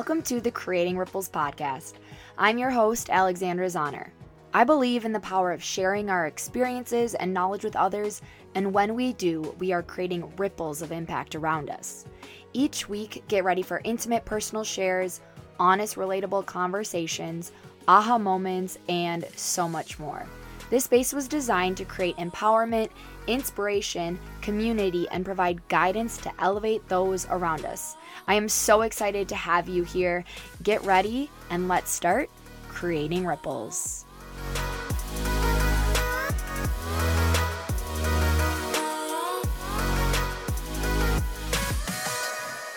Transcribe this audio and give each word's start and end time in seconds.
welcome 0.00 0.22
to 0.22 0.40
the 0.40 0.50
Creating 0.50 0.96
Ripples 0.96 1.28
podcast. 1.28 1.92
I'm 2.38 2.56
your 2.56 2.70
host, 2.70 3.10
Alexandra 3.10 3.66
Zahner. 3.66 4.08
I 4.54 4.64
believe 4.64 5.04
in 5.04 5.12
the 5.12 5.20
power 5.20 5.52
of 5.52 5.62
sharing 5.62 6.08
our 6.08 6.26
experiences 6.26 7.14
and 7.14 7.34
knowledge 7.34 7.64
with 7.64 7.76
others, 7.76 8.22
and 8.54 8.72
when 8.72 8.94
we 8.94 9.12
do, 9.12 9.54
we 9.58 9.72
are 9.74 9.82
creating 9.82 10.32
ripples 10.38 10.80
of 10.80 10.90
impact 10.90 11.34
around 11.34 11.68
us. 11.68 12.06
Each 12.54 12.88
week, 12.88 13.22
get 13.28 13.44
ready 13.44 13.60
for 13.60 13.82
intimate 13.84 14.24
personal 14.24 14.64
shares, 14.64 15.20
honest, 15.58 15.96
relatable 15.96 16.46
conversations, 16.46 17.52
aha 17.86 18.16
moments, 18.16 18.78
and 18.88 19.26
so 19.36 19.68
much 19.68 19.98
more. 19.98 20.26
This 20.70 20.84
space 20.84 21.12
was 21.12 21.28
designed 21.28 21.76
to 21.76 21.84
create 21.84 22.16
empowerment, 22.16 22.88
inspiration, 23.26 24.18
community, 24.40 25.06
and 25.10 25.26
provide 25.26 25.68
guidance 25.68 26.16
to 26.18 26.32
elevate 26.38 26.88
those 26.88 27.26
around 27.28 27.66
us. 27.66 27.96
I 28.26 28.34
am 28.34 28.48
so 28.48 28.82
excited 28.82 29.28
to 29.28 29.36
have 29.36 29.68
you 29.68 29.82
here. 29.82 30.24
Get 30.62 30.82
ready 30.84 31.30
and 31.50 31.68
let's 31.68 31.90
start 31.90 32.30
creating 32.68 33.26
ripples. 33.26 34.04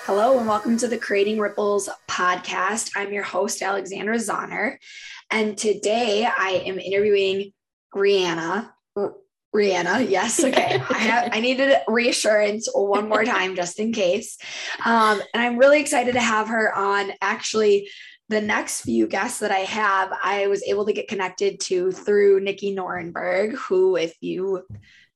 Hello, 0.06 0.38
and 0.38 0.48
welcome 0.48 0.78
to 0.78 0.88
the 0.88 0.98
Creating 0.98 1.40
Ripples 1.40 1.90
podcast. 2.10 2.92
I'm 2.96 3.14
your 3.14 3.24
host, 3.24 3.62
Alexandra 3.62 4.18
Zahner. 4.18 4.78
And 5.32 5.58
today 5.58 6.26
I 6.26 6.64
am 6.66 6.78
interviewing 6.78 7.54
Rihanna. 7.96 8.70
Rihanna, 9.56 10.10
yes, 10.10 10.44
okay. 10.44 10.82
I 10.90 10.98
have 10.98 11.30
I 11.32 11.40
needed 11.42 11.76
reassurance 11.88 12.68
one 12.74 13.08
more 13.08 13.24
time 13.24 13.56
just 13.56 13.80
in 13.80 13.94
case. 13.94 14.38
Um, 14.84 15.22
and 15.34 15.44
I'm 15.44 15.58
really 15.58 15.80
excited 15.80 16.14
to 16.14 16.22
have 16.22 16.48
her 16.48 16.76
on. 16.76 17.12
Actually, 17.22 17.90
the 18.30 18.42
next 18.42 18.82
few 18.82 19.06
guests 19.06 19.40
that 19.40 19.52
I 19.52 19.60
have, 19.60 20.12
I 20.24 20.48
was 20.48 20.64
able 20.64 20.86
to 20.86 20.94
get 20.94 21.08
connected 21.08 21.60
to 21.62 21.92
through 21.92 22.40
Nikki 22.40 22.76
Norenberg, 22.76 23.54
who, 23.56 23.96
if 23.96 24.16
you've 24.22 24.64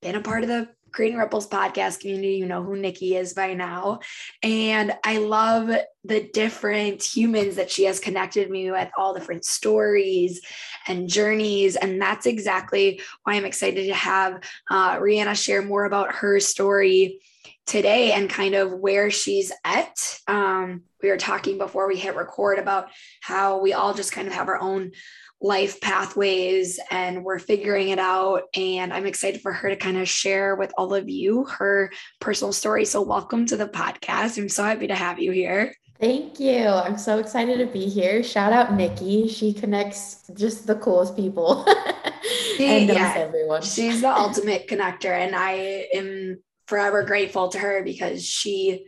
been 0.01 0.15
a 0.15 0.21
part 0.21 0.43
of 0.43 0.49
the 0.49 0.69
Creating 0.97 1.19
Ripples 1.19 1.47
podcast 1.47 1.99
community, 1.99 2.37
you 2.37 2.47
know 2.47 2.63
who 2.63 2.75
Nikki 2.75 3.15
is 3.15 3.35
by 3.35 3.53
now. 3.53 3.99
And 4.41 4.95
I 5.03 5.19
love 5.19 5.69
the 6.03 6.27
different 6.33 7.03
humans 7.03 7.57
that 7.57 7.69
she 7.69 7.83
has 7.83 7.99
connected 7.99 8.49
me 8.49 8.71
with, 8.71 8.89
all 8.97 9.13
different 9.13 9.45
stories 9.45 10.41
and 10.87 11.07
journeys. 11.07 11.75
And 11.75 12.01
that's 12.01 12.25
exactly 12.25 12.99
why 13.21 13.35
I'm 13.35 13.45
excited 13.45 13.85
to 13.85 13.93
have 13.93 14.41
uh, 14.71 14.97
Rihanna 14.97 15.35
share 15.35 15.61
more 15.61 15.85
about 15.85 16.15
her 16.15 16.39
story 16.39 17.19
today 17.67 18.13
and 18.13 18.27
kind 18.27 18.55
of 18.55 18.71
where 18.71 19.11
she's 19.11 19.51
at. 19.63 20.19
Um, 20.27 20.81
we 21.03 21.09
were 21.09 21.17
talking 21.17 21.59
before 21.59 21.87
we 21.87 21.97
hit 21.97 22.15
record 22.15 22.57
about 22.57 22.87
how 23.21 23.59
we 23.59 23.73
all 23.73 23.93
just 23.93 24.13
kind 24.13 24.27
of 24.27 24.33
have 24.33 24.47
our 24.47 24.59
own 24.59 24.93
life 25.39 25.79
pathways 25.81 26.79
and 26.89 27.23
we're 27.23 27.39
figuring 27.39 27.89
it 27.89 27.99
out. 27.99 28.43
And 28.55 28.91
I'm 28.91 29.05
excited 29.05 29.41
for 29.41 29.53
her 29.53 29.69
to 29.69 29.75
kind 29.75 29.97
of 29.97 30.07
share 30.07 30.55
with 30.55 30.71
all 30.77 30.93
of 30.93 31.09
you 31.09 31.45
her 31.45 31.91
personal 32.19 32.53
story. 32.53 32.85
So, 32.85 33.01
welcome 33.01 33.45
to 33.47 33.57
the 33.57 33.67
podcast. 33.67 34.37
I'm 34.37 34.49
so 34.49 34.63
happy 34.63 34.87
to 34.87 34.95
have 34.95 35.19
you 35.19 35.31
here. 35.31 35.73
Thank 35.99 36.39
you. 36.39 36.59
I'm 36.59 36.97
so 36.97 37.17
excited 37.17 37.57
to 37.57 37.65
be 37.65 37.89
here. 37.89 38.21
Shout 38.21 38.53
out 38.53 38.73
Nikki. 38.73 39.27
She 39.27 39.51
connects 39.51 40.29
just 40.35 40.67
the 40.67 40.75
coolest 40.75 41.15
people 41.15 41.65
and 42.59 42.89
yeah, 42.89 43.13
everyone. 43.17 43.63
She's 43.63 44.01
the 44.01 44.09
ultimate 44.15 44.67
connector. 44.67 45.09
And 45.09 45.35
I 45.35 45.87
am 45.93 46.39
forever 46.67 47.03
grateful 47.03 47.49
to 47.49 47.57
her 47.57 47.83
because 47.83 48.23
she, 48.23 48.85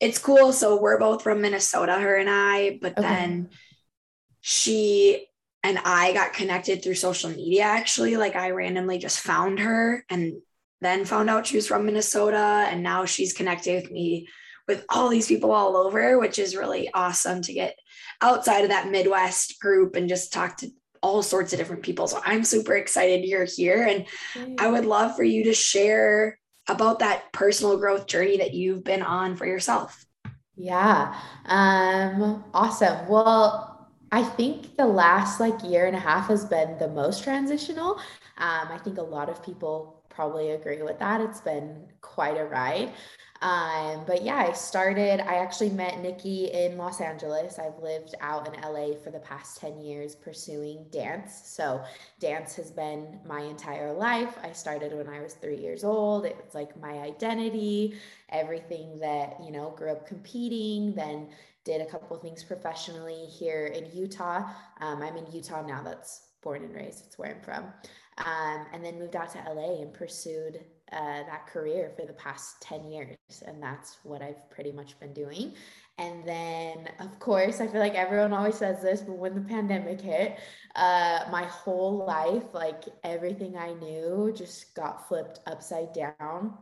it's 0.00 0.18
cool. 0.18 0.52
So 0.52 0.80
we're 0.80 0.98
both 0.98 1.22
from 1.22 1.42
Minnesota, 1.42 1.92
her 1.92 2.16
and 2.16 2.28
I, 2.28 2.78
but 2.82 2.98
okay. 2.98 3.02
then 3.02 3.50
she 4.40 5.28
and 5.62 5.78
I 5.84 6.12
got 6.12 6.32
connected 6.32 6.82
through 6.82 6.94
social 6.94 7.30
media 7.30 7.62
actually. 7.62 8.16
Like 8.16 8.36
I 8.36 8.50
randomly 8.50 8.98
just 8.98 9.20
found 9.20 9.60
her 9.60 10.04
and 10.08 10.40
then 10.80 11.04
found 11.04 11.30
out 11.30 11.46
she 11.46 11.56
was 11.56 11.68
from 11.68 11.86
Minnesota. 11.86 12.66
And 12.68 12.82
now 12.82 13.04
she's 13.04 13.32
connected 13.32 13.82
with 13.82 13.92
me 13.92 14.28
with 14.66 14.84
all 14.88 15.08
these 15.08 15.28
people 15.28 15.52
all 15.52 15.76
over, 15.76 16.18
which 16.18 16.38
is 16.38 16.56
really 16.56 16.90
awesome 16.92 17.42
to 17.42 17.52
get 17.52 17.76
outside 18.20 18.62
of 18.62 18.70
that 18.70 18.90
Midwest 18.90 19.60
group 19.60 19.96
and 19.96 20.08
just 20.08 20.32
talk 20.32 20.56
to 20.58 20.70
all 21.02 21.22
sorts 21.22 21.52
of 21.52 21.58
different 21.58 21.82
people. 21.82 22.06
So 22.06 22.20
I'm 22.24 22.44
super 22.44 22.74
excited 22.74 23.24
you're 23.24 23.44
here. 23.44 23.84
And 23.84 24.06
I 24.58 24.68
would 24.68 24.84
love 24.84 25.16
for 25.16 25.24
you 25.24 25.44
to 25.44 25.54
share 25.54 26.38
about 26.68 27.00
that 27.00 27.32
personal 27.32 27.76
growth 27.76 28.06
journey 28.06 28.38
that 28.38 28.54
you've 28.54 28.84
been 28.84 29.02
on 29.02 29.36
for 29.36 29.46
yourself. 29.46 30.04
Yeah. 30.56 31.14
Um, 31.46 32.44
awesome. 32.54 33.08
Well, 33.08 33.71
I 34.12 34.22
think 34.22 34.76
the 34.76 34.86
last 34.86 35.40
like 35.40 35.64
year 35.64 35.86
and 35.86 35.96
a 35.96 36.00
half 36.00 36.28
has 36.28 36.44
been 36.44 36.78
the 36.78 36.88
most 36.88 37.24
transitional. 37.24 37.92
Um, 38.36 38.68
I 38.70 38.78
think 38.84 38.98
a 38.98 39.02
lot 39.02 39.30
of 39.30 39.42
people 39.42 40.02
probably 40.10 40.50
agree 40.50 40.82
with 40.82 40.98
that. 40.98 41.22
It's 41.22 41.40
been 41.40 41.86
quite 42.02 42.36
a 42.36 42.44
ride. 42.44 42.92
Um, 43.40 44.04
but 44.06 44.22
yeah, 44.22 44.36
I 44.36 44.52
started, 44.52 45.18
I 45.20 45.36
actually 45.38 45.70
met 45.70 45.98
Nikki 46.00 46.44
in 46.52 46.76
Los 46.76 47.00
Angeles. 47.00 47.58
I've 47.58 47.82
lived 47.82 48.14
out 48.20 48.46
in 48.46 48.60
LA 48.62 48.94
for 49.02 49.10
the 49.10 49.18
past 49.18 49.58
10 49.60 49.80
years 49.80 50.14
pursuing 50.14 50.84
dance. 50.92 51.42
So, 51.44 51.82
dance 52.20 52.54
has 52.54 52.70
been 52.70 53.18
my 53.26 53.40
entire 53.40 53.92
life. 53.92 54.38
I 54.44 54.52
started 54.52 54.92
when 54.92 55.08
I 55.08 55.20
was 55.20 55.34
three 55.34 55.56
years 55.58 55.82
old. 55.82 56.24
It 56.24 56.36
was 56.36 56.54
like 56.54 56.80
my 56.80 56.98
identity, 57.00 57.94
everything 58.28 59.00
that, 59.00 59.38
you 59.44 59.50
know, 59.50 59.70
grew 59.76 59.90
up 59.90 60.06
competing, 60.06 60.94
then 60.94 61.26
did 61.64 61.80
a 61.80 61.86
couple 61.86 62.16
things 62.18 62.42
professionally 62.42 63.26
here 63.26 63.66
in 63.66 63.86
Utah. 63.96 64.48
Um, 64.80 65.02
I'm 65.02 65.16
in 65.16 65.30
Utah 65.30 65.64
now, 65.66 65.82
that's 65.82 66.28
born 66.42 66.64
and 66.64 66.74
raised, 66.74 67.04
it's 67.06 67.18
where 67.18 67.30
I'm 67.30 67.42
from. 67.42 67.64
Um, 68.18 68.66
and 68.72 68.84
then 68.84 68.98
moved 68.98 69.16
out 69.16 69.32
to 69.32 69.38
LA 69.38 69.80
and 69.80 69.92
pursued 69.94 70.60
uh, 70.92 71.22
that 71.24 71.46
career 71.46 71.92
for 71.96 72.04
the 72.04 72.12
past 72.12 72.60
10 72.60 72.90
years. 72.90 73.16
And 73.46 73.62
that's 73.62 73.98
what 74.02 74.20
I've 74.20 74.50
pretty 74.50 74.72
much 74.72 74.98
been 75.00 75.14
doing. 75.14 75.54
And 75.98 76.26
then, 76.26 76.88
of 77.00 77.18
course, 77.18 77.60
I 77.60 77.66
feel 77.66 77.80
like 77.80 77.94
everyone 77.94 78.32
always 78.32 78.56
says 78.56 78.82
this, 78.82 79.02
but 79.02 79.16
when 79.16 79.34
the 79.34 79.40
pandemic 79.40 80.00
hit, 80.00 80.38
uh, 80.74 81.24
my 81.30 81.44
whole 81.44 82.04
life, 82.04 82.44
like 82.52 82.84
everything 83.04 83.56
I 83.56 83.74
knew, 83.74 84.32
just 84.36 84.74
got 84.74 85.06
flipped 85.08 85.40
upside 85.46 85.92
down 85.92 86.54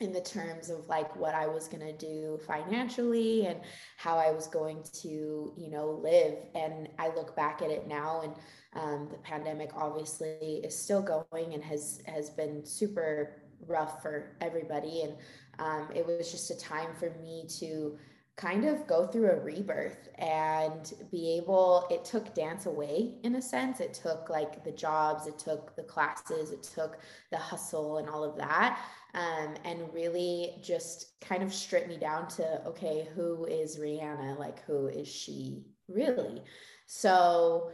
in 0.00 0.12
the 0.12 0.20
terms 0.20 0.68
of 0.68 0.86
like 0.88 1.14
what 1.16 1.34
I 1.34 1.46
was 1.46 1.68
going 1.68 1.86
to 1.86 1.96
do 1.96 2.38
financially 2.46 3.46
and 3.46 3.60
how 3.96 4.18
I 4.18 4.30
was 4.30 4.46
going 4.46 4.84
to, 5.02 5.54
you 5.56 5.70
know, 5.70 6.00
live. 6.02 6.34
And 6.54 6.88
I 6.98 7.08
look 7.08 7.34
back 7.34 7.62
at 7.62 7.70
it 7.70 7.88
now 7.88 8.20
and 8.22 8.34
um, 8.74 9.08
the 9.10 9.16
pandemic 9.18 9.70
obviously 9.74 10.60
is 10.62 10.78
still 10.78 11.02
going 11.02 11.54
and 11.54 11.64
has 11.64 12.02
has 12.06 12.28
been 12.28 12.64
super 12.64 13.42
rough 13.66 14.02
for 14.02 14.36
everybody. 14.42 15.02
And 15.02 15.16
um, 15.58 15.88
it 15.94 16.06
was 16.06 16.30
just 16.30 16.50
a 16.50 16.58
time 16.58 16.90
for 16.98 17.10
me 17.22 17.46
to 17.58 17.96
kind 18.36 18.66
of 18.66 18.86
go 18.86 19.06
through 19.06 19.30
a 19.30 19.40
rebirth 19.40 20.10
and 20.18 20.92
be 21.10 21.38
able 21.38 21.86
it 21.90 22.04
took 22.04 22.34
dance 22.34 22.66
away 22.66 23.14
in 23.22 23.36
a 23.36 23.42
sense 23.42 23.80
it 23.80 23.94
took 23.94 24.28
like 24.28 24.62
the 24.62 24.72
jobs 24.72 25.26
it 25.26 25.38
took 25.38 25.74
the 25.74 25.82
classes 25.82 26.50
it 26.50 26.62
took 26.62 26.98
the 27.30 27.38
hustle 27.38 27.96
and 27.96 28.10
all 28.10 28.22
of 28.22 28.36
that 28.36 28.78
um, 29.16 29.54
and 29.64 29.92
really 29.92 30.54
just 30.62 31.20
kind 31.20 31.42
of 31.42 31.52
strip 31.52 31.88
me 31.88 31.96
down 31.96 32.28
to 32.28 32.64
okay 32.66 33.08
who 33.14 33.44
is 33.46 33.78
rihanna? 33.78 34.38
Like 34.38 34.64
who 34.66 34.86
is 34.86 35.08
she 35.08 35.64
really? 35.88 36.42
So 36.86 37.70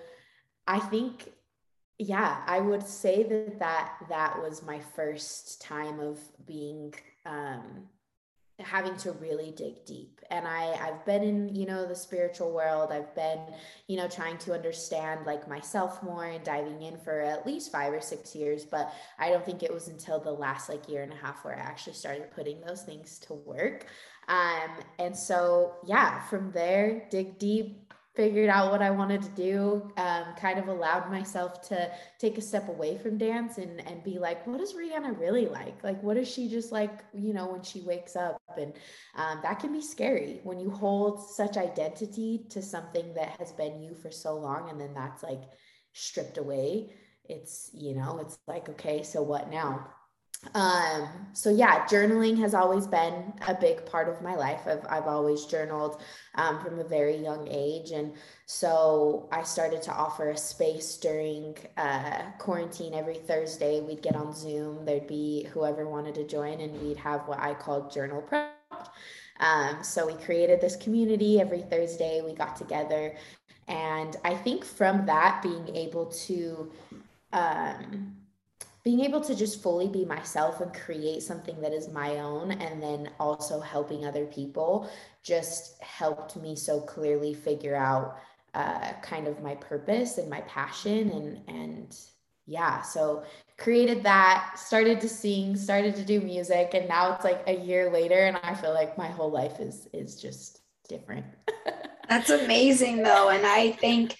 i 0.66 0.78
think 0.78 1.32
yeah 1.98 2.42
i 2.46 2.60
would 2.60 2.86
say 2.86 3.22
that 3.22 3.58
that 3.58 3.92
that 4.08 4.40
was 4.40 4.62
my 4.62 4.78
first 4.94 5.60
time 5.60 6.00
of 6.00 6.18
being 6.46 6.94
um 7.26 7.88
having 8.60 8.96
to 8.96 9.12
really 9.12 9.52
dig 9.56 9.84
deep. 9.84 10.20
And 10.30 10.46
i 10.46 10.72
i've 10.80 11.04
been 11.04 11.22
in 11.22 11.54
you 11.54 11.66
know 11.66 11.86
the 11.86 11.96
spiritual 11.96 12.52
world. 12.52 12.90
I've 12.92 13.14
been 13.14 13.40
you 13.88 13.96
know 13.96 14.08
trying 14.08 14.38
to 14.38 14.54
understand 14.54 15.26
like 15.26 15.48
myself 15.48 16.02
more 16.02 16.24
and 16.24 16.44
diving 16.44 16.82
in 16.82 16.98
for 16.98 17.20
at 17.20 17.46
least 17.46 17.72
5 17.72 17.92
or 17.92 18.00
6 18.00 18.34
years. 18.34 18.64
But 18.64 18.92
i 19.18 19.30
don't 19.30 19.44
think 19.44 19.62
it 19.62 19.72
was 19.72 19.88
until 19.88 20.20
the 20.20 20.32
last 20.32 20.68
like 20.68 20.88
year 20.88 21.02
and 21.02 21.12
a 21.12 21.16
half 21.16 21.44
where 21.44 21.56
i 21.56 21.60
actually 21.60 21.94
started 21.94 22.30
putting 22.30 22.60
those 22.60 22.82
things 22.82 23.18
to 23.20 23.34
work. 23.34 23.86
Um 24.28 24.70
and 24.98 25.16
so 25.16 25.74
yeah 25.84 26.20
from 26.20 26.52
there 26.52 27.06
dig 27.10 27.38
deep 27.38 27.81
figured 28.14 28.50
out 28.50 28.70
what 28.70 28.82
I 28.82 28.90
wanted 28.90 29.22
to 29.22 29.30
do, 29.30 29.90
um, 29.96 30.24
kind 30.38 30.58
of 30.58 30.68
allowed 30.68 31.10
myself 31.10 31.62
to 31.68 31.90
take 32.18 32.36
a 32.36 32.42
step 32.42 32.68
away 32.68 32.98
from 32.98 33.16
dance 33.16 33.56
and, 33.56 33.80
and 33.86 34.04
be 34.04 34.18
like, 34.18 34.46
what 34.46 34.60
is 34.60 34.74
Rihanna 34.74 35.18
really 35.18 35.46
like? 35.46 35.82
Like, 35.82 36.02
what 36.02 36.18
is 36.18 36.28
she 36.28 36.48
just 36.48 36.72
like, 36.72 37.04
you 37.14 37.32
know, 37.32 37.46
when 37.46 37.62
she 37.62 37.80
wakes 37.80 38.14
up? 38.14 38.40
And 38.58 38.74
um, 39.16 39.40
that 39.42 39.60
can 39.60 39.72
be 39.72 39.80
scary 39.80 40.40
when 40.42 40.60
you 40.60 40.70
hold 40.70 41.26
such 41.30 41.56
identity 41.56 42.44
to 42.50 42.60
something 42.60 43.14
that 43.14 43.36
has 43.38 43.52
been 43.52 43.80
you 43.80 43.94
for 43.94 44.10
so 44.10 44.36
long 44.36 44.68
and 44.68 44.78
then 44.78 44.92
that's 44.92 45.22
like 45.22 45.42
stripped 45.94 46.36
away. 46.36 46.92
It's, 47.24 47.70
you 47.72 47.94
know, 47.94 48.18
it's 48.18 48.38
like, 48.46 48.68
okay, 48.68 49.02
so 49.02 49.22
what 49.22 49.50
now? 49.50 49.88
Um 50.54 51.08
so 51.32 51.50
yeah 51.50 51.86
journaling 51.86 52.36
has 52.36 52.52
always 52.52 52.86
been 52.86 53.32
a 53.46 53.54
big 53.54 53.84
part 53.86 54.08
of 54.08 54.20
my 54.22 54.34
life. 54.34 54.62
I've, 54.66 54.84
I've 54.88 55.06
always 55.06 55.44
journaled 55.44 56.00
um, 56.34 56.60
from 56.60 56.78
a 56.78 56.84
very 56.84 57.16
young 57.16 57.46
age. 57.48 57.92
And 57.92 58.12
so 58.46 59.28
i 59.32 59.42
started 59.42 59.82
to 59.82 59.92
offer 59.92 60.30
a 60.30 60.36
space 60.36 60.96
during 60.96 61.56
uh, 61.76 62.22
quarantine 62.38 62.94
every 62.94 63.16
thursday. 63.16 63.80
We'd 63.80 64.02
get 64.02 64.16
on 64.16 64.34
zoom. 64.34 64.84
There'd 64.84 65.06
be 65.06 65.46
whoever 65.52 65.88
wanted 65.88 66.14
to 66.16 66.26
join 66.26 66.60
and 66.60 66.80
we'd 66.82 66.96
have 66.96 67.28
what 67.28 67.38
i 67.38 67.54
called 67.54 67.92
journal 67.92 68.22
prep. 68.22 68.52
Um, 69.40 69.82
so 69.82 70.06
we 70.06 70.14
created 70.14 70.60
this 70.60 70.76
community 70.76 71.40
every 71.40 71.62
thursday. 71.62 72.20
We 72.20 72.34
got 72.34 72.56
together. 72.56 73.16
And 73.68 74.16
i 74.24 74.34
think 74.34 74.64
from 74.64 75.06
that 75.06 75.40
being 75.42 75.68
able 75.76 76.06
to 76.26 76.72
um, 77.32 78.16
being 78.84 79.00
able 79.00 79.20
to 79.20 79.34
just 79.34 79.62
fully 79.62 79.88
be 79.88 80.04
myself 80.04 80.60
and 80.60 80.74
create 80.74 81.22
something 81.22 81.60
that 81.60 81.72
is 81.72 81.88
my 81.88 82.18
own 82.18 82.50
and 82.52 82.82
then 82.82 83.10
also 83.20 83.60
helping 83.60 84.04
other 84.04 84.26
people 84.26 84.90
just 85.22 85.80
helped 85.82 86.36
me 86.36 86.56
so 86.56 86.80
clearly 86.80 87.32
figure 87.32 87.76
out 87.76 88.16
uh, 88.54 88.92
kind 89.02 89.26
of 89.26 89.42
my 89.42 89.54
purpose 89.56 90.18
and 90.18 90.28
my 90.28 90.40
passion 90.42 91.10
and 91.10 91.40
and 91.48 92.00
yeah 92.46 92.82
so 92.82 93.22
created 93.56 94.02
that 94.02 94.52
started 94.56 95.00
to 95.00 95.08
sing 95.08 95.56
started 95.56 95.94
to 95.94 96.04
do 96.04 96.20
music 96.20 96.72
and 96.74 96.88
now 96.88 97.14
it's 97.14 97.24
like 97.24 97.42
a 97.46 97.56
year 97.56 97.90
later 97.90 98.26
and 98.26 98.36
i 98.42 98.52
feel 98.52 98.74
like 98.74 98.98
my 98.98 99.06
whole 99.06 99.30
life 99.30 99.60
is 99.60 99.88
is 99.92 100.20
just 100.20 100.60
different. 100.88 101.24
That's 102.08 102.30
amazing 102.30 103.02
though 103.02 103.30
and 103.30 103.46
i 103.46 103.70
think 103.70 104.16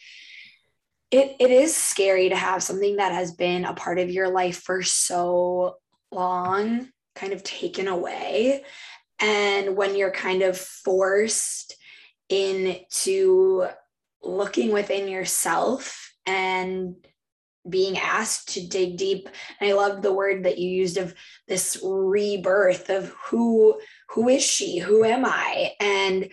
it, 1.12 1.37
it 1.38 1.50
is 1.50 1.76
scary 1.76 2.31
to 2.31 2.37
have 2.37 2.62
something 2.62 2.97
that 2.97 3.12
has 3.12 3.32
been 3.32 3.67
a 3.67 3.75
part 3.75 3.99
of 3.99 4.11
your 4.11 4.31
life 4.31 4.62
for 4.62 4.82
so 4.82 5.76
long 6.11 6.88
kind 7.14 7.35
of 7.35 7.43
taken 7.43 7.87
away. 7.87 8.64
And 9.20 9.76
when 9.76 9.94
you're 9.94 10.11
kind 10.11 10.43
of 10.43 10.56
forced 10.56 11.76
into 12.31 13.67
looking 14.23 14.73
within 14.73 15.06
yourself 15.06 16.14
and 16.25 16.94
being 17.69 17.99
asked 17.99 18.55
to 18.55 18.67
dig 18.67 18.97
deep. 18.97 19.29
And 19.61 19.70
i 19.70 19.75
love 19.75 20.03
the 20.03 20.12
word 20.12 20.44
that 20.44 20.58
you 20.58 20.69
used 20.69 20.97
of 20.97 21.15
this 21.47 21.79
rebirth 21.85 22.91
of 22.91 23.15
who 23.26 23.79
who 24.08 24.29
is 24.29 24.43
she? 24.43 24.79
Who 24.79 25.05
am 25.05 25.25
i? 25.25 25.73
And 25.79 26.31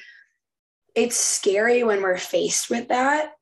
it's 0.95 1.17
scary 1.17 1.83
when 1.83 2.01
we're 2.01 2.17
faced 2.17 2.69
with 2.69 2.87
that 2.87 3.33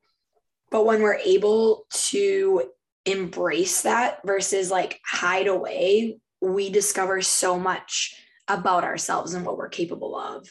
but 0.70 0.84
when 0.84 1.02
we're 1.02 1.18
able 1.24 1.86
to 1.90 2.70
embrace 3.04 3.82
that 3.82 4.20
versus 4.24 4.70
like 4.70 5.00
hide 5.04 5.46
away, 5.46 6.18
we 6.40 6.70
discover 6.70 7.20
so 7.22 7.58
much 7.58 8.14
about 8.48 8.84
ourselves 8.84 9.34
and 9.34 9.44
what 9.44 9.56
we're 9.56 9.68
capable 9.68 10.16
of. 10.16 10.48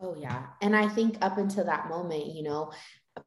Oh, 0.00 0.16
yeah. 0.18 0.46
And 0.60 0.74
I 0.74 0.88
think 0.88 1.16
up 1.20 1.38
until 1.38 1.64
that 1.64 1.88
moment, 1.88 2.26
you 2.26 2.42
know, 2.42 2.72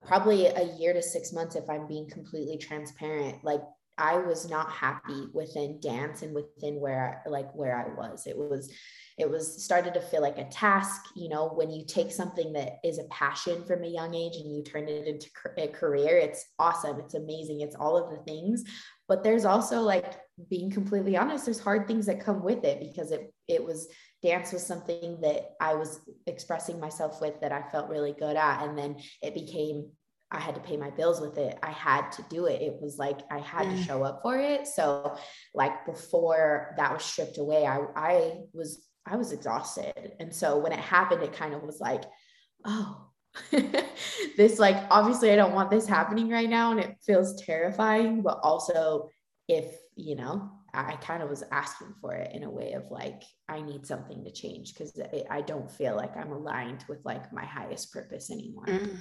probably 0.06 0.48
a 0.48 0.76
year 0.78 0.94
to 0.94 1.02
six 1.02 1.32
months, 1.34 1.56
if 1.56 1.70
I'm 1.70 1.88
being 1.88 2.10
completely 2.10 2.58
transparent, 2.58 3.44
like 3.44 3.62
I 3.98 4.18
was 4.18 4.50
not 4.50 4.72
happy 4.72 5.28
within 5.34 5.80
dance 5.80 6.22
and 6.22 6.34
within 6.34 6.80
where 6.80 7.24
like 7.26 7.54
where 7.54 7.78
I 7.78 7.94
was. 7.96 8.28
It 8.28 8.38
was 8.38 8.72
it 9.18 9.30
was 9.30 9.64
started 9.64 9.96
to 9.96 10.02
feel 10.02 10.22
like 10.22 10.38
a 10.38 10.46
task 10.46 11.02
you 11.16 11.28
know 11.28 11.48
when 11.48 11.72
you 11.72 11.84
take 11.86 12.12
something 12.12 12.54
that 12.54 12.78
is 12.84 13.00
a 13.00 13.04
passion 13.06 13.64
from 13.66 13.84
a 13.84 13.88
young 13.88 14.14
age 14.14 14.36
and 14.36 14.56
you 14.56 14.64
turn 14.64 14.88
it 14.88 15.08
into 15.08 15.28
a 15.58 15.68
career 15.68 16.18
it's 16.18 16.46
awesome 16.60 17.00
it's 17.00 17.16
amazing 17.16 17.62
it's 17.62 17.76
all 17.76 17.98
of 17.98 18.12
the 18.12 18.24
things 18.32 18.64
but 19.08 19.24
there's 19.24 19.46
also 19.46 19.82
like 19.82 20.20
being 20.50 20.70
completely 20.70 21.18
honest 21.18 21.46
there's 21.46 21.60
hard 21.60 21.88
things 21.88 22.06
that 22.06 22.24
come 22.24 22.44
with 22.44 22.64
it 22.64 22.80
because 22.80 23.12
it 23.12 23.34
it 23.48 23.64
was 23.64 23.88
dance 24.24 24.52
was 24.52 24.66
something 24.66 25.20
that 25.22 25.52
I 25.62 25.76
was 25.76 26.00
expressing 26.26 26.80
myself 26.80 27.22
with 27.22 27.40
that 27.42 27.52
I 27.52 27.64
felt 27.72 27.90
really 27.90 28.14
good 28.14 28.36
at 28.36 28.64
and 28.64 28.78
then 28.78 28.98
it 29.22 29.34
became 29.34 29.92
I 30.32 30.40
had 30.40 30.56
to 30.56 30.62
pay 30.62 30.76
my 30.76 30.90
bills 30.90 31.22
with 31.22 31.38
it. 31.38 31.58
I 31.64 31.72
had 31.72 32.12
to 32.14 32.26
do 32.30 32.48
it. 32.48 32.62
It 32.62 32.82
was 32.82 32.98
like 32.98 33.20
I 33.32 33.40
had 33.40 33.70
to 33.70 33.82
show 33.84 34.04
up 34.04 34.22
for 34.22 34.38
it. 34.38 34.68
So 34.68 35.18
like 35.54 35.86
before 35.86 36.74
that 36.78 36.94
was 36.94 37.04
stripped 37.04 37.38
away, 37.38 37.66
I 37.66 37.80
I 37.96 38.34
was 38.54 38.88
I 39.06 39.16
was 39.16 39.32
exhausted. 39.32 40.14
And 40.20 40.34
so 40.34 40.58
when 40.58 40.72
it 40.72 40.80
happened, 40.80 41.24
it 41.24 41.34
kind 41.34 41.54
of 41.54 41.64
was 41.64 41.80
like, 41.80 42.04
oh, 42.66 43.08
this, 44.38 44.60
like, 44.60 44.78
obviously, 44.90 45.32
I 45.32 45.36
don't 45.36 45.54
want 45.54 45.70
this 45.70 45.88
happening 45.88 46.30
right 46.30 46.50
now. 46.50 46.72
And 46.72 46.80
it 46.80 46.98
feels 47.06 47.42
terrifying. 47.42 48.22
But 48.22 48.40
also, 48.44 49.10
if, 49.48 49.76
you 49.96 50.16
know, 50.16 50.50
I, 50.74 50.96
kind 50.98 51.24
of 51.24 51.30
was 51.30 51.44
asking 51.52 51.94
for 52.02 52.14
it 52.14 52.34
in 52.34 52.44
a 52.44 52.50
way 52.50 52.74
of 52.74 52.92
like, 52.92 53.24
I 53.48 53.62
need 53.62 53.86
something 53.86 54.24
to 54.24 54.32
change 54.32 54.74
because 54.74 54.94
I 55.30 55.42
don't 55.42 55.72
feel 55.72 55.96
like 55.96 56.16
I'm 56.18 56.32
aligned 56.32 56.84
with 56.90 57.00
like 57.06 57.32
my 57.32 57.46
highest 57.46 57.94
purpose 57.94 58.30
anymore. 58.30 58.66
Mm. 58.66 58.98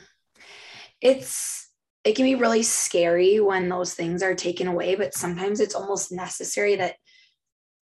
It's, 1.01 1.71
it 2.05 2.17
can 2.17 2.25
be 2.25 2.35
really 2.35 2.63
scary 2.63 3.41
when 3.41 3.69
those 3.69 3.95
things 3.95 4.23
are 4.23 4.35
taken 4.35 4.67
away, 4.67 4.95
but 4.95 5.15
sometimes 5.15 5.61
it's 5.61 5.75
almost 5.75 6.13
necessary 6.13 6.77
that 6.77 6.95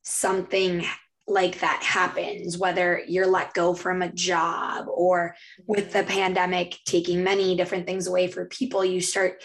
something 0.02 0.84
like 1.26 1.60
that 1.60 1.82
happens, 1.82 2.58
whether 2.58 3.02
you're 3.06 3.26
let 3.26 3.54
go 3.54 3.74
from 3.74 4.02
a 4.02 4.12
job 4.12 4.86
or 4.88 5.34
with 5.66 5.92
the 5.92 6.02
pandemic 6.02 6.78
taking 6.84 7.24
many 7.24 7.56
different 7.56 7.86
things 7.86 8.06
away 8.06 8.26
for 8.28 8.44
people, 8.46 8.84
you 8.84 9.00
start 9.00 9.42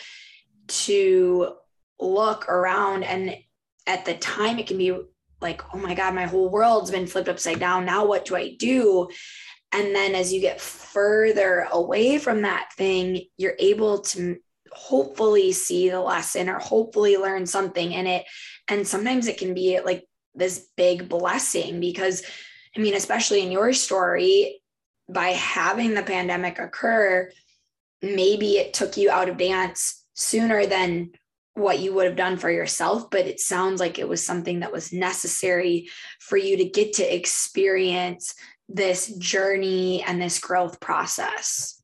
to 0.68 1.54
look 2.00 2.50
around. 2.50 3.04
And 3.04 3.38
at 3.88 4.06
the 4.06 4.16
time, 4.16 4.60
it 4.60 4.68
can 4.68 4.78
be 4.78 4.98
like, 5.42 5.74
oh 5.74 5.78
my 5.78 5.94
God, 5.94 6.14
my 6.14 6.26
whole 6.26 6.50
world's 6.50 6.92
been 6.92 7.08
flipped 7.08 7.30
upside 7.30 7.60
down. 7.60 7.86
Now, 7.86 8.06
what 8.06 8.26
do 8.26 8.36
I 8.36 8.56
do? 8.56 9.10
And 9.72 9.96
then 9.96 10.16
as 10.16 10.34
you 10.34 10.42
get 10.42 10.62
further 10.62 11.68
away 11.72 12.18
from 12.18 12.42
that 12.42 12.70
thing, 12.76 13.26
you're 13.38 13.56
able 13.60 14.00
to 14.00 14.38
hopefully 14.72 15.52
see 15.52 15.90
the 15.90 16.00
lesson 16.00 16.50
or 16.50 16.60
hopefully 16.60 17.18
learn 17.18 17.46
something 17.46 17.92
in 17.92 18.08
it. 18.08 18.26
And 18.68 18.88
sometimes 18.88 19.28
it 19.28 19.38
can 19.38 19.54
be 19.54 19.80
like 19.80 20.06
this 20.36 20.68
big 20.78 21.10
blessing 21.10 21.80
because 21.80 22.24
I 22.76 22.80
mean, 22.80 22.94
especially 22.94 23.42
in 23.42 23.52
your 23.52 23.74
story, 23.74 24.62
by 25.10 25.30
having 25.30 25.94
the 25.96 26.04
pandemic 26.04 26.60
occur, 26.60 27.32
maybe 28.02 28.58
it 28.58 28.74
took 28.74 28.96
you 28.96 29.10
out 29.10 29.28
of 29.28 29.38
dance 29.38 30.06
sooner 30.14 30.66
than 30.66 31.12
what 31.56 31.80
you 31.80 31.94
would 31.94 32.06
have 32.06 32.16
done 32.16 32.38
for 32.38 32.50
yourself, 32.50 33.10
but 33.10 33.26
it 33.26 33.40
sounds 33.40 33.80
like 33.80 34.00
it 34.00 34.08
was 34.08 34.26
something 34.26 34.60
that 34.60 34.72
was 34.72 34.94
necessary 34.94 35.90
for 36.20 36.38
you 36.38 36.58
to 36.58 36.66
get 36.66 36.94
to 36.94 37.16
experience 37.16 38.36
this 38.70 39.08
journey 39.18 40.04
and 40.04 40.22
this 40.22 40.40
growth 40.40 40.80
process. 40.80 41.82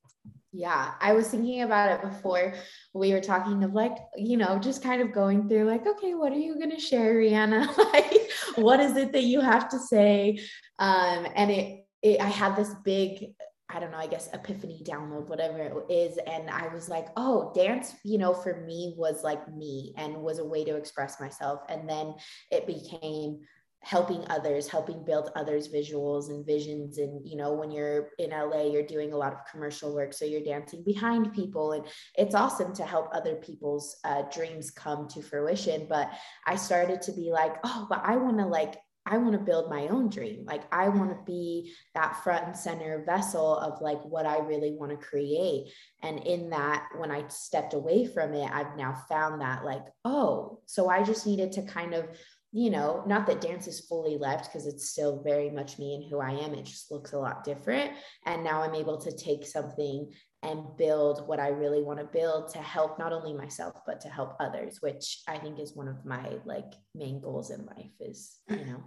Yeah, 0.58 0.94
I 1.02 1.12
was 1.12 1.28
thinking 1.28 1.64
about 1.64 1.92
it 1.92 2.02
before 2.02 2.54
we 2.94 3.12
were 3.12 3.20
talking 3.20 3.62
of 3.66 3.74
like, 3.74 3.98
you 4.16 4.38
know, 4.38 4.58
just 4.58 4.82
kind 4.82 5.02
of 5.02 5.12
going 5.12 5.50
through 5.50 5.66
like, 5.66 5.86
okay, 5.86 6.14
what 6.14 6.32
are 6.32 6.38
you 6.38 6.56
going 6.56 6.72
to 6.72 6.80
share, 6.80 7.16
Rihanna? 7.16 7.76
like, 7.94 8.32
what 8.56 8.80
is 8.80 8.96
it 8.96 9.12
that 9.12 9.24
you 9.24 9.42
have 9.42 9.68
to 9.70 9.80
say? 9.80 10.40
Um, 10.80 11.28
and 11.36 11.52
it, 11.52 11.86
it, 12.02 12.22
I 12.22 12.30
had 12.30 12.56
this 12.56 12.74
big, 12.86 13.34
I 13.70 13.82
don't 13.82 13.92
know, 13.92 13.98
I 13.98 14.08
guess 14.08 14.30
epiphany 14.32 14.82
download, 14.86 15.28
whatever 15.28 15.58
it 15.58 15.92
is. 15.92 16.18
And 16.26 16.50
I 16.50 16.74
was 16.74 16.88
like, 16.88 17.08
oh, 17.18 17.52
dance, 17.54 17.94
you 18.06 18.18
know, 18.18 18.34
for 18.34 18.62
me 18.66 18.96
was 18.98 19.26
like 19.26 19.54
me 19.54 19.94
and 19.98 20.16
was 20.16 20.40
a 20.40 20.46
way 20.46 20.64
to 20.64 20.78
express 20.78 21.20
myself. 21.20 21.64
And 21.68 21.90
then 21.90 22.14
it 22.50 22.66
became 22.66 23.42
helping 23.86 24.26
others 24.32 24.68
helping 24.68 25.06
build 25.06 25.30
others 25.36 25.68
visuals 25.68 26.30
and 26.30 26.44
visions 26.44 26.98
and 26.98 27.22
you 27.24 27.38
know 27.38 27.54
when 27.54 27.70
you're 27.70 28.10
in 28.18 28.32
la 28.32 28.64
you're 28.64 28.82
doing 28.82 29.14
a 29.14 29.18
lot 29.18 29.32
of 29.32 29.40
commercial 29.50 29.94
work 29.94 30.12
so 30.12 30.26
you're 30.26 30.44
dancing 30.44 30.84
behind 30.84 31.32
people 31.34 31.74
and 31.74 31.86
it's 32.16 32.34
awesome 32.34 32.74
to 32.74 32.84
help 32.84 33.08
other 33.14 33.36
people's 33.36 33.98
uh, 34.04 34.24
dreams 34.34 34.72
come 34.72 35.08
to 35.08 35.22
fruition 35.22 35.86
but 35.88 36.10
i 36.48 36.56
started 36.56 37.00
to 37.00 37.12
be 37.12 37.30
like 37.32 37.58
oh 37.64 37.86
but 37.88 38.02
i 38.04 38.18
want 38.18 38.40
to 38.40 38.46
like 38.46 38.76
I 39.08 39.18
want 39.18 39.34
to 39.34 39.40
build 39.40 39.70
my 39.70 39.88
own 39.88 40.10
dream. 40.10 40.46
Like, 40.46 40.64
I 40.72 40.90
want 40.90 41.12
to 41.12 41.32
be 41.32 41.72
that 41.94 42.24
front 42.24 42.48
and 42.48 42.58
center 42.58 43.04
vessel 43.06 43.58
of 43.58 43.80
like 43.80 44.04
what 44.04 44.26
I 44.26 44.40
really 44.40 44.72
want 44.72 44.92
to 44.92 45.08
create. 45.08 45.72
And 46.02 46.26
in 46.26 46.50
that, 46.50 46.88
when 46.98 47.12
I 47.12 47.28
stepped 47.28 47.76
away 47.76 48.08
from 48.08 48.34
it, 48.34 48.50
I've 48.52 48.76
now 48.76 48.96
found 49.08 49.42
that, 49.42 49.64
like, 49.64 49.84
oh, 50.06 50.60
so 50.66 50.90
I 50.90 51.04
just 51.04 51.28
needed 51.28 51.52
to 51.54 51.62
kind 51.62 51.94
of 51.94 52.08
you 52.56 52.70
know, 52.70 53.04
not 53.06 53.28
that 53.28 53.42
dance 53.42 53.68
is 53.68 53.82
fully 53.82 54.18
left 54.18 54.46
because 54.46 54.66
it's 54.66 54.90
still 54.90 55.22
very 55.22 55.50
much 55.50 55.78
me 55.78 55.94
and 55.96 56.10
who 56.10 56.22
I 56.22 56.30
am. 56.30 56.54
It 56.54 56.64
just 56.64 56.90
looks 56.90 57.12
a 57.12 57.20
lot 57.20 57.44
different. 57.44 57.92
And 58.26 58.46
now 58.46 58.62
I'm 58.62 58.76
able 58.76 58.98
to 59.02 59.12
take 59.12 59.46
something 59.46 60.10
and 60.42 60.64
build 60.78 61.28
what 61.28 61.42
I 61.42 61.50
really 61.50 61.84
want 61.84 62.00
to 62.00 62.06
build 62.06 62.48
to 62.54 62.60
help 62.60 62.98
not 62.98 63.12
only 63.12 63.34
myself, 63.34 63.82
but 63.86 64.00
to 64.02 64.08
help 64.08 64.38
others, 64.40 64.78
which 64.80 65.20
I 65.28 65.38
think 65.38 65.60
is 65.60 65.76
one 65.76 65.90
of 65.90 66.06
my 66.06 66.38
like 66.46 66.72
main 66.94 67.20
goals 67.20 67.52
in 67.52 67.66
life 67.66 67.92
is, 68.00 68.38
you 68.50 68.64
know, 68.66 68.86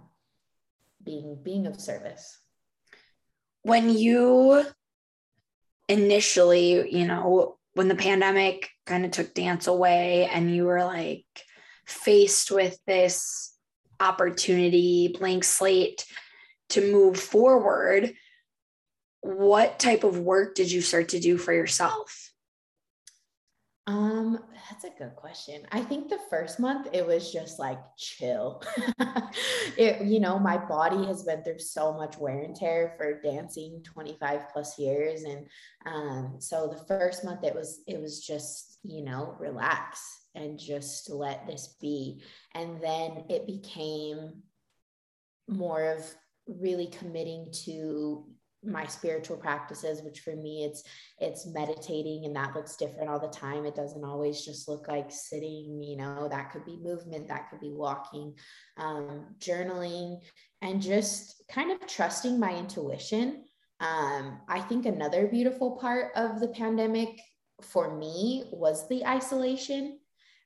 being 1.05 1.37
being 1.43 1.67
of 1.67 1.79
service. 1.79 2.39
When 3.61 3.95
you 3.95 4.65
initially, 5.87 6.89
you 6.89 7.05
know, 7.05 7.59
when 7.73 7.87
the 7.87 7.93
pandemic 7.93 8.67
kind 8.87 9.05
of 9.05 9.11
took 9.11 9.35
dance 9.35 9.67
away 9.67 10.27
and 10.33 10.55
you 10.55 10.65
were 10.65 10.83
like 10.83 11.27
faced 11.85 12.49
with 12.49 12.75
this 12.87 13.53
opportunity, 13.99 15.15
blank 15.17 15.43
slate 15.43 16.05
to 16.69 16.91
move 16.91 17.19
forward, 17.19 18.13
what 19.21 19.79
type 19.79 20.03
of 20.03 20.19
work 20.19 20.55
did 20.55 20.71
you 20.71 20.81
start 20.81 21.09
to 21.09 21.19
do 21.19 21.37
for 21.37 21.53
yourself? 21.53 22.31
Um, 23.87 24.37
that's 24.69 24.83
a 24.83 24.97
good 24.99 25.15
question. 25.15 25.63
I 25.71 25.81
think 25.81 26.09
the 26.09 26.19
first 26.29 26.59
month 26.59 26.89
it 26.93 27.05
was 27.05 27.33
just 27.33 27.57
like 27.57 27.79
chill. 27.97 28.61
it, 29.77 30.05
you 30.05 30.19
know, 30.19 30.37
my 30.37 30.57
body 30.57 31.07
has 31.07 31.23
been 31.23 31.43
through 31.43 31.57
so 31.57 31.93
much 31.93 32.19
wear 32.19 32.41
and 32.41 32.55
tear 32.55 32.93
for 32.97 33.19
dancing 33.19 33.81
25 33.83 34.41
plus 34.53 34.77
years. 34.77 35.23
And 35.23 35.47
um, 35.87 36.35
so 36.37 36.67
the 36.67 36.85
first 36.85 37.23
month 37.23 37.43
it 37.43 37.55
was 37.55 37.81
it 37.87 37.99
was 37.99 38.23
just, 38.23 38.77
you 38.83 39.03
know, 39.03 39.35
relax 39.39 40.18
and 40.35 40.59
just 40.59 41.09
let 41.09 41.45
this 41.47 41.75
be. 41.81 42.21
And 42.53 42.81
then 42.81 43.25
it 43.29 43.45
became 43.45 44.43
more 45.47 45.91
of 45.91 46.05
really 46.47 46.87
committing 46.87 47.47
to 47.65 48.25
my 48.61 48.85
spiritual 48.85 49.37
practices 49.37 50.01
which 50.03 50.19
for 50.19 50.35
me 50.35 50.65
it's 50.65 50.83
it's 51.19 51.47
meditating 51.47 52.25
and 52.25 52.35
that 52.35 52.53
looks 52.53 52.75
different 52.75 53.09
all 53.09 53.19
the 53.19 53.27
time. 53.27 53.65
It 53.65 53.75
doesn't 53.75 54.03
always 54.03 54.43
just 54.43 54.67
look 54.67 54.87
like 54.87 55.09
sitting 55.09 55.81
you 55.81 55.95
know 55.95 56.27
that 56.29 56.51
could 56.51 56.65
be 56.65 56.77
movement 56.81 57.27
that 57.29 57.49
could 57.49 57.61
be 57.61 57.71
walking 57.73 58.33
um, 58.77 59.27
journaling 59.39 60.19
and 60.61 60.81
just 60.81 61.41
kind 61.49 61.71
of 61.71 61.87
trusting 61.87 62.39
my 62.39 62.53
intuition. 62.55 63.45
Um, 63.81 64.41
i 64.49 64.59
think 64.59 64.85
another 64.85 65.27
beautiful 65.27 65.77
part 65.77 66.11
of 66.17 66.41
the 66.41 66.49
pandemic 66.49 67.17
for 67.61 67.97
me 67.97 68.43
was 68.51 68.87
the 68.89 69.05
isolation 69.05 69.98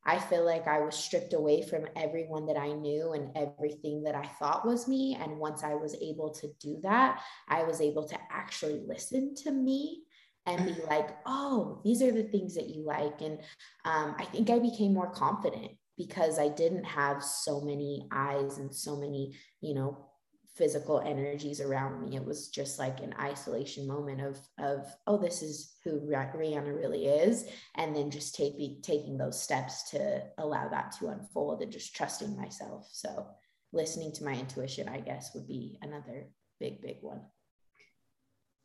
I 0.06 0.20
feel 0.20 0.46
like 0.46 0.68
I 0.68 0.82
was 0.82 0.96
stripped 0.96 1.34
away 1.34 1.62
from 1.62 1.88
everyone 1.96 2.46
that 2.48 2.58
I 2.58 2.74
knew 2.74 3.14
and 3.14 3.32
everything 3.36 4.04
that 4.04 4.16
I 4.16 4.26
thought 4.40 4.66
was 4.66 4.88
me. 4.88 5.18
And 5.20 5.38
once 5.38 5.64
I 5.64 5.76
was 5.76 5.96
able 6.02 6.32
to 6.32 6.48
do 6.60 6.80
that, 6.84 7.22
I 7.48 7.64
was 7.64 7.80
able 7.82 8.08
to 8.08 8.18
actually 8.32 8.82
listen 8.86 9.34
to 9.44 9.52
me 9.52 10.04
and 10.46 10.66
be 10.66 10.76
like, 10.90 11.10
oh, 11.26 11.82
these 11.84 12.02
are 12.02 12.12
the 12.12 12.24
things 12.24 12.56
that 12.56 12.70
you 12.70 12.84
like. 12.86 13.22
And 13.22 13.40
um, 13.86 14.16
I 14.18 14.26
think 14.26 14.50
I 14.50 14.60
became 14.60 14.94
more 14.94 15.12
confident 15.12 15.72
because 15.98 16.40
I 16.40 16.50
didn't 16.50 16.86
have 16.86 17.24
so 17.24 17.62
many 17.62 18.08
eyes 18.12 18.58
and 18.58 18.74
so 18.74 18.96
many, 18.96 19.36
you 19.62 19.76
know, 19.76 20.10
physical 20.56 21.00
energies 21.00 21.60
around 21.62 22.02
me. 22.02 22.16
It 22.16 22.24
was 22.24 22.50
just 22.50 22.78
like 22.78 23.00
an 23.00 23.16
isolation 23.20 23.88
moment 23.88 24.22
of 24.22 24.40
of 24.60 24.86
oh, 25.08 25.18
this 25.18 25.42
is 25.42 25.76
who 25.84 26.00
Rihanna 26.02 26.76
really 26.76 27.06
is, 27.06 27.46
and 27.76 27.96
then 27.96 28.12
just 28.12 28.36
taking 28.36 28.82
taking 28.82 29.18
those 29.18 29.42
steps 29.42 29.90
to 29.92 30.24
allow 30.38 30.70
that 30.70 30.94
to 31.00 31.08
unfold 31.08 31.62
and 31.62 31.72
just 31.72 31.96
trusting 31.96 32.36
myself. 32.38 32.88
So 32.92 33.28
listening 33.72 34.12
to 34.14 34.24
my 34.24 34.34
intuition, 34.34 34.88
I 34.88 35.00
guess, 35.00 35.34
would 35.34 35.48
be 35.48 35.78
another 35.82 36.30
big 36.60 36.82
big 36.82 36.98
one. 37.02 37.22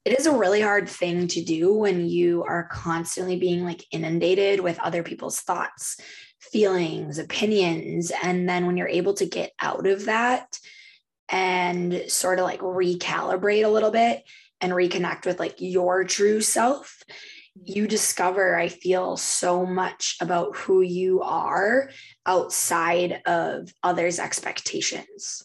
It 0.05 0.19
is 0.19 0.27
a 0.27 0.37
really 0.37 0.61
hard 0.61 0.89
thing 0.89 1.27
to 1.29 1.45
do 1.45 1.75
when 1.75 2.09
you 2.09 2.45
are 2.45 2.69
constantly 2.71 3.37
being 3.37 3.65
like 3.65 3.85
inundated 3.93 4.61
with 4.61 4.79
other 4.81 5.03
people's 5.03 5.41
thoughts, 5.41 6.01
feelings, 6.41 7.19
opinions. 7.19 8.11
And 8.23 8.49
then 8.49 8.67
when 8.67 8.77
you're 8.77 8.89
able 8.89 9.15
to 9.15 9.27
get 9.27 9.53
out 9.61 9.87
of 9.87 10.07
that, 10.07 10.59
and 11.29 12.05
sort 12.09 12.39
of 12.39 12.45
like 12.45 12.61
recalibrate 12.61 13.65
a 13.65 13.69
little 13.69 13.91
bit 13.91 14.25
and 14.61 14.73
reconnect 14.73 15.27
with 15.27 15.39
like 15.39 15.57
your 15.59 16.05
true 16.05 16.41
self, 16.41 17.03
you 17.65 17.87
discover, 17.87 18.57
I 18.57 18.69
feel, 18.69 19.17
so 19.17 19.67
much 19.67 20.17
about 20.21 20.57
who 20.57 20.81
you 20.81 21.23
are 21.23 21.91
outside 22.27 23.21
of 23.27 23.73
others' 23.83 24.19
expectations. 24.19 25.43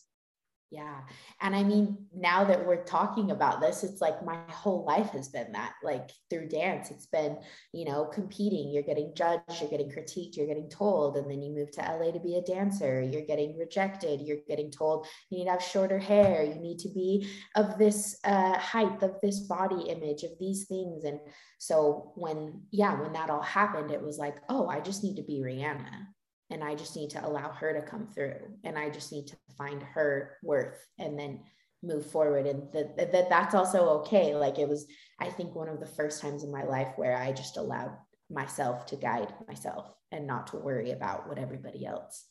Yeah. 0.72 1.02
And 1.43 1.53
I 1.53 1.62
mean, 1.62 1.97
now 2.15 2.45
that 2.45 2.65
we're 2.65 2.85
talking 2.85 3.31
about 3.31 3.59
this, 3.59 3.83
it's 3.83 4.00
like 4.00 4.23
my 4.23 4.39
whole 4.47 4.85
life 4.85 5.09
has 5.09 5.27
been 5.27 5.51
that 5.51 5.73
like 5.83 6.09
through 6.29 6.47
dance, 6.47 6.89
it's 6.89 7.07
been, 7.07 7.38
you 7.73 7.83
know, 7.83 8.05
competing, 8.05 8.71
you're 8.71 8.81
getting 8.81 9.13
judged, 9.13 9.59
you're 9.59 9.69
getting 9.69 9.91
critiqued, 9.91 10.38
you're 10.38 10.47
getting 10.47 10.69
told, 10.69 11.17
and 11.17 11.29
then 11.29 11.41
you 11.41 11.53
move 11.53 11.69
to 11.71 11.81
LA 11.81 12.12
to 12.12 12.19
be 12.21 12.38
a 12.38 12.41
dancer, 12.41 13.01
you're 13.01 13.25
getting 13.25 13.57
rejected, 13.57 14.21
you're 14.21 14.38
getting 14.47 14.71
told 14.71 15.05
you 15.29 15.38
need 15.38 15.45
to 15.45 15.51
have 15.51 15.62
shorter 15.62 16.00
hair, 16.00 16.43
you 16.43 16.62
need 16.62 16.79
to 16.79 16.89
be 16.89 17.27
of 17.57 17.77
this 17.77 18.17
uh, 18.23 18.57
height, 18.57 19.03
of 19.03 19.19
this 19.21 19.41
body 19.41 19.89
image, 19.89 20.23
of 20.23 20.31
these 20.39 20.65
things. 20.67 21.03
And 21.03 21.19
so 21.57 22.13
when, 22.15 22.62
yeah, 22.71 22.97
when 23.01 23.12
that 23.13 23.29
all 23.29 23.41
happened, 23.41 23.91
it 23.91 24.01
was 24.01 24.17
like, 24.17 24.38
oh, 24.47 24.69
I 24.69 24.79
just 24.79 25.03
need 25.03 25.17
to 25.17 25.23
be 25.23 25.41
Rihanna 25.41 26.05
and 26.53 26.63
I 26.63 26.75
just 26.75 26.95
need 26.95 27.10
to 27.12 27.25
allow 27.25 27.50
her 27.50 27.74
to 27.74 27.81
come 27.81 28.07
through 28.07 28.36
and 28.63 28.77
I 28.77 28.89
just 28.89 29.12
need 29.12 29.27
to 29.27 29.36
find 29.57 29.81
her 29.81 30.38
worth 30.43 30.79
and 31.00 31.17
then 31.17 31.39
move 31.81 32.05
forward 32.05 32.45
and 32.45 32.72
that, 32.72 32.95
that 33.12 33.29
that's 33.29 33.55
also 33.55 33.89
okay. 34.01 34.36
Like 34.36 34.60
it 34.60 34.69
was 34.69 34.86
I 35.19 35.29
think 35.29 35.55
one 35.55 35.67
of 35.67 35.79
the 35.79 35.88
first 35.88 36.22
times 36.22 36.43
in 36.43 36.51
my 36.51 36.63
life 36.63 36.93
where 36.95 37.17
I 37.17 37.31
just 37.31 37.57
allowed 37.57 37.98
myself 38.29 38.86
to 38.88 38.95
guide 38.95 39.33
myself 39.48 39.91
and 40.12 40.27
not 40.27 40.48
to 40.48 40.57
worry 40.57 40.91
about 40.91 41.27
what 41.27 41.39
everybody 41.39 41.86
else 41.86 42.25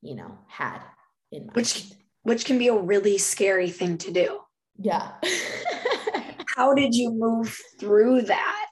you 0.00 0.16
know 0.16 0.38
had 0.48 0.80
in 1.30 1.42
mind. 1.42 1.56
Which 1.56 1.92
which 2.22 2.46
can 2.46 2.58
be 2.58 2.68
a 2.68 2.74
really 2.74 3.18
scary 3.18 3.70
thing 3.70 3.98
to 3.98 4.10
do. 4.10 4.40
Yeah. 4.78 5.12
How 6.56 6.72
did 6.72 6.94
you 6.94 7.12
move 7.12 7.56
through 7.78 8.22
that? 8.22 8.70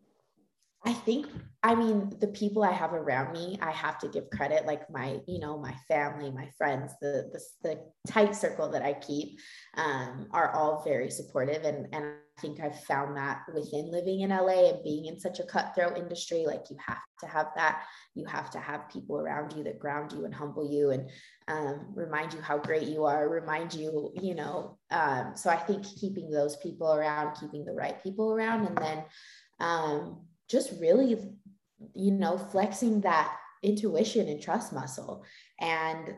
I 0.84 0.92
think 0.92 1.26
I 1.64 1.76
mean, 1.76 2.12
the 2.20 2.26
people 2.26 2.64
I 2.64 2.72
have 2.72 2.92
around 2.92 3.32
me, 3.32 3.56
I 3.62 3.70
have 3.70 3.96
to 4.00 4.08
give 4.08 4.28
credit, 4.30 4.66
like 4.66 4.90
my, 4.90 5.20
you 5.28 5.38
know, 5.38 5.56
my 5.58 5.74
family, 5.86 6.32
my 6.32 6.48
friends, 6.58 6.92
the 7.00 7.30
the, 7.32 7.40
the 7.62 8.12
tight 8.12 8.34
circle 8.34 8.68
that 8.70 8.82
I 8.82 8.94
keep, 8.94 9.38
um, 9.76 10.26
are 10.32 10.50
all 10.50 10.82
very 10.82 11.08
supportive, 11.08 11.62
and 11.64 11.86
and 11.92 12.04
I 12.04 12.40
think 12.40 12.58
I've 12.58 12.82
found 12.84 13.16
that 13.16 13.42
within 13.54 13.92
living 13.92 14.22
in 14.22 14.30
LA 14.30 14.70
and 14.70 14.82
being 14.82 15.06
in 15.06 15.20
such 15.20 15.38
a 15.38 15.44
cutthroat 15.44 15.96
industry, 15.96 16.44
like 16.46 16.64
you 16.68 16.76
have 16.84 16.98
to 17.20 17.26
have 17.28 17.48
that. 17.54 17.84
You 18.16 18.24
have 18.26 18.50
to 18.50 18.58
have 18.58 18.90
people 18.90 19.20
around 19.20 19.52
you 19.52 19.62
that 19.64 19.78
ground 19.78 20.12
you 20.12 20.24
and 20.24 20.34
humble 20.34 20.68
you 20.68 20.90
and 20.90 21.08
um, 21.46 21.92
remind 21.94 22.34
you 22.34 22.40
how 22.40 22.58
great 22.58 22.88
you 22.88 23.04
are, 23.04 23.28
remind 23.28 23.72
you, 23.72 24.12
you 24.20 24.34
know. 24.34 24.78
Um, 24.90 25.32
so 25.36 25.48
I 25.48 25.56
think 25.56 25.84
keeping 25.84 26.28
those 26.28 26.56
people 26.56 26.92
around, 26.92 27.36
keeping 27.36 27.64
the 27.64 27.72
right 27.72 28.02
people 28.02 28.32
around, 28.32 28.66
and 28.66 28.78
then 28.78 29.04
um, 29.60 30.22
just 30.48 30.72
really 30.80 31.32
you 31.94 32.12
know, 32.12 32.38
flexing 32.38 33.00
that 33.02 33.36
intuition 33.62 34.28
and 34.28 34.40
trust 34.40 34.72
muscle. 34.72 35.24
And, 35.60 36.14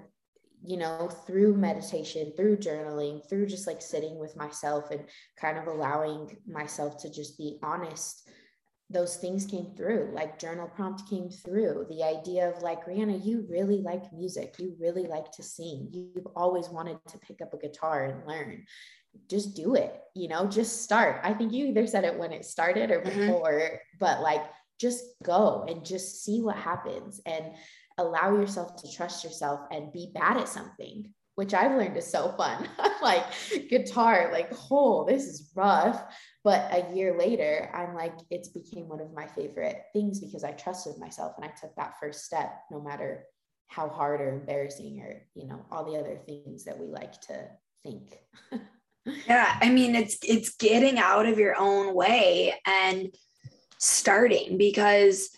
you 0.64 0.78
know, 0.78 1.08
through 1.26 1.56
meditation, 1.56 2.32
through 2.36 2.56
journaling, 2.56 3.28
through 3.28 3.46
just 3.46 3.66
like 3.66 3.82
sitting 3.82 4.18
with 4.18 4.36
myself 4.36 4.90
and 4.90 5.04
kind 5.36 5.58
of 5.58 5.66
allowing 5.66 6.36
myself 6.46 6.96
to 7.02 7.12
just 7.12 7.36
be 7.36 7.58
honest, 7.62 8.28
those 8.88 9.16
things 9.16 9.46
came 9.46 9.74
through. 9.76 10.10
Like 10.14 10.38
journal 10.38 10.68
prompt 10.68 11.08
came 11.08 11.28
through. 11.28 11.86
The 11.90 12.02
idea 12.02 12.48
of 12.48 12.62
like, 12.62 12.86
Rihanna, 12.86 13.24
you 13.24 13.46
really 13.50 13.82
like 13.82 14.12
music. 14.12 14.54
You 14.58 14.74
really 14.80 15.06
like 15.06 15.30
to 15.32 15.42
sing. 15.42 15.88
You've 15.92 16.28
always 16.34 16.68
wanted 16.68 16.98
to 17.08 17.18
pick 17.18 17.42
up 17.42 17.52
a 17.52 17.58
guitar 17.58 18.04
and 18.04 18.26
learn 18.26 18.64
just 19.30 19.54
do 19.54 19.74
it 19.74 20.00
you 20.14 20.28
know 20.28 20.46
just 20.46 20.82
start 20.82 21.20
i 21.22 21.32
think 21.32 21.52
you 21.52 21.66
either 21.66 21.86
said 21.86 22.04
it 22.04 22.18
when 22.18 22.32
it 22.32 22.44
started 22.44 22.90
or 22.90 23.00
mm-hmm. 23.00 23.20
before 23.20 23.52
mm-hmm. 23.52 23.76
but 23.98 24.20
like 24.20 24.42
just 24.80 25.04
go 25.22 25.64
and 25.68 25.84
just 25.84 26.24
see 26.24 26.40
what 26.40 26.56
happens 26.56 27.20
and 27.26 27.44
allow 27.98 28.34
yourself 28.34 28.76
to 28.76 28.92
trust 28.92 29.24
yourself 29.24 29.60
and 29.70 29.92
be 29.92 30.10
bad 30.14 30.36
at 30.36 30.48
something 30.48 31.12
which 31.36 31.52
I've 31.52 31.72
learned 31.72 31.96
is 31.96 32.06
so 32.06 32.32
fun. 32.36 32.68
like 33.02 33.24
guitar, 33.68 34.30
like, 34.32 34.50
oh, 34.70 35.04
this 35.04 35.24
is 35.24 35.50
rough. 35.54 36.02
But 36.42 36.72
a 36.72 36.94
year 36.94 37.18
later, 37.18 37.70
I'm 37.74 37.94
like, 37.94 38.14
it's 38.30 38.48
became 38.48 38.88
one 38.88 39.00
of 39.00 39.12
my 39.12 39.26
favorite 39.26 39.82
things 39.92 40.20
because 40.20 40.44
I 40.44 40.52
trusted 40.52 40.98
myself 40.98 41.34
and 41.36 41.44
I 41.44 41.48
took 41.48 41.74
that 41.76 41.94
first 42.00 42.24
step, 42.24 42.52
no 42.70 42.80
matter 42.80 43.24
how 43.68 43.88
hard 43.88 44.20
or 44.20 44.28
embarrassing 44.28 45.00
or, 45.00 45.26
you 45.34 45.48
know, 45.48 45.64
all 45.70 45.84
the 45.84 45.98
other 45.98 46.20
things 46.24 46.64
that 46.64 46.78
we 46.78 46.86
like 46.86 47.20
to 47.22 47.48
think. 47.82 48.18
yeah. 49.26 49.58
I 49.60 49.70
mean, 49.70 49.96
it's 49.96 50.18
it's 50.22 50.54
getting 50.56 50.98
out 50.98 51.26
of 51.26 51.38
your 51.38 51.56
own 51.58 51.94
way 51.94 52.54
and 52.66 53.08
starting 53.84 54.56
because 54.56 55.30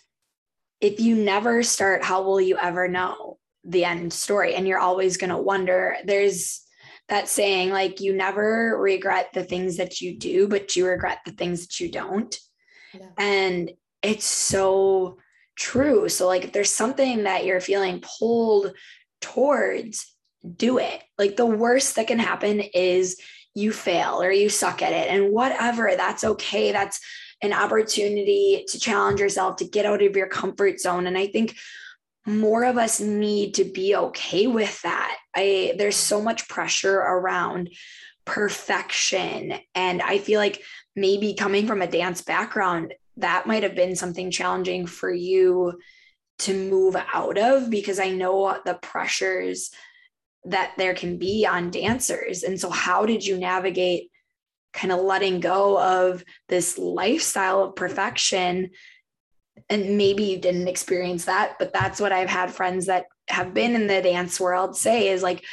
if 0.79 0.99
you 0.99 1.15
never 1.15 1.63
start, 1.63 2.03
how 2.03 2.23
will 2.23 2.39
you 2.39 2.57
ever 2.57 2.87
know 2.87 3.37
the 3.63 3.83
end 3.83 4.13
story? 4.13 4.55
And 4.55 4.67
you're 4.67 4.79
always 4.79 5.17
going 5.17 5.31
to 5.31 5.37
wonder. 5.37 5.97
There's 6.05 6.61
that 7.09 7.27
saying, 7.27 7.69
like, 7.69 7.99
you 7.99 8.13
never 8.13 8.77
regret 8.79 9.29
the 9.33 9.43
things 9.43 9.77
that 9.77 10.01
you 10.01 10.17
do, 10.17 10.47
but 10.47 10.75
you 10.75 10.85
regret 10.85 11.19
the 11.25 11.31
things 11.31 11.67
that 11.67 11.79
you 11.79 11.91
don't. 11.91 12.37
Yeah. 12.93 13.09
And 13.17 13.71
it's 14.01 14.25
so 14.25 15.17
true. 15.55 16.09
So, 16.09 16.27
like, 16.27 16.43
if 16.43 16.51
there's 16.51 16.73
something 16.73 17.23
that 17.23 17.45
you're 17.45 17.61
feeling 17.61 18.01
pulled 18.19 18.73
towards, 19.21 20.13
do 20.55 20.77
it. 20.77 21.01
Like, 21.17 21.35
the 21.35 21.45
worst 21.45 21.95
that 21.95 22.07
can 22.07 22.19
happen 22.19 22.61
is 22.61 23.19
you 23.55 23.71
fail 23.71 24.21
or 24.21 24.31
you 24.31 24.49
suck 24.49 24.81
at 24.81 24.93
it, 24.93 25.09
and 25.09 25.33
whatever, 25.33 25.91
that's 25.97 26.23
okay. 26.23 26.71
That's 26.71 26.99
an 27.41 27.53
opportunity 27.53 28.65
to 28.67 28.79
challenge 28.79 29.19
yourself, 29.19 29.57
to 29.57 29.65
get 29.65 29.85
out 29.85 30.01
of 30.01 30.15
your 30.15 30.27
comfort 30.27 30.79
zone. 30.79 31.07
And 31.07 31.17
I 31.17 31.27
think 31.27 31.55
more 32.25 32.65
of 32.65 32.77
us 32.77 32.99
need 32.99 33.53
to 33.55 33.63
be 33.63 33.95
okay 33.95 34.47
with 34.47 34.81
that. 34.81 35.17
I 35.35 35.73
there's 35.77 35.95
so 35.95 36.21
much 36.21 36.49
pressure 36.49 36.97
around 36.97 37.69
perfection 38.25 39.53
and 39.73 40.01
I 40.01 40.17
feel 40.17 40.39
like 40.39 40.61
maybe 40.95 41.33
coming 41.33 41.65
from 41.65 41.81
a 41.81 41.87
dance 41.87 42.21
background 42.21 42.93
that 43.17 43.47
might 43.47 43.63
have 43.63 43.75
been 43.75 43.95
something 43.95 44.29
challenging 44.29 44.85
for 44.85 45.11
you 45.11 45.79
to 46.39 46.69
move 46.69 46.95
out 47.13 47.37
of 47.37 47.69
because 47.69 47.99
I 47.99 48.11
know 48.11 48.59
the 48.65 48.75
pressures 48.75 49.71
that 50.45 50.73
there 50.77 50.93
can 50.93 51.17
be 51.17 51.45
on 51.45 51.71
dancers. 51.71 52.43
And 52.43 52.59
so 52.59 52.69
how 52.69 53.05
did 53.05 53.25
you 53.25 53.37
navigate 53.37 54.11
kind 54.77 54.93
of 54.93 54.99
letting 54.99 55.39
go 55.39 55.81
of 55.81 56.23
this 56.47 56.77
lifestyle 56.77 57.63
of 57.63 57.75
perfection. 57.75 58.69
And 59.69 59.97
maybe 59.97 60.23
you 60.23 60.37
didn't 60.37 60.67
experience 60.67 61.25
that 61.25 61.57
but 61.59 61.73
that's 61.73 61.99
what 61.99 62.13
i've 62.13 62.29
had 62.29 62.53
friends 62.53 62.85
that 62.85 63.05
have 63.27 63.53
been 63.53 63.75
in 63.75 63.87
the 63.87 64.01
dance 64.01 64.39
world 64.39 64.77
say 64.77 65.09
is 65.09 65.23
like 65.23 65.43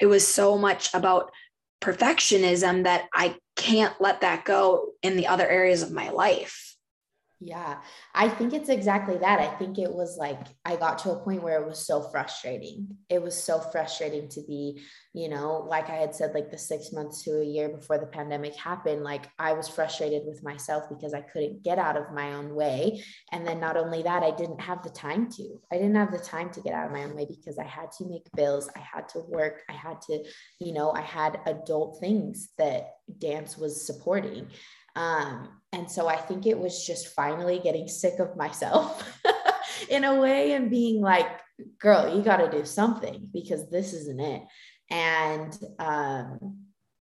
it 0.00 0.06
was 0.06 0.26
so 0.26 0.58
much 0.58 0.92
about 0.94 1.30
perfectionism 1.80 2.84
that 2.84 3.06
i 3.14 3.36
can't 3.54 4.00
let 4.00 4.22
that 4.22 4.44
go 4.44 4.92
in 5.02 5.16
the 5.16 5.26
other 5.26 5.46
areas 5.46 5.82
of 5.82 5.92
my 5.92 6.08
life 6.08 6.69
yeah, 7.42 7.78
I 8.14 8.28
think 8.28 8.52
it's 8.52 8.68
exactly 8.68 9.16
that. 9.16 9.40
I 9.40 9.46
think 9.56 9.78
it 9.78 9.90
was 9.90 10.18
like 10.18 10.40
I 10.66 10.76
got 10.76 10.98
to 11.00 11.12
a 11.12 11.20
point 11.20 11.42
where 11.42 11.58
it 11.58 11.66
was 11.66 11.86
so 11.86 12.02
frustrating. 12.02 12.98
It 13.08 13.22
was 13.22 13.34
so 13.34 13.60
frustrating 13.60 14.28
to 14.30 14.42
be, 14.42 14.82
you 15.14 15.30
know, 15.30 15.64
like 15.66 15.88
I 15.88 15.96
had 15.96 16.14
said, 16.14 16.34
like 16.34 16.50
the 16.50 16.58
six 16.58 16.92
months 16.92 17.22
to 17.24 17.40
a 17.40 17.44
year 17.44 17.70
before 17.70 17.96
the 17.96 18.06
pandemic 18.06 18.54
happened, 18.56 19.04
like 19.04 19.30
I 19.38 19.54
was 19.54 19.68
frustrated 19.68 20.26
with 20.26 20.44
myself 20.44 20.84
because 20.90 21.14
I 21.14 21.22
couldn't 21.22 21.62
get 21.62 21.78
out 21.78 21.96
of 21.96 22.12
my 22.12 22.34
own 22.34 22.54
way. 22.54 23.02
And 23.32 23.46
then 23.46 23.58
not 23.58 23.78
only 23.78 24.02
that, 24.02 24.22
I 24.22 24.32
didn't 24.32 24.60
have 24.60 24.82
the 24.82 24.90
time 24.90 25.30
to. 25.32 25.60
I 25.72 25.76
didn't 25.76 25.94
have 25.94 26.12
the 26.12 26.18
time 26.18 26.50
to 26.50 26.60
get 26.60 26.74
out 26.74 26.86
of 26.88 26.92
my 26.92 27.04
own 27.04 27.16
way 27.16 27.24
because 27.26 27.58
I 27.58 27.64
had 27.64 27.90
to 27.92 28.06
make 28.06 28.30
bills, 28.36 28.68
I 28.76 28.80
had 28.80 29.08
to 29.10 29.20
work, 29.20 29.62
I 29.66 29.72
had 29.72 30.02
to, 30.02 30.22
you 30.58 30.74
know, 30.74 30.92
I 30.92 31.00
had 31.00 31.40
adult 31.46 32.00
things 32.00 32.50
that 32.58 32.96
dance 33.18 33.56
was 33.56 33.86
supporting. 33.86 34.48
Um, 34.96 35.48
and 35.72 35.90
so 35.90 36.08
I 36.08 36.16
think 36.16 36.46
it 36.46 36.58
was 36.58 36.84
just 36.84 37.14
finally 37.14 37.60
getting 37.62 37.88
sick 37.88 38.18
of 38.18 38.36
myself 38.36 39.20
in 39.88 40.04
a 40.04 40.20
way 40.20 40.52
and 40.52 40.70
being 40.70 41.00
like, 41.00 41.28
girl, 41.78 42.14
you 42.14 42.22
got 42.22 42.38
to 42.38 42.50
do 42.50 42.64
something 42.64 43.28
because 43.32 43.70
this 43.70 43.92
isn't 43.92 44.20
it. 44.20 44.42
And 44.90 45.56
um, 45.78 46.58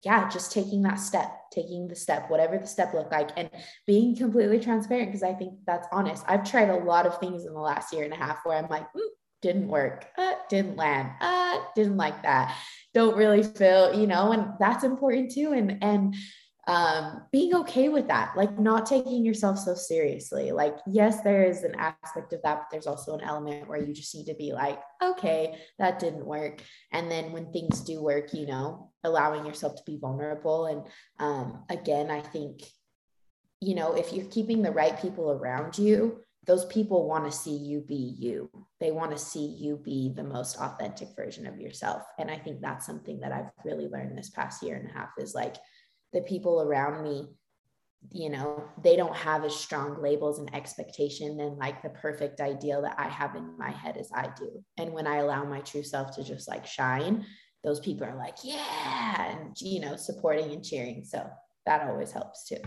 yeah, 0.04 0.28
just 0.28 0.52
taking 0.52 0.82
that 0.82 0.96
step, 0.98 1.30
taking 1.52 1.88
the 1.88 1.96
step, 1.96 2.30
whatever 2.30 2.58
the 2.58 2.66
step 2.66 2.94
looked 2.94 3.12
like, 3.12 3.30
and 3.36 3.50
being 3.86 4.16
completely 4.16 4.60
transparent 4.60 5.08
because 5.08 5.22
I 5.22 5.34
think 5.34 5.54
that's 5.66 5.88
honest. 5.92 6.24
I've 6.26 6.48
tried 6.48 6.70
a 6.70 6.76
lot 6.76 7.06
of 7.06 7.18
things 7.18 7.44
in 7.44 7.54
the 7.54 7.60
last 7.60 7.92
year 7.92 8.04
and 8.04 8.12
a 8.12 8.16
half 8.16 8.38
where 8.44 8.58
I'm 8.58 8.68
like, 8.68 8.86
mm, 8.94 9.08
didn't 9.40 9.68
work, 9.68 10.06
uh, 10.16 10.34
didn't 10.48 10.76
land, 10.76 11.10
uh, 11.20 11.58
didn't 11.74 11.96
like 11.96 12.22
that, 12.22 12.56
don't 12.92 13.16
really 13.16 13.42
feel, 13.42 13.98
you 13.98 14.06
know, 14.06 14.32
and 14.32 14.52
that's 14.58 14.84
important 14.84 15.32
too. 15.32 15.52
And 15.52 15.82
and 15.82 16.14
um, 16.66 17.22
being 17.30 17.54
okay 17.54 17.88
with 17.88 18.08
that, 18.08 18.36
like 18.36 18.58
not 18.58 18.86
taking 18.86 19.24
yourself 19.24 19.58
so 19.58 19.74
seriously. 19.74 20.50
Like, 20.52 20.76
yes, 20.86 21.20
there 21.20 21.44
is 21.44 21.62
an 21.62 21.74
aspect 21.76 22.32
of 22.32 22.42
that, 22.42 22.56
but 22.56 22.66
there's 22.70 22.86
also 22.86 23.14
an 23.14 23.24
element 23.24 23.68
where 23.68 23.80
you 23.80 23.92
just 23.92 24.14
need 24.14 24.26
to 24.26 24.34
be 24.34 24.52
like, 24.52 24.80
okay, 25.02 25.58
that 25.78 25.98
didn't 25.98 26.24
work. 26.24 26.62
And 26.92 27.10
then 27.10 27.32
when 27.32 27.52
things 27.52 27.80
do 27.80 28.02
work, 28.02 28.32
you 28.32 28.46
know, 28.46 28.90
allowing 29.02 29.44
yourself 29.44 29.76
to 29.76 29.82
be 29.84 29.98
vulnerable. 29.98 30.66
And 30.66 30.86
um, 31.18 31.64
again, 31.68 32.10
I 32.10 32.20
think, 32.20 32.62
you 33.60 33.74
know, 33.74 33.94
if 33.94 34.12
you're 34.12 34.26
keeping 34.26 34.62
the 34.62 34.72
right 34.72 35.00
people 35.00 35.30
around 35.30 35.78
you, 35.78 36.20
those 36.46 36.66
people 36.66 37.08
want 37.08 37.24
to 37.24 37.32
see 37.32 37.56
you 37.56 37.80
be 37.80 38.14
you. 38.18 38.50
They 38.80 38.90
want 38.90 39.12
to 39.12 39.18
see 39.18 39.46
you 39.46 39.76
be 39.76 40.12
the 40.14 40.24
most 40.24 40.58
authentic 40.58 41.08
version 41.16 41.46
of 41.46 41.58
yourself. 41.58 42.02
And 42.18 42.30
I 42.30 42.36
think 42.36 42.60
that's 42.60 42.84
something 42.84 43.20
that 43.20 43.32
I've 43.32 43.50
really 43.64 43.88
learned 43.88 44.16
this 44.16 44.30
past 44.30 44.62
year 44.62 44.76
and 44.76 44.90
a 44.90 44.92
half 44.92 45.10
is 45.18 45.34
like, 45.34 45.56
the 46.14 46.22
people 46.22 46.62
around 46.62 47.02
me 47.02 47.26
you 48.10 48.28
know 48.28 48.64
they 48.82 48.96
don't 48.96 49.16
have 49.16 49.44
as 49.44 49.54
strong 49.54 50.00
labels 50.02 50.38
and 50.38 50.54
expectation 50.54 51.36
than 51.36 51.56
like 51.58 51.82
the 51.82 51.88
perfect 51.88 52.40
ideal 52.40 52.82
that 52.82 52.94
i 52.98 53.08
have 53.08 53.34
in 53.34 53.56
my 53.58 53.70
head 53.70 53.96
as 53.96 54.10
i 54.14 54.28
do. 54.38 54.62
And 54.76 54.92
when 54.92 55.06
i 55.06 55.16
allow 55.16 55.44
my 55.44 55.60
true 55.60 55.82
self 55.82 56.14
to 56.16 56.24
just 56.24 56.48
like 56.48 56.66
shine 56.66 57.26
those 57.64 57.80
people 57.80 58.06
are 58.06 58.16
like 58.16 58.36
yeah 58.44 59.32
and 59.32 59.60
you 59.60 59.80
know 59.80 59.96
supporting 59.96 60.52
and 60.52 60.64
cheering. 60.64 61.04
So 61.04 61.28
that 61.66 61.88
always 61.88 62.12
helps 62.12 62.46
too. 62.46 62.58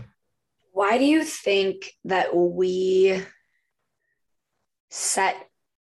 Why 0.72 0.98
do 0.98 1.04
you 1.04 1.24
think 1.24 1.92
that 2.04 2.36
we 2.36 3.22
set 4.90 5.36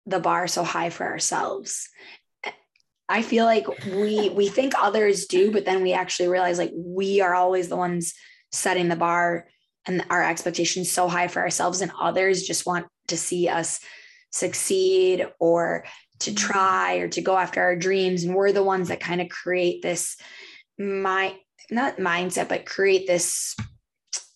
the 0.05 0.21
bar 0.21 0.49
so 0.49 0.65
high 0.65 0.91
for 0.91 1.07
ourselves 1.07 1.89
I 3.09 3.23
feel 3.23 3.45
like 3.45 3.67
we 3.87 4.31
we 4.31 4.49
think 4.49 4.73
others 4.79 5.27
do, 5.27 5.51
but 5.51 5.65
then 5.65 5.83
we 5.83 5.93
actually 5.93 6.29
realize 6.29 6.59
like 6.59 6.73
we 6.75 7.21
are 7.21 7.35
always 7.35 7.69
the 7.69 7.77
ones 7.77 8.15
setting 8.51 8.89
the 8.89 8.97
bar 8.97 9.49
and 9.87 10.05
our 10.09 10.25
expectations 10.25 10.91
so 10.91 11.09
high 11.09 11.29
for 11.29 11.43
ourselves, 11.43 11.81
and 11.81 11.93
others 12.01 12.43
just 12.43 12.67
want 12.67 12.87
to 13.09 13.17
see 13.17 13.49
us 13.49 13.81
succeed 14.33 15.27
or 15.39 15.85
to 16.21 16.31
mm-hmm. 16.31 16.53
try 16.53 16.95
or 16.97 17.09
to 17.09 17.21
go 17.21 17.37
after 17.37 17.61
our 17.61 17.77
dreams. 17.77 18.25
And 18.25 18.35
we're 18.35 18.53
the 18.53 18.63
ones 18.63 18.89
that 18.89 19.01
kind 19.01 19.21
of 19.21 19.29
create 19.29 19.83
this 19.83 20.17
my 20.79 21.37
not 21.71 21.99
mindset, 21.99 22.49
but 22.49 22.67
create 22.67 23.07
this 23.07 23.55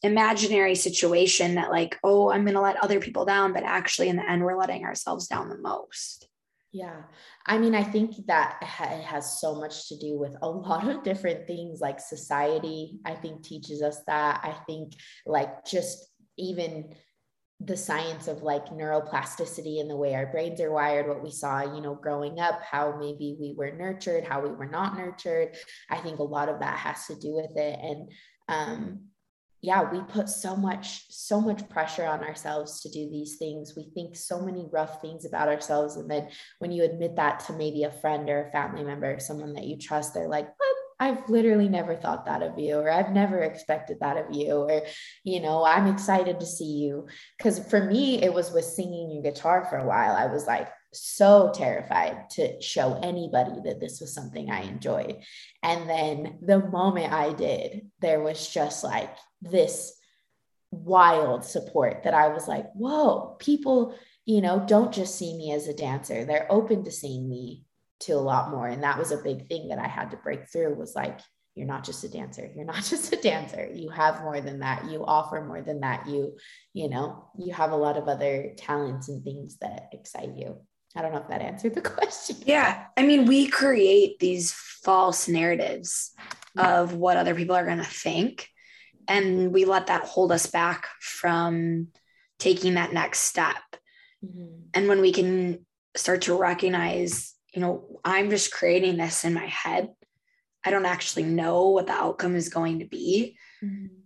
imaginary 0.02 0.74
situation 0.74 1.56
that 1.56 1.70
like, 1.70 1.98
oh, 2.04 2.30
I'm 2.30 2.44
gonna 2.44 2.60
let 2.60 2.82
other 2.82 3.00
people 3.00 3.24
down, 3.24 3.52
but 3.52 3.64
actually 3.64 4.08
in 4.08 4.16
the 4.16 4.30
end, 4.30 4.42
we're 4.42 4.58
letting 4.58 4.84
ourselves 4.84 5.26
down 5.26 5.48
the 5.48 5.58
most. 5.58 6.28
Yeah. 6.72 7.02
I 7.46 7.58
mean, 7.58 7.74
I 7.74 7.82
think 7.82 8.26
that 8.26 8.58
it 8.62 9.04
has 9.04 9.40
so 9.40 9.54
much 9.54 9.88
to 9.88 9.96
do 9.96 10.18
with 10.18 10.36
a 10.42 10.48
lot 10.48 10.88
of 10.88 11.02
different 11.02 11.46
things 11.46 11.80
like 11.80 12.00
society, 12.00 13.00
I 13.04 13.14
think 13.14 13.42
teaches 13.42 13.82
us 13.82 14.00
that. 14.06 14.40
I 14.44 14.52
think 14.66 14.92
like 15.26 15.64
just 15.64 15.98
even 16.36 16.94
the 17.60 17.76
science 17.76 18.28
of 18.28 18.42
like 18.42 18.66
neuroplasticity 18.66 19.80
and 19.80 19.90
the 19.90 19.96
way 19.96 20.14
our 20.14 20.26
brains 20.26 20.60
are 20.60 20.70
wired, 20.70 21.08
what 21.08 21.24
we 21.24 21.30
saw, 21.30 21.74
you 21.74 21.80
know, 21.80 21.94
growing 21.94 22.38
up, 22.38 22.60
how 22.62 22.96
maybe 23.00 23.36
we 23.40 23.52
were 23.56 23.72
nurtured, 23.72 24.24
how 24.24 24.40
we 24.40 24.50
were 24.50 24.68
not 24.68 24.96
nurtured. 24.96 25.56
I 25.90 25.96
think 25.96 26.20
a 26.20 26.24
lot 26.24 26.48
of 26.48 26.60
that 26.60 26.78
has 26.78 27.06
to 27.06 27.16
do 27.16 27.34
with 27.34 27.56
it. 27.56 27.78
And 27.82 28.12
um, 28.48 29.00
yeah, 29.60 29.90
we 29.90 30.00
put 30.02 30.28
so 30.28 30.54
much, 30.54 31.04
so 31.10 31.40
much 31.40 31.68
pressure 31.68 32.06
on 32.06 32.22
ourselves 32.22 32.80
to 32.82 32.88
do 32.90 33.10
these 33.10 33.36
things. 33.36 33.74
We 33.76 33.90
think 33.94 34.14
so 34.16 34.40
many 34.40 34.66
rough 34.72 35.00
things 35.00 35.24
about 35.24 35.48
ourselves. 35.48 35.96
And 35.96 36.10
then 36.10 36.28
when 36.60 36.70
you 36.70 36.84
admit 36.84 37.16
that 37.16 37.40
to 37.46 37.52
maybe 37.52 37.82
a 37.82 37.90
friend 37.90 38.28
or 38.30 38.46
a 38.46 38.52
family 38.52 38.84
member, 38.84 39.14
or 39.14 39.20
someone 39.20 39.54
that 39.54 39.64
you 39.64 39.76
trust, 39.76 40.14
they're 40.14 40.28
like, 40.28 40.46
what? 40.46 40.74
I've 41.00 41.28
literally 41.28 41.68
never 41.68 41.94
thought 41.94 42.26
that 42.26 42.42
of 42.42 42.58
you, 42.58 42.74
or 42.76 42.90
I've 42.90 43.12
never 43.12 43.38
expected 43.38 43.98
that 44.00 44.16
of 44.16 44.34
you, 44.34 44.52
or, 44.54 44.82
you 45.22 45.40
know, 45.40 45.64
I'm 45.64 45.86
excited 45.86 46.40
to 46.40 46.46
see 46.46 46.64
you. 46.64 47.06
Because 47.36 47.60
for 47.68 47.84
me, 47.84 48.20
it 48.20 48.34
was 48.34 48.52
with 48.52 48.64
singing 48.64 49.12
and 49.12 49.22
guitar 49.22 49.64
for 49.70 49.76
a 49.78 49.86
while. 49.86 50.16
I 50.16 50.26
was 50.26 50.46
like, 50.46 50.68
so 50.92 51.52
terrified 51.54 52.30
to 52.30 52.60
show 52.60 52.98
anybody 53.02 53.52
that 53.64 53.80
this 53.80 54.00
was 54.00 54.14
something 54.14 54.50
I 54.50 54.62
enjoyed. 54.62 55.22
And 55.62 55.88
then 55.88 56.38
the 56.42 56.60
moment 56.60 57.12
I 57.12 57.32
did, 57.32 57.86
there 58.00 58.20
was 58.20 58.48
just 58.48 58.84
like 58.84 59.14
this 59.42 59.94
wild 60.70 61.44
support 61.44 62.02
that 62.04 62.14
I 62.14 62.28
was 62.28 62.48
like, 62.48 62.70
whoa, 62.72 63.36
people, 63.38 63.94
you 64.24 64.40
know, 64.40 64.64
don't 64.66 64.92
just 64.92 65.16
see 65.16 65.36
me 65.36 65.52
as 65.52 65.68
a 65.68 65.74
dancer. 65.74 66.24
They're 66.24 66.50
open 66.50 66.84
to 66.84 66.90
seeing 66.90 67.28
me 67.28 67.64
to 68.00 68.12
a 68.12 68.20
lot 68.20 68.50
more. 68.50 68.68
And 68.68 68.82
that 68.82 68.98
was 68.98 69.10
a 69.10 69.22
big 69.22 69.48
thing 69.48 69.68
that 69.68 69.78
I 69.78 69.88
had 69.88 70.10
to 70.12 70.16
break 70.16 70.48
through 70.48 70.74
was 70.74 70.94
like, 70.94 71.20
you're 71.54 71.66
not 71.66 71.84
just 71.84 72.04
a 72.04 72.08
dancer. 72.08 72.48
You're 72.54 72.64
not 72.64 72.84
just 72.84 73.12
a 73.12 73.16
dancer. 73.16 73.68
You 73.72 73.90
have 73.90 74.22
more 74.22 74.40
than 74.40 74.60
that. 74.60 74.90
You 74.90 75.04
offer 75.04 75.44
more 75.44 75.60
than 75.60 75.80
that. 75.80 76.06
You, 76.06 76.36
you 76.72 76.88
know, 76.88 77.28
you 77.36 77.52
have 77.52 77.72
a 77.72 77.76
lot 77.76 77.96
of 77.96 78.08
other 78.08 78.52
talents 78.56 79.08
and 79.08 79.24
things 79.24 79.58
that 79.58 79.88
excite 79.92 80.36
you. 80.36 80.60
I 80.96 81.02
don't 81.02 81.12
know 81.12 81.20
if 81.20 81.28
that 81.28 81.42
answered 81.42 81.74
the 81.74 81.80
question. 81.82 82.36
Yeah. 82.44 82.86
I 82.96 83.02
mean, 83.02 83.26
we 83.26 83.46
create 83.48 84.18
these 84.18 84.52
false 84.52 85.28
narratives 85.28 86.12
of 86.56 86.94
what 86.94 87.16
other 87.16 87.34
people 87.34 87.54
are 87.54 87.64
going 87.64 87.78
to 87.78 87.84
think. 87.84 88.48
And 89.06 89.52
we 89.52 89.64
let 89.64 89.86
that 89.86 90.04
hold 90.04 90.32
us 90.32 90.46
back 90.46 90.88
from 91.00 91.88
taking 92.38 92.74
that 92.74 92.92
next 92.92 93.20
step. 93.20 93.56
Mm-hmm. 94.24 94.62
And 94.74 94.88
when 94.88 95.00
we 95.00 95.12
can 95.12 95.64
start 95.96 96.22
to 96.22 96.36
recognize, 96.36 97.34
you 97.54 97.60
know, 97.60 98.00
I'm 98.04 98.28
just 98.30 98.52
creating 98.52 98.96
this 98.96 99.24
in 99.24 99.34
my 99.34 99.46
head, 99.46 99.90
I 100.64 100.70
don't 100.70 100.84
actually 100.84 101.22
know 101.22 101.68
what 101.68 101.86
the 101.86 101.92
outcome 101.92 102.34
is 102.34 102.48
going 102.48 102.80
to 102.80 102.86
be. 102.86 103.36
Mm-hmm 103.64 103.97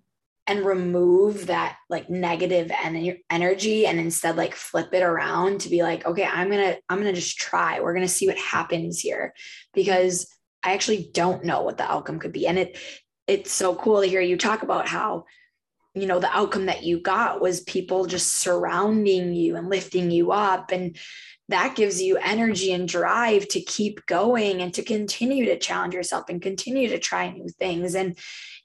and 0.47 0.65
remove 0.65 1.47
that 1.47 1.77
like 1.89 2.11
negative 2.11 2.71
en- 2.83 3.19
energy 3.31 3.87
and 3.87 4.01
instead 4.01 4.37
like 4.37 4.55
flip 4.55 4.93
it 4.93 5.03
around 5.03 5.61
to 5.61 5.69
be 5.69 5.83
like 5.83 6.05
okay 6.05 6.25
i'm 6.25 6.51
gonna 6.51 6.77
i'm 6.89 6.99
gonna 6.99 7.13
just 7.13 7.39
try. 7.39 7.81
We're 7.81 7.95
gonna 7.95 8.09
see 8.09 8.27
what 8.27 8.39
happens 8.39 9.01
here. 9.01 9.35
Because 9.73 10.27
i 10.63 10.73
actually 10.73 11.11
don't 11.13 11.45
know 11.45 11.63
what 11.63 11.79
the 11.79 11.91
outcome 11.91 12.19
could 12.19 12.33
be. 12.33 12.47
And 12.47 12.59
it 12.59 12.79
it's 13.27 13.53
so 13.53 13.75
cool 13.75 14.01
to 14.01 14.09
hear 14.09 14.21
you 14.21 14.37
talk 14.37 14.63
about 14.63 14.89
how 14.89 15.25
you 15.95 16.07
know 16.07 16.19
the 16.19 16.37
outcome 16.37 16.67
that 16.67 16.83
you 16.83 17.01
got 17.01 17.41
was 17.41 17.61
people 17.61 18.07
just 18.07 18.39
surrounding 18.39 19.35
you 19.35 19.57
and 19.57 19.69
lifting 19.69 20.11
you 20.11 20.33
up 20.33 20.73
and 20.73 20.97
that 21.53 21.77
gives 21.77 22.01
you 22.01 22.17
energy 22.17 22.73
and 22.73 22.89
drive 22.89 23.47
to 23.49 23.61
keep 23.61 24.05
going 24.07 24.63
and 24.63 24.73
to 24.75 24.83
continue 24.83 25.45
to 25.47 25.59
challenge 25.59 25.95
yourself 25.95 26.25
and 26.29 26.41
continue 26.41 26.89
to 26.89 26.99
try 26.99 27.31
new 27.31 27.49
things 27.49 27.95
and 27.95 28.19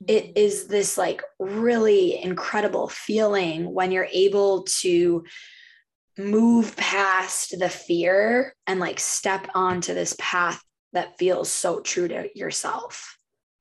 it 0.07 0.35
mm-hmm. 0.35 0.71
this 0.71 0.97
like 0.97 1.21
really 1.39 2.21
incredible 2.21 2.87
feeling 2.87 3.73
when 3.73 3.91
you're 3.91 4.07
able 4.11 4.63
to 4.63 5.23
move 6.17 6.75
past 6.75 7.57
the 7.59 7.69
fear 7.69 8.55
and 8.65 8.79
like 8.79 8.99
step 8.99 9.47
onto 9.53 9.93
this 9.93 10.15
path 10.19 10.63
that 10.93 11.17
feels 11.17 11.51
so 11.51 11.79
true 11.79 12.07
to 12.07 12.29
yourself 12.35 13.17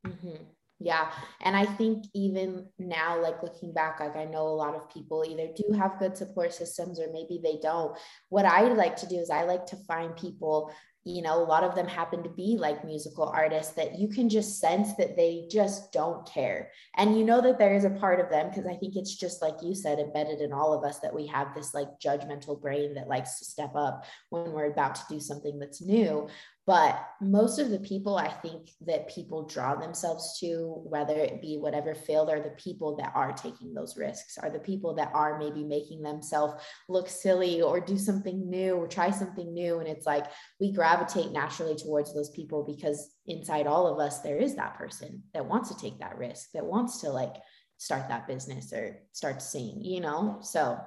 mm-hmm. 0.07 0.43
Yeah. 0.87 1.11
And 1.41 1.57
I 1.57 1.65
think 1.65 2.05
even 2.15 2.69
now, 2.79 3.21
like 3.21 3.43
looking 3.43 3.73
back, 3.73 3.99
like 3.99 4.15
I 4.15 4.25
know 4.25 4.47
a 4.47 4.61
lot 4.65 4.77
of 4.77 4.89
people 4.89 5.25
either 5.29 5.49
do 5.57 5.77
have 5.77 5.99
good 5.99 6.17
support 6.17 6.55
systems 6.55 7.01
or 7.01 7.09
maybe 7.13 7.41
they 7.43 7.59
don't. 7.61 7.99
What 8.29 8.45
I 8.45 8.63
like 8.73 8.95
to 8.99 9.09
do 9.09 9.17
is 9.17 9.29
I 9.29 9.43
like 9.43 9.67
to 9.67 9.77
find 9.89 10.15
people, 10.15 10.73
you 11.03 11.23
know, 11.23 11.43
a 11.43 11.51
lot 11.55 11.65
of 11.65 11.75
them 11.75 11.89
happen 11.89 12.23
to 12.23 12.29
be 12.29 12.57
like 12.57 12.85
musical 12.85 13.25
artists 13.25 13.73
that 13.75 13.99
you 13.99 14.07
can 14.07 14.29
just 14.29 14.61
sense 14.61 14.95
that 14.95 15.17
they 15.17 15.49
just 15.51 15.93
don't 15.93 16.25
care. 16.25 16.71
And 16.97 17.19
you 17.19 17.25
know 17.25 17.41
that 17.41 17.59
there 17.59 17.75
is 17.75 17.85
a 17.85 17.91
part 17.91 18.21
of 18.21 18.31
them, 18.31 18.49
because 18.49 18.67
I 18.67 18.77
think 18.77 18.95
it's 18.95 19.17
just 19.17 19.43
like 19.43 19.57
you 19.65 19.75
said, 19.75 19.99
embedded 19.99 20.41
in 20.41 20.53
all 20.53 20.73
of 20.73 20.85
us 20.85 21.01
that 21.01 21.15
we 21.15 21.27
have 21.27 21.53
this 21.53 21.75
like 21.75 21.89
judgmental 22.01 22.61
brain 22.61 22.95
that 22.95 23.09
likes 23.09 23.41
to 23.41 23.45
step 23.45 23.73
up 23.75 24.05
when 24.31 24.53
we're 24.53 24.71
about 24.71 24.95
to 24.95 25.03
do 25.09 25.19
something 25.19 25.59
that's 25.59 25.83
new. 25.83 26.29
But 26.67 27.01
most 27.21 27.61
of 27.61 27.71
the 27.71 27.79
people 27.79 28.17
I 28.17 28.29
think 28.29 28.71
that 28.87 29.09
people 29.09 29.47
draw 29.47 29.77
themselves 29.77 30.37
to, 30.41 30.83
whether 30.85 31.15
it 31.15 31.41
be 31.41 31.59
whatever 31.59 31.95
field, 31.95 32.29
are 32.29 32.41
the 32.41 32.57
people 32.59 32.97
that 32.97 33.13
are 33.15 33.33
taking 33.33 33.73
those 33.73 33.97
risks, 33.97 34.37
are 34.37 34.51
the 34.51 34.59
people 34.59 34.93
that 34.97 35.13
are 35.15 35.39
maybe 35.39 35.63
making 35.63 36.03
themselves 36.03 36.61
look 36.89 37.09
silly 37.09 37.63
or 37.63 37.79
do 37.79 37.97
something 37.97 38.51
new 38.51 38.75
or 38.75 38.89
try 38.89 39.13
something 39.13 39.55
new. 39.55 39.79
And 39.79 39.87
it's 39.87 40.07
like 40.07 40.27
we 40.59 40.73
gravitate 40.73 41.31
naturally 41.31 41.77
towards 41.77 42.13
those 42.13 42.31
people 42.31 42.65
because 42.65 43.15
inside 43.27 43.69
all 43.69 43.87
of 43.87 44.01
us, 44.01 44.19
there 44.23 44.39
is 44.39 44.57
that 44.57 44.77
person 44.77 45.23
that 45.35 45.47
wants 45.47 45.69
to 45.69 45.81
take 45.81 46.01
that 46.01 46.19
risk, 46.19 46.49
that 46.55 46.67
wants 46.67 47.01
to 47.03 47.11
like 47.11 47.37
start 47.77 48.09
that 48.09 48.27
business 48.27 48.73
or 48.73 48.99
start 49.13 49.39
to 49.39 49.47
sing, 49.47 49.85
you 49.85 50.01
know? 50.01 50.39
So, 50.43 50.79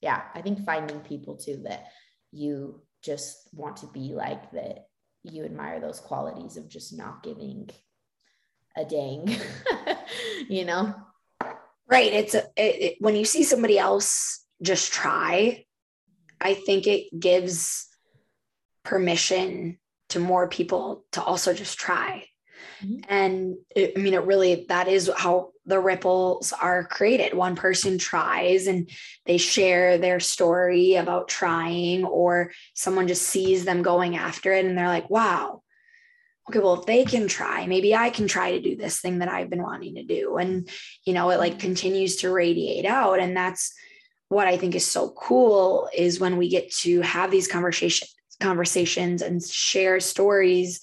yeah, 0.00 0.22
I 0.34 0.40
think 0.40 0.64
finding 0.64 1.00
people 1.00 1.36
too 1.36 1.60
that 1.64 1.84
you 2.32 2.80
just 3.04 3.50
want 3.52 3.76
to 3.78 3.86
be 3.88 4.14
like 4.14 4.50
that 4.52 4.87
you 5.32 5.44
admire 5.44 5.80
those 5.80 6.00
qualities 6.00 6.56
of 6.56 6.68
just 6.68 6.96
not 6.96 7.22
giving 7.22 7.70
a 8.76 8.84
dang, 8.84 9.36
you 10.48 10.64
know? 10.64 10.94
Right. 11.90 12.12
It's 12.12 12.34
a, 12.34 12.44
it, 12.56 12.82
it, 12.82 12.96
when 13.00 13.16
you 13.16 13.24
see 13.24 13.42
somebody 13.42 13.78
else 13.78 14.44
just 14.62 14.92
try, 14.92 15.64
I 16.40 16.54
think 16.54 16.86
it 16.86 17.18
gives 17.18 17.88
permission 18.84 19.78
to 20.10 20.18
more 20.18 20.48
people 20.48 21.04
to 21.12 21.22
also 21.22 21.54
just 21.54 21.78
try. 21.78 22.26
Mm-hmm. 22.82 23.00
And 23.08 23.56
it, 23.74 23.92
I 23.96 24.00
mean, 24.00 24.14
it 24.14 24.24
really, 24.24 24.66
that 24.68 24.88
is 24.88 25.10
how 25.16 25.52
the 25.68 25.78
ripples 25.78 26.52
are 26.52 26.82
created. 26.82 27.34
One 27.34 27.54
person 27.54 27.98
tries 27.98 28.66
and 28.66 28.90
they 29.26 29.36
share 29.36 29.98
their 29.98 30.18
story 30.18 30.94
about 30.94 31.28
trying, 31.28 32.04
or 32.04 32.52
someone 32.74 33.06
just 33.06 33.22
sees 33.22 33.64
them 33.64 33.82
going 33.82 34.16
after 34.16 34.52
it 34.52 34.64
and 34.64 34.76
they're 34.76 34.88
like, 34.88 35.10
wow, 35.10 35.62
okay, 36.48 36.58
well, 36.58 36.80
if 36.80 36.86
they 36.86 37.04
can 37.04 37.28
try, 37.28 37.66
maybe 37.66 37.94
I 37.94 38.08
can 38.08 38.26
try 38.26 38.52
to 38.52 38.60
do 38.60 38.76
this 38.76 39.00
thing 39.00 39.18
that 39.18 39.28
I've 39.28 39.50
been 39.50 39.62
wanting 39.62 39.96
to 39.96 40.04
do. 40.04 40.38
And, 40.38 40.68
you 41.04 41.12
know, 41.12 41.28
it 41.30 41.38
like 41.38 41.52
mm-hmm. 41.52 41.60
continues 41.60 42.16
to 42.16 42.32
radiate 42.32 42.86
out. 42.86 43.20
And 43.20 43.36
that's 43.36 43.74
what 44.28 44.46
I 44.46 44.56
think 44.56 44.74
is 44.74 44.86
so 44.86 45.10
cool 45.10 45.88
is 45.94 46.18
when 46.18 46.38
we 46.38 46.48
get 46.48 46.72
to 46.76 47.02
have 47.02 47.30
these 47.30 47.48
conversations 47.48 48.14
conversations 48.40 49.20
and 49.20 49.42
share 49.42 49.98
stories 49.98 50.80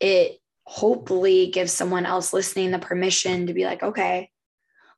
it 0.00 0.40
hopefully 0.68 1.46
give 1.46 1.70
someone 1.70 2.04
else 2.04 2.34
listening 2.34 2.70
the 2.70 2.78
permission 2.78 3.46
to 3.46 3.54
be 3.54 3.64
like, 3.64 3.82
okay, 3.82 4.30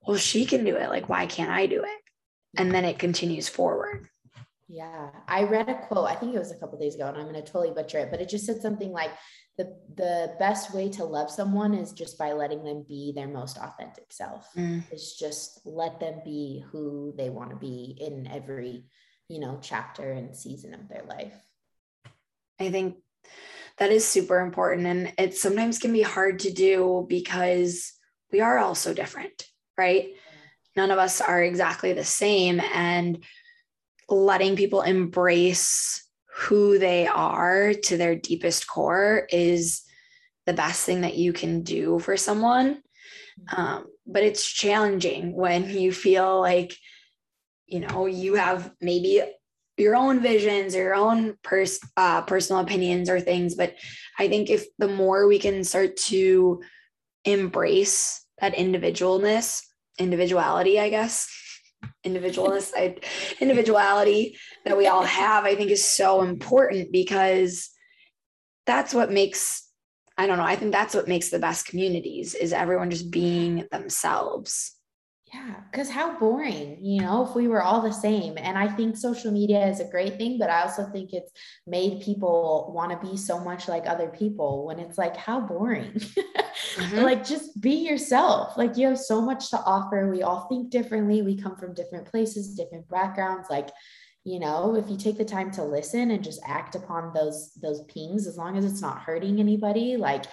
well, 0.05 0.17
she 0.17 0.45
can 0.45 0.65
do 0.65 0.75
it. 0.75 0.89
Like, 0.89 1.09
why 1.09 1.27
can't 1.27 1.51
I 1.51 1.67
do 1.67 1.85
it? 1.85 2.01
And 2.57 2.75
then 2.75 2.85
it 2.85 2.99
continues 2.99 3.49
forward. 3.49 4.09
Yeah. 4.69 5.11
I 5.29 5.45
read 5.45 5.69
a 5.69 5.75
quote, 5.87 6.09
I 6.09 6.17
think 6.17 6.35
it 6.35 6.41
was 6.41 6.51
a 6.51 6.57
couple 6.57 6.77
days 6.77 6.97
ago, 6.97 7.07
and 7.07 7.17
I'm 7.17 7.31
going 7.31 7.37
to 7.37 7.43
totally 7.43 7.73
butcher 7.73 7.99
it, 7.99 8.11
but 8.11 8.21
it 8.21 8.29
just 8.29 8.47
said 8.47 8.61
something 8.61 8.91
like, 8.91 9.13
the, 9.59 9.77
the 9.95 10.35
best 10.41 10.75
way 10.75 10.89
to 10.89 11.05
love 11.05 11.31
someone 11.31 11.75
is 11.75 11.93
just 11.93 12.19
by 12.19 12.33
letting 12.33 12.65
them 12.65 12.85
be 12.89 13.13
their 13.15 13.29
most 13.29 13.57
authentic 13.59 14.07
self. 14.11 14.49
Mm. 14.57 14.83
It's 14.91 15.17
just 15.17 15.61
let 15.65 16.01
them 16.01 16.23
be 16.25 16.65
who 16.73 17.15
they 17.17 17.31
want 17.31 17.51
to 17.51 17.57
be 17.57 17.97
in 18.01 18.27
every, 18.27 18.87
you 19.29 19.39
know, 19.39 19.61
chapter 19.63 20.11
and 20.11 20.35
season 20.35 20.75
of 20.75 20.89
their 20.89 21.05
life. 21.09 21.35
I 22.59 22.71
think 22.71 22.97
that 23.81 23.90
is 23.90 24.07
super 24.07 24.40
important. 24.40 24.87
And 24.87 25.12
it 25.19 25.35
sometimes 25.35 25.79
can 25.79 25.93
be 25.93 26.03
hard 26.03 26.38
to 26.40 26.53
do 26.53 27.07
because 27.09 27.95
we 28.31 28.40
are 28.40 28.59
all 28.59 28.75
so 28.75 28.95
different, 28.95 29.47
right? 29.77 30.11
None 30.77 30.90
of 30.90 30.99
us 30.99 31.21
are 31.21 31.43
exactly 31.43 31.95
the 31.95 32.05
same. 32.05 32.61
And 32.75 33.25
letting 34.09 34.55
people 34.55 34.83
embrace 34.83 36.07
who 36.37 36.79
they 36.79 37.07
are 37.07 37.73
to 37.73 37.97
their 37.97 38.14
deepest 38.14 38.69
core 38.69 39.27
is 39.31 39.83
the 40.47 40.53
best 40.53 40.85
thing 40.85 41.01
that 41.01 41.16
you 41.16 41.33
can 41.33 41.62
do 41.62 41.99
for 41.99 42.16
someone. 42.16 42.83
Um, 43.57 43.87
but 44.07 44.23
it's 44.23 44.47
challenging 44.47 45.35
when 45.35 45.71
you 45.71 45.90
feel 45.90 46.38
like, 46.38 46.77
you 47.66 47.81
know, 47.81 48.05
you 48.07 48.35
have 48.35 48.71
maybe 48.81 49.23
your 49.81 49.97
own 49.97 50.21
visions 50.21 50.75
or 50.75 50.79
your 50.79 50.95
own 50.95 51.37
pers- 51.43 51.81
uh, 51.97 52.23
personal 52.23 52.62
opinions 52.62 53.09
or 53.11 53.21
things. 53.21 53.55
But 53.55 53.75
I 54.19 54.29
think 54.29 54.51
if 54.51 54.66
the 54.79 54.88
more 54.88 55.27
we 55.27 55.38
can 55.38 55.64
start 55.64 55.97
to 56.09 56.62
embrace 57.25 58.25
that 58.40 58.55
individualness, 58.55 59.62
individuality, 59.99 60.81
I 60.81 60.88
guess, 60.90 61.29
individualness, 62.05 62.73
I, 62.77 62.97
individuality 63.40 64.37
that 64.64 64.77
we 64.77 64.87
all 64.87 65.05
have, 65.05 65.45
I 65.45 65.55
think 65.55 65.71
is 65.71 65.85
so 65.85 66.23
important 66.23 66.93
because 66.93 67.71
that's 68.66 68.95
what 68.95 69.11
makes 69.11 69.66
I 70.19 70.27
don't 70.27 70.37
know. 70.37 70.45
I 70.45 70.57
think 70.57 70.73
that's 70.73 70.95
what 70.95 71.09
makes 71.09 71.31
the 71.31 71.38
best 71.38 71.64
communities 71.64 72.35
is 72.35 72.53
everyone 72.53 72.90
just 72.90 73.11
being 73.11 73.66
themselves. 73.73 74.77
Yeah, 75.33 75.61
because 75.71 75.88
how 75.88 76.19
boring, 76.19 76.85
you 76.85 77.03
know, 77.03 77.25
if 77.25 77.37
we 77.37 77.47
were 77.47 77.62
all 77.62 77.81
the 77.81 77.93
same. 77.93 78.37
And 78.37 78.59
I 78.59 78.66
think 78.66 78.97
social 78.97 79.31
media 79.31 79.64
is 79.69 79.79
a 79.79 79.85
great 79.85 80.16
thing, 80.16 80.38
but 80.38 80.51
I 80.51 80.62
also 80.62 80.85
think 80.90 81.12
it's 81.12 81.31
made 81.69 82.03
people 82.03 82.73
want 82.75 82.90
to 82.90 83.09
be 83.09 83.16
so 83.16 83.38
much 83.38 83.69
like 83.69 83.87
other 83.87 84.09
people 84.09 84.66
when 84.66 84.81
it's 84.81 84.99
like, 84.99 85.16
how 85.16 85.40
boring. 85.40 86.01
Mm-hmm. 86.77 86.99
like, 86.99 87.27
just 87.27 87.61
be 87.61 87.87
yourself. 87.88 88.57
Like, 88.57 88.77
you 88.77 88.87
have 88.87 88.99
so 88.99 89.21
much 89.21 89.51
to 89.51 89.59
offer. 89.62 90.09
We 90.09 90.23
all 90.23 90.47
think 90.47 90.71
differently. 90.71 91.23
We 91.23 91.40
come 91.40 91.57
from 91.57 91.75
different 91.75 92.07
places, 92.07 92.55
different 92.55 92.88
backgrounds. 92.88 93.49
Like, 93.51 93.71
you 94.25 94.38
know 94.38 94.77
if 94.77 94.88
you 94.90 94.99
take 94.99 95.16
the 95.16 95.25
time 95.25 95.51
to 95.51 95.64
listen 95.64 96.11
and 96.11 96.23
just 96.23 96.43
act 96.47 96.75
upon 96.75 97.12
those 97.14 97.53
those 97.62 97.83
pings 97.85 98.27
as 98.27 98.37
long 98.37 98.57
as 98.57 98.64
it's 98.64 98.83
not 98.83 99.01
hurting 99.01 99.40
anybody 99.40 99.97
like 99.97 100.27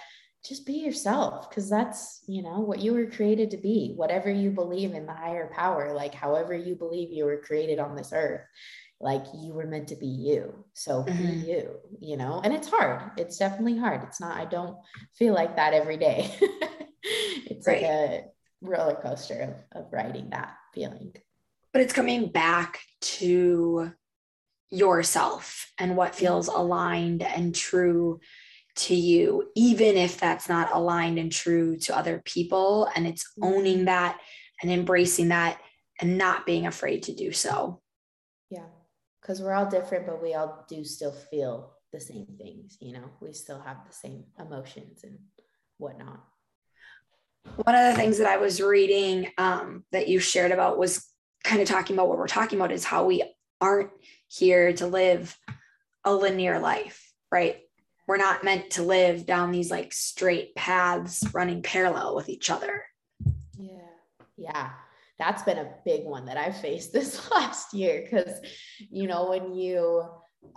just 0.44 0.66
be 0.66 0.74
yourself 0.74 1.48
because 1.48 1.68
that's 1.68 2.22
you 2.26 2.42
know 2.42 2.60
what 2.60 2.78
you 2.78 2.94
were 2.94 3.06
created 3.06 3.50
to 3.50 3.56
be 3.56 3.92
whatever 3.96 4.30
you 4.30 4.50
believe 4.50 4.94
in 4.94 5.04
the 5.04 5.12
higher 5.12 5.50
power 5.52 5.92
like 5.92 6.14
however 6.14 6.54
you 6.54 6.74
believe 6.74 7.10
you 7.10 7.24
were 7.24 7.38
created 7.38 7.78
on 7.78 7.96
this 7.96 8.12
earth 8.12 8.42
like 9.00 9.24
you 9.34 9.52
were 9.52 9.66
meant 9.66 9.88
to 9.88 9.96
be 9.96 10.06
you. 10.06 10.64
So 10.72 11.04
mm-hmm. 11.04 11.22
be 11.22 11.46
you 11.46 11.76
you 12.00 12.16
know? 12.16 12.40
And 12.42 12.52
it's 12.52 12.68
hard. 12.68 13.12
It's 13.16 13.38
definitely 13.38 13.78
hard. 13.78 14.02
It's 14.04 14.20
not 14.20 14.36
i 14.36 14.44
don't 14.44 14.76
feel 15.14 15.34
like 15.34 15.56
that 15.56 15.74
every 15.74 15.96
day. 15.96 16.34
It's 17.50 17.66
right. 17.66 17.82
like 17.82 17.90
a 17.90 18.24
roller 18.60 18.94
coaster 18.94 19.56
of, 19.72 19.86
of 19.86 19.92
writing 19.92 20.30
that 20.30 20.54
feeling. 20.74 21.14
But 21.72 21.82
it's 21.82 21.92
coming 21.92 22.30
back 22.30 22.80
to 23.00 23.92
yourself 24.70 25.72
and 25.78 25.96
what 25.96 26.14
feels 26.14 26.48
aligned 26.48 27.22
and 27.22 27.54
true 27.54 28.20
to 28.78 28.94
you, 28.94 29.50
even 29.54 29.96
if 29.96 30.18
that's 30.18 30.48
not 30.48 30.72
aligned 30.72 31.18
and 31.18 31.32
true 31.32 31.76
to 31.78 31.96
other 31.96 32.22
people. 32.24 32.88
And 32.94 33.06
it's 33.06 33.24
mm-hmm. 33.38 33.44
owning 33.44 33.84
that 33.86 34.18
and 34.62 34.70
embracing 34.70 35.28
that 35.28 35.60
and 36.00 36.18
not 36.18 36.46
being 36.46 36.66
afraid 36.66 37.04
to 37.04 37.14
do 37.14 37.32
so. 37.32 37.80
Yeah. 38.50 38.66
Because 39.20 39.42
we're 39.42 39.52
all 39.52 39.66
different, 39.66 40.06
but 40.06 40.22
we 40.22 40.34
all 40.34 40.64
do 40.68 40.84
still 40.84 41.12
feel 41.12 41.72
the 41.92 42.00
same 42.00 42.26
things. 42.38 42.78
You 42.80 42.94
know, 42.94 43.10
we 43.20 43.32
still 43.32 43.60
have 43.60 43.78
the 43.86 43.94
same 43.94 44.24
emotions 44.38 45.04
and 45.04 45.18
whatnot. 45.78 46.20
One 47.56 47.74
of 47.74 47.90
the 47.90 48.00
things 48.00 48.18
that 48.18 48.28
I 48.28 48.36
was 48.36 48.60
reading 48.60 49.30
um, 49.38 49.84
that 49.92 50.08
you 50.08 50.18
shared 50.18 50.52
about 50.52 50.78
was 50.78 51.06
kind 51.44 51.62
of 51.62 51.68
talking 51.68 51.96
about 51.96 52.08
what 52.08 52.18
we're 52.18 52.26
talking 52.26 52.58
about 52.58 52.72
is 52.72 52.84
how 52.84 53.06
we 53.06 53.22
aren't 53.60 53.90
here 54.28 54.72
to 54.74 54.86
live 54.86 55.36
a 56.04 56.14
linear 56.14 56.58
life, 56.58 57.12
right? 57.32 57.60
We're 58.08 58.16
not 58.16 58.42
meant 58.42 58.70
to 58.70 58.82
live 58.82 59.26
down 59.26 59.52
these 59.52 59.70
like 59.70 59.92
straight 59.92 60.54
paths 60.56 61.22
running 61.34 61.62
parallel 61.62 62.16
with 62.16 62.30
each 62.30 62.48
other. 62.50 62.82
Yeah. 63.58 63.74
Yeah. 64.38 64.70
that's 65.18 65.42
been 65.42 65.58
a 65.58 65.74
big 65.84 66.04
one 66.04 66.24
that 66.24 66.38
I've 66.38 66.58
faced 66.58 66.92
this 66.94 67.30
last 67.30 67.74
year 67.74 68.02
because, 68.02 68.40
you 68.90 69.06
know, 69.06 69.28
when 69.28 69.54
you, 69.54 70.04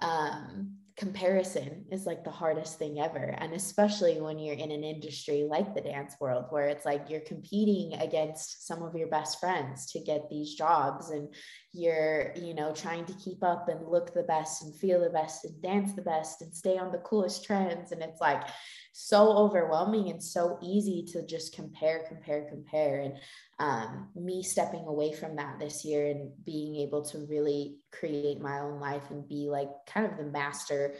um, 0.02 0.78
comparison 0.98 1.84
is 1.92 2.06
like 2.06 2.24
the 2.24 2.30
hardest 2.30 2.78
thing 2.78 3.00
ever. 3.00 3.36
And 3.40 3.54
especially 3.54 4.22
when 4.22 4.38
you're 4.38 4.56
in 4.56 4.70
an 4.70 4.84
industry 4.84 5.48
like 5.50 5.74
the 5.74 5.82
dance 5.82 6.16
world, 6.20 6.46
where 6.52 6.68
it's 6.68 6.86
like 6.86 7.10
you're 7.10 7.22
competing 7.22 8.00
against 8.00 8.68
some 8.68 8.84
of 8.84 8.96
your 8.96 9.08
best 9.08 9.40
friends 9.40 9.92
to 9.94 10.00
get 10.00 10.30
these 10.30 10.54
jobs 10.54 11.10
and 11.10 11.34
you're, 11.74 12.34
you 12.36 12.54
know, 12.54 12.74
trying 12.74 13.06
to 13.06 13.14
keep 13.14 13.44
up 13.44 13.70
and 13.70 13.88
look 13.88 14.14
the 14.14 14.24
best 14.24 14.64
and 14.64 14.76
feel 14.76 15.00
the 15.00 15.10
best 15.10 15.46
and 15.46 15.62
dance 15.62 15.94
the 15.94 16.02
best 16.02 16.42
and 16.42 16.54
stay 16.54 16.78
on 16.78 16.92
the 16.92 16.98
coolest 17.00 17.46
trends. 17.46 17.92
And 17.92 18.02
it's 18.02 18.20
like 18.20 18.44
so 18.92 19.32
overwhelming 19.38 20.10
and 20.10 20.22
so 20.22 20.58
easy 20.62 21.06
to 21.14 21.26
just 21.26 21.56
compare, 21.56 22.04
compare, 22.08 22.46
compare. 22.50 23.00
And 23.00 23.14
um, 23.60 24.10
me 24.16 24.44
stepping 24.44 24.86
away 24.86 25.14
from 25.14 25.38
that 25.38 25.60
this 25.60 25.86
year 25.86 26.08
and 26.08 26.32
being 26.44 26.76
able 26.78 27.04
to 27.06 27.26
really 27.30 27.78
create 27.92 28.42
my 28.42 28.60
own 28.60 28.80
life 28.82 29.10
and 29.10 29.28
be 29.28 29.48
like 29.50 29.70
kind 29.88 30.06
of 30.06 30.18
the 30.18 30.26
master 30.26 30.96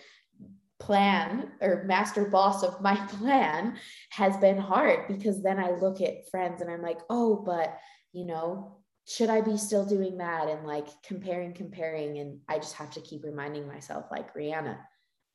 plan 0.80 1.52
or 1.62 1.84
master 1.86 2.26
boss 2.26 2.64
of 2.64 2.82
my 2.82 2.96
plan 3.20 3.78
has 4.10 4.38
been 4.38 4.58
hard 4.58 5.08
because 5.08 5.44
then 5.44 5.60
I 5.60 5.72
look 5.72 6.02
at 6.02 6.30
friends 6.30 6.62
and 6.62 6.72
I'm 6.72 6.82
like, 6.82 7.00
oh, 7.10 7.44
but 7.46 7.78
you 8.14 8.26
know, 8.26 8.78
should 9.08 9.30
I 9.30 9.42
be 9.42 9.58
still 9.58 9.86
doing 9.86 10.18
that? 10.18 10.48
And 10.48 10.66
like 10.66 10.88
comparing, 11.04 11.54
comparing. 11.54 12.20
And 12.20 12.40
I 12.48 12.58
just 12.58 12.76
have 12.76 12.92
to 12.92 13.02
keep 13.02 13.24
reminding 13.24 13.68
myself, 13.68 14.06
like, 14.12 14.34
Rihanna, 14.36 14.78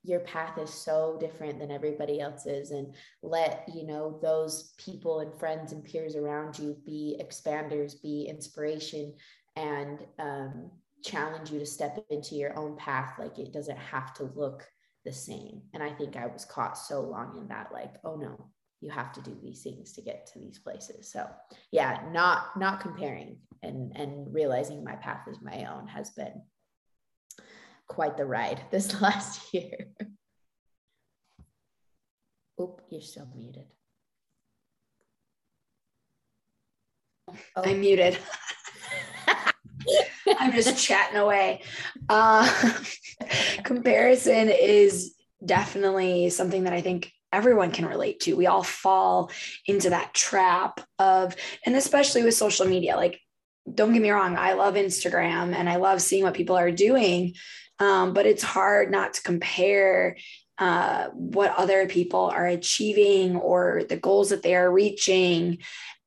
your 0.06 0.20
path 0.20 0.56
is 0.56 0.70
so 0.72 1.16
different 1.20 1.58
than 1.58 1.72
everybody 1.72 2.20
else's 2.20 2.70
and 2.70 2.94
let 3.22 3.68
you 3.74 3.84
know 3.84 4.18
those 4.22 4.72
people 4.78 5.20
and 5.20 5.34
friends 5.34 5.72
and 5.72 5.84
peers 5.84 6.14
around 6.14 6.58
you 6.58 6.76
be 6.86 7.20
expanders 7.20 8.00
be 8.00 8.26
inspiration 8.28 9.12
and 9.56 9.98
um, 10.20 10.70
challenge 11.04 11.50
you 11.50 11.58
to 11.58 11.66
step 11.66 11.98
into 12.10 12.36
your 12.36 12.56
own 12.56 12.76
path 12.76 13.14
like 13.18 13.38
it 13.38 13.52
doesn't 13.52 13.78
have 13.78 14.14
to 14.14 14.30
look 14.34 14.64
the 15.04 15.12
same 15.12 15.60
and 15.74 15.82
i 15.82 15.90
think 15.90 16.16
i 16.16 16.26
was 16.26 16.44
caught 16.44 16.78
so 16.78 17.00
long 17.00 17.36
in 17.36 17.48
that 17.48 17.70
like 17.72 17.94
oh 18.04 18.16
no 18.16 18.48
you 18.80 18.90
have 18.90 19.12
to 19.12 19.20
do 19.22 19.36
these 19.42 19.62
things 19.62 19.92
to 19.92 20.02
get 20.02 20.26
to 20.26 20.38
these 20.38 20.58
places 20.58 21.10
so 21.10 21.26
yeah 21.72 22.02
not 22.12 22.58
not 22.58 22.80
comparing 22.80 23.38
and 23.62 23.96
and 23.96 24.32
realizing 24.32 24.84
my 24.84 24.94
path 24.96 25.26
is 25.28 25.38
my 25.40 25.64
own 25.64 25.86
has 25.86 26.10
been 26.10 26.42
quite 27.86 28.16
the 28.16 28.24
ride 28.24 28.60
this 28.70 29.00
last 29.00 29.52
year. 29.52 29.88
Oop, 32.60 32.80
you're 32.90 33.02
still 33.02 33.28
muted. 33.36 33.66
Oh. 37.54 37.62
I'm 37.64 37.80
muted. 37.80 38.18
I'm 40.38 40.52
just 40.52 40.82
chatting 40.82 41.18
away. 41.18 41.62
Uh, 42.08 42.50
comparison 43.64 44.48
is 44.48 45.14
definitely 45.44 46.30
something 46.30 46.64
that 46.64 46.72
I 46.72 46.80
think 46.80 47.12
everyone 47.32 47.70
can 47.72 47.86
relate 47.86 48.20
to. 48.20 48.36
We 48.36 48.46
all 48.46 48.62
fall 48.62 49.30
into 49.66 49.90
that 49.90 50.14
trap 50.14 50.80
of, 50.98 51.36
and 51.64 51.76
especially 51.76 52.22
with 52.22 52.34
social 52.34 52.66
media, 52.66 52.96
like, 52.96 53.20
don't 53.72 53.92
get 53.92 54.02
me 54.02 54.10
wrong, 54.10 54.36
I 54.36 54.52
love 54.52 54.74
Instagram 54.74 55.54
and 55.54 55.68
I 55.68 55.76
love 55.76 56.00
seeing 56.00 56.22
what 56.22 56.34
people 56.34 56.56
are 56.56 56.70
doing 56.70 57.34
um, 57.78 58.12
but 58.12 58.26
it's 58.26 58.42
hard 58.42 58.90
not 58.90 59.14
to 59.14 59.22
compare 59.22 60.16
uh, 60.58 61.08
what 61.08 61.54
other 61.56 61.86
people 61.86 62.20
are 62.20 62.46
achieving 62.46 63.36
or 63.36 63.82
the 63.88 63.96
goals 63.96 64.30
that 64.30 64.42
they 64.42 64.54
are 64.54 64.70
reaching. 64.70 65.58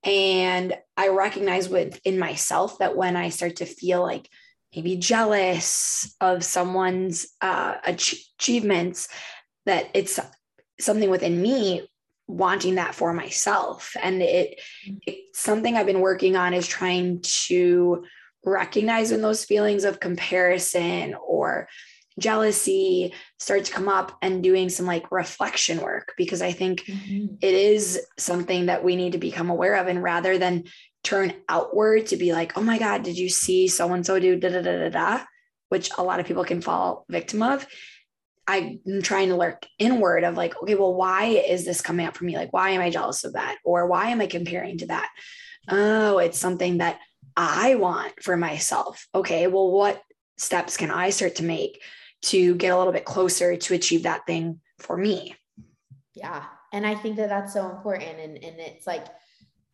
And 0.04 0.76
I 0.98 1.10
recognize 1.10 1.70
within 1.70 2.18
myself 2.18 2.80
that 2.80 2.96
when 2.96 3.16
I 3.16 3.30
start 3.30 3.58
to 3.58 3.66
feel 3.66 4.02
like 4.02 4.28
maybe 4.76 4.96
jealous 4.96 6.16
of 6.20 6.44
someone's 6.44 7.28
uh, 7.42 7.76
achievements, 7.86 9.10
that 9.66 9.90
it's 9.94 10.20
something 10.80 11.10
within 11.10 11.42
me 11.42 11.88
wanting 12.28 12.76
that 12.76 12.94
for 12.94 13.12
myself. 13.12 13.96
And 14.02 14.22
it, 14.22 14.60
it's 15.06 15.40
something 15.40 15.76
I've 15.76 15.88
been 15.88 16.00
working 16.00 16.36
on 16.36 16.54
is 16.54 16.68
trying 16.68 17.22
to 17.48 18.06
recognize 18.46 19.12
when 19.12 19.22
those 19.22 19.46
feelings 19.46 19.84
of 19.84 20.00
comparison 20.00 21.16
or 21.16 21.68
jealousy 22.20 23.14
start 23.38 23.66
to 23.66 23.72
come 23.72 23.88
up 23.88 24.18
and 24.22 24.44
doing 24.44 24.70
some 24.70 24.86
like 24.86 25.12
reflection 25.12 25.80
work 25.80 26.14
because 26.18 26.42
I 26.42 26.52
think 26.52 26.82
mm-hmm. 26.82 27.36
it 27.42 27.54
is 27.54 28.00
something 28.18 28.68
that 28.68 28.84
we 28.84 28.96
need 28.96 29.14
to 29.14 29.18
become 29.18 29.50
aware 29.50 29.76
of. 29.76 29.88
And 29.88 30.04
rather 30.04 30.38
than 30.38 30.66
turn 31.04 31.34
outward 31.48 32.08
to 32.08 32.18
be 32.18 32.34
like, 32.34 32.58
oh 32.58 32.62
my 32.62 32.78
God, 32.78 33.04
did 33.04 33.18
you 33.18 33.30
see 33.30 33.68
so 33.68 33.92
and 33.94 34.06
so 34.06 34.20
do 34.20 34.36
da 34.36 34.50
da 34.50 34.62
da 34.62 34.78
da 34.78 34.90
da, 34.90 35.24
which 35.70 35.90
a 35.98 36.04
lot 36.04 36.20
of 36.20 36.26
people 36.26 36.44
can 36.44 36.62
fall 36.62 37.06
victim 37.10 37.42
of. 37.42 37.66
I'm 38.50 39.02
trying 39.04 39.30
to 39.30 39.36
look 39.36 39.64
inward 39.78 40.24
of 40.24 40.36
like, 40.36 40.60
okay, 40.64 40.74
well, 40.74 40.96
why 40.96 41.26
is 41.26 41.66
this 41.66 41.82
coming 41.82 42.08
up 42.08 42.18
for 42.18 42.26
me? 42.26 42.36
Like, 42.36 42.52
why 42.52 42.72
am 42.72 42.82
I 42.82 42.90
jealous 42.90 43.24
of 43.24 43.34
that? 43.34 43.58
Or 43.64 43.86
why 43.86 44.10
am 44.10 44.22
I 44.22 44.26
comparing 44.26 44.80
to 44.80 44.88
that? 44.88 45.10
Oh, 45.70 46.18
it's 46.18 46.40
something 46.40 46.80
that 46.80 47.00
I 47.38 47.76
want 47.76 48.24
for 48.24 48.36
myself. 48.36 49.08
Okay, 49.14 49.46
well, 49.46 49.70
what 49.70 50.02
steps 50.38 50.78
can 50.78 50.90
I 50.90 51.12
start 51.12 51.36
to 51.36 51.44
make 51.44 51.84
to 52.24 52.56
get 52.56 52.74
a 52.74 52.78
little 52.78 52.92
bit 52.92 53.06
closer 53.06 53.56
to 53.56 53.74
achieve 53.76 54.04
that 54.04 54.26
thing 54.26 54.62
for 54.80 54.98
me? 54.98 55.36
Yeah. 56.16 56.44
And 56.74 56.88
I 56.88 56.96
think 56.96 57.18
that 57.18 57.30
that's 57.30 57.54
so 57.54 57.70
important. 57.70 58.20
And, 58.20 58.36
and 58.44 58.60
it's 58.60 58.88
like, 58.88 59.06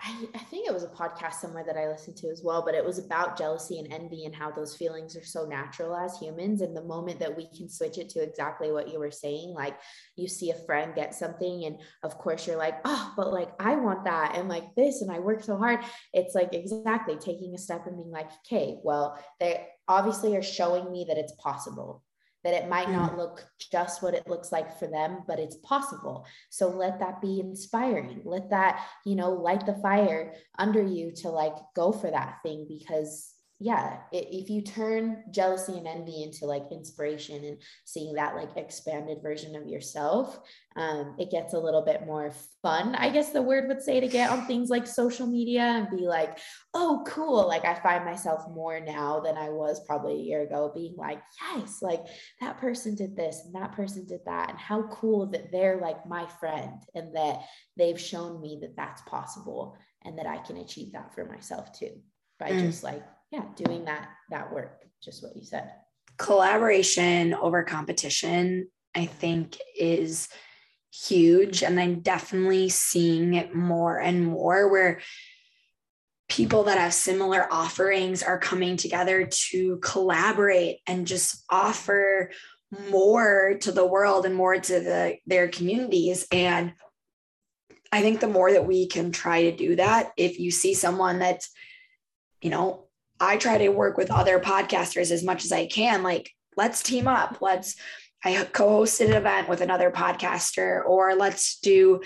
I, 0.02 0.28
I 0.36 0.40
think 0.40 0.68
it 0.68 0.74
was 0.74 0.84
a 0.84 0.90
podcast 0.90 1.36
somewhere 1.36 1.64
that 1.66 1.78
I 1.78 1.88
listened 1.88 2.18
to 2.18 2.28
as 2.28 2.42
well, 2.44 2.64
but 2.64 2.76
it 2.76 2.86
was 2.86 3.00
about 3.00 3.38
jealousy 3.38 3.80
and 3.80 3.92
envy 3.92 4.26
and 4.26 4.36
how 4.36 4.52
those 4.52 4.76
feelings 4.76 5.16
are 5.16 5.24
so 5.24 5.46
natural 5.46 5.96
as 5.96 6.18
humans. 6.18 6.62
And 6.62 6.76
the 6.76 6.84
moment 6.84 7.20
that 7.20 7.36
we 7.36 7.48
can 7.56 7.70
switch 7.70 7.98
it 7.98 8.10
to 8.10 8.22
exactly 8.22 8.72
what 8.72 8.90
you 8.90 9.00
were 9.00 9.12
saying, 9.12 9.54
like 9.56 9.78
you 10.16 10.28
see 10.28 10.52
a 10.52 10.66
friend 10.66 10.94
get 10.94 11.16
something, 11.16 11.66
and 11.66 11.82
of 12.04 12.18
course 12.18 12.46
you're 12.46 12.58
like, 12.58 12.76
oh, 12.86 13.14
but 13.18 13.34
like 13.34 13.50
I 13.60 13.76
want 13.78 14.06
that, 14.06 14.36
and 14.36 14.48
like 14.48 14.76
this, 14.76 15.02
and 15.02 15.12
I 15.12 15.20
work 15.20 15.44
so 15.44 15.58
hard. 15.58 15.80
It's 16.14 16.36
like 16.36 16.54
exactly 16.54 17.16
taking 17.16 17.56
a 17.56 17.58
step 17.58 17.88
and 17.88 17.98
being 17.98 18.12
like, 18.12 18.30
okay, 18.46 18.78
well, 18.84 19.18
they 19.40 19.66
obviously 19.88 20.36
are 20.36 20.44
showing 20.44 20.92
me 20.92 21.06
that 21.08 21.18
it's 21.18 21.34
possible 21.40 22.04
that 22.46 22.54
it 22.54 22.70
might 22.70 22.90
not 22.92 23.14
mm. 23.14 23.18
look 23.18 23.46
just 23.60 24.02
what 24.02 24.14
it 24.14 24.30
looks 24.30 24.52
like 24.52 24.80
for 24.80 24.88
them 24.88 25.24
but 25.28 25.40
it's 25.40 25.58
possible 25.58 26.26
so 26.50 26.70
let 26.70 27.00
that 27.00 27.20
be 27.20 27.42
inspiring 27.42 28.22
let 28.24 28.50
that 28.52 28.86
you 29.06 29.16
know 29.16 29.32
light 29.32 29.66
the 29.66 29.74
fire 29.76 30.34
under 30.58 30.82
you 30.82 31.12
to 31.12 31.30
like 31.30 31.56
go 31.76 31.92
for 31.92 32.10
that 32.10 32.38
thing 32.44 32.66
because 32.70 33.35
yeah 33.60 34.00
if 34.12 34.50
you 34.50 34.62
turn 34.62 35.24
jealousy 35.32 35.78
and 35.78 35.88
envy 35.88 36.24
into 36.24 36.46
like 36.46 36.64
inspiration 36.74 37.42
and 37.46 37.58
seeing 37.86 38.14
that 38.14 38.36
like 38.36 38.50
expanded 38.58 39.20
version 39.22 39.56
of 39.56 39.66
yourself 39.66 40.40
um, 40.76 41.16
it 41.18 41.32
gets 41.32 41.54
a 41.54 41.60
little 41.60 41.82
bit 41.82 42.06
more 42.06 42.34
fun 42.62 42.96
i 42.96 43.10
guess 43.10 43.32
the 43.32 43.42
word 43.42 43.70
would 43.70 43.82
say 43.82 44.02
to 44.02 44.10
get 44.10 44.30
on 44.30 44.46
things 44.46 44.70
like 44.70 44.86
social 44.86 45.26
media 45.26 45.62
and 45.62 45.98
be 45.98 46.06
like 46.06 46.38
oh 46.74 47.02
cool 47.08 47.48
like 47.48 47.64
i 47.64 47.74
find 47.76 48.04
myself 48.04 48.42
more 48.54 48.82
now 48.82 49.22
than 49.22 49.38
i 49.38 49.50
was 49.50 49.86
probably 49.86 50.16
a 50.16 50.24
year 50.24 50.42
ago 50.42 50.70
being 50.76 50.96
like 50.98 51.22
yes 51.54 51.82
like 51.82 52.02
that 52.42 52.58
person 52.58 52.94
did 52.94 53.16
this 53.16 53.44
and 53.46 53.56
that 53.56 53.72
person 53.72 54.06
did 54.06 54.20
that 54.26 54.50
and 54.50 54.60
how 54.60 54.84
cool 54.88 55.28
that 55.28 55.50
they're 55.54 55.80
like 55.80 56.06
my 56.06 56.28
friend 56.42 56.82
and 56.94 57.16
that 57.16 57.40
they've 57.78 58.00
shown 58.00 58.42
me 58.42 58.58
that 58.60 58.76
that's 58.76 59.02
possible 59.04 59.78
and 60.04 60.18
that 60.18 60.28
i 60.28 60.38
can 60.40 60.58
achieve 60.58 60.92
that 60.92 61.16
for 61.16 61.24
myself 61.24 61.72
too 61.72 61.92
by 62.38 62.52
mm. 62.52 62.60
just 62.60 62.84
like 62.84 63.02
yeah 63.36 63.44
doing 63.56 63.86
that 63.86 64.10
that 64.30 64.52
work 64.52 64.82
just 65.04 65.22
what 65.22 65.36
you 65.36 65.44
said. 65.44 65.70
Collaboration 66.18 67.34
over 67.34 67.64
competition 67.64 68.70
i 68.96 69.06
think 69.06 69.58
is 69.78 70.30
huge 71.08 71.62
and 71.62 71.78
i'm 71.78 72.00
definitely 72.00 72.70
seeing 72.70 73.34
it 73.34 73.54
more 73.54 74.00
and 74.00 74.26
more 74.26 74.70
where 74.72 75.02
people 76.30 76.64
that 76.64 76.78
have 76.78 76.94
similar 76.94 77.52
offerings 77.52 78.24
are 78.24 78.40
coming 78.40 78.78
together 78.78 79.28
to 79.30 79.78
collaborate 79.78 80.80
and 80.88 81.06
just 81.06 81.44
offer 81.50 82.32
more 82.90 83.58
to 83.62 83.72
the 83.72 83.86
world 83.86 84.26
and 84.26 84.34
more 84.34 84.58
to 84.58 84.80
the 84.80 85.18
their 85.28 85.48
communities. 85.48 86.26
And 86.32 86.74
i 87.92 88.02
think 88.02 88.20
the 88.22 88.28
more 88.28 88.52
that 88.52 88.66
we 88.66 88.88
can 88.88 89.12
try 89.12 89.44
to 89.44 89.56
do 89.56 89.76
that 89.76 90.12
if 90.18 90.40
you 90.40 90.50
see 90.50 90.74
someone 90.74 91.20
that's 91.20 91.52
you 92.42 92.50
know 92.50 92.85
I 93.20 93.38
try 93.38 93.58
to 93.60 93.70
work 93.70 93.98
with 93.98 94.12
other 94.12 94.40
podcasters 94.40 95.12
as 95.12 95.24
much 95.24 95.46
as 95.46 95.52
I 95.52 95.68
can. 95.68 96.04
Like, 96.04 96.32
let's 96.58 96.84
team 96.84 97.08
up. 97.08 97.38
Let's, 97.42 97.76
I 98.24 98.48
co 98.52 98.82
hosted 98.82 99.08
an 99.08 99.14
event 99.14 99.50
with 99.50 99.62
another 99.62 99.92
podcaster, 99.92 100.84
or 100.86 101.16
let's 101.16 101.60
do 101.60 102.02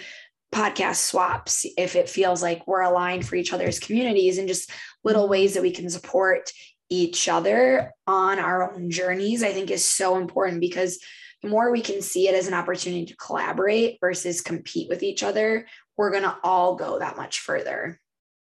podcast 0.53 0.95
swaps 0.95 1.65
if 1.77 1.95
it 1.95 2.09
feels 2.09 2.41
like 2.41 2.65
we're 2.67 2.81
aligned 2.81 3.25
for 3.25 3.35
each 3.35 3.53
other's 3.53 3.79
communities 3.79 4.37
and 4.37 4.47
just 4.47 4.71
little 5.03 5.29
ways 5.29 5.53
that 5.53 5.61
we 5.61 5.71
can 5.71 5.89
support 5.89 6.51
each 6.89 7.29
other 7.29 7.91
on 8.07 8.39
our 8.39 8.73
own 8.73 8.89
journeys, 8.89 9.43
I 9.43 9.51
think 9.51 9.69
is 9.69 9.85
so 9.85 10.17
important 10.17 10.59
because 10.59 10.99
the 11.41 11.49
more 11.49 11.71
we 11.71 11.81
can 11.81 12.01
see 12.01 12.27
it 12.27 12.35
as 12.35 12.47
an 12.47 12.53
opportunity 12.53 13.05
to 13.05 13.15
collaborate 13.15 13.97
versus 14.01 14.41
compete 14.41 14.89
with 14.89 15.03
each 15.03 15.23
other, 15.23 15.67
we're 15.95 16.11
going 16.11 16.23
to 16.23 16.37
all 16.43 16.75
go 16.75 16.99
that 16.99 17.15
much 17.15 17.39
further. 17.39 17.99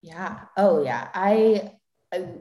Yeah. 0.01 0.41
Oh, 0.55 0.83
yeah. 0.83 1.09
I 1.13 1.71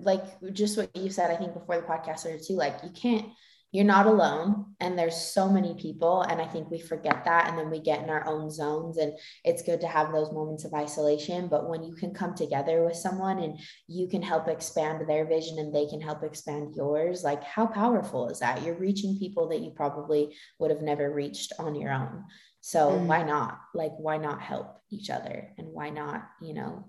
like 0.00 0.22
just 0.52 0.76
what 0.76 0.94
you 0.96 1.10
said, 1.10 1.30
I 1.30 1.36
think 1.36 1.54
before 1.54 1.76
the 1.76 1.86
podcast 1.86 2.20
started 2.20 2.42
too, 2.46 2.54
like 2.54 2.76
you 2.82 2.90
can't, 2.90 3.26
you're 3.70 3.84
not 3.84 4.06
alone 4.06 4.64
and 4.80 4.98
there's 4.98 5.14
so 5.14 5.46
many 5.46 5.74
people 5.74 6.22
and 6.22 6.40
i 6.40 6.46
think 6.46 6.70
we 6.70 6.80
forget 6.80 7.22
that 7.26 7.48
and 7.48 7.58
then 7.58 7.68
we 7.68 7.78
get 7.78 8.02
in 8.02 8.08
our 8.08 8.26
own 8.26 8.50
zones 8.50 8.96
and 8.96 9.12
it's 9.44 9.62
good 9.62 9.78
to 9.78 9.86
have 9.86 10.10
those 10.10 10.32
moments 10.32 10.64
of 10.64 10.72
isolation 10.72 11.48
but 11.48 11.68
when 11.68 11.82
you 11.82 11.94
can 11.94 12.14
come 12.14 12.34
together 12.34 12.82
with 12.82 12.96
someone 12.96 13.40
and 13.40 13.60
you 13.86 14.08
can 14.08 14.22
help 14.22 14.48
expand 14.48 15.06
their 15.06 15.26
vision 15.26 15.58
and 15.58 15.74
they 15.74 15.86
can 15.86 16.00
help 16.00 16.22
expand 16.22 16.74
yours 16.74 17.22
like 17.22 17.44
how 17.44 17.66
powerful 17.66 18.28
is 18.28 18.40
that? 18.40 18.62
You're 18.62 18.74
reaching 18.74 19.18
people 19.18 19.48
that 19.48 19.60
you 19.60 19.70
probably 19.70 20.34
would 20.58 20.70
have 20.70 20.82
never 20.82 21.12
reached 21.12 21.52
on 21.58 21.74
your 21.74 21.92
own. 21.92 22.24
So 22.60 22.90
mm. 22.90 23.06
why 23.06 23.22
not? 23.22 23.58
Like 23.74 23.92
why 23.98 24.16
not 24.16 24.40
help 24.40 24.78
each 24.90 25.10
other? 25.10 25.50
And 25.58 25.68
why 25.68 25.90
not 25.90 26.28
you 26.40 26.54
know 26.54 26.88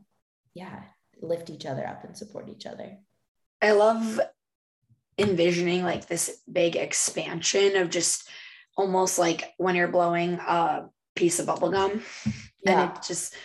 yeah 0.54 0.80
lift 1.22 1.50
each 1.50 1.66
other 1.66 1.86
up 1.86 2.04
and 2.04 2.18
support 2.18 2.50
each 2.50 2.66
other. 2.66 2.98
I 3.62 3.72
love 3.72 4.20
envisioning 5.18 5.84
like 5.84 6.08
this 6.08 6.42
big 6.52 6.76
expansion 6.76 7.76
of 7.76 7.90
just 7.90 8.30
almost 8.78 9.20
like 9.20 9.54
when 9.58 9.76
you're 9.76 9.90
blowing 9.90 10.36
a 10.36 10.86
piece 11.16 11.40
of 11.40 11.46
bubble 11.46 11.70
gum 11.70 12.02
yeah. 12.64 12.84
and 12.84 12.98
it 12.98 13.04
just 13.06 13.36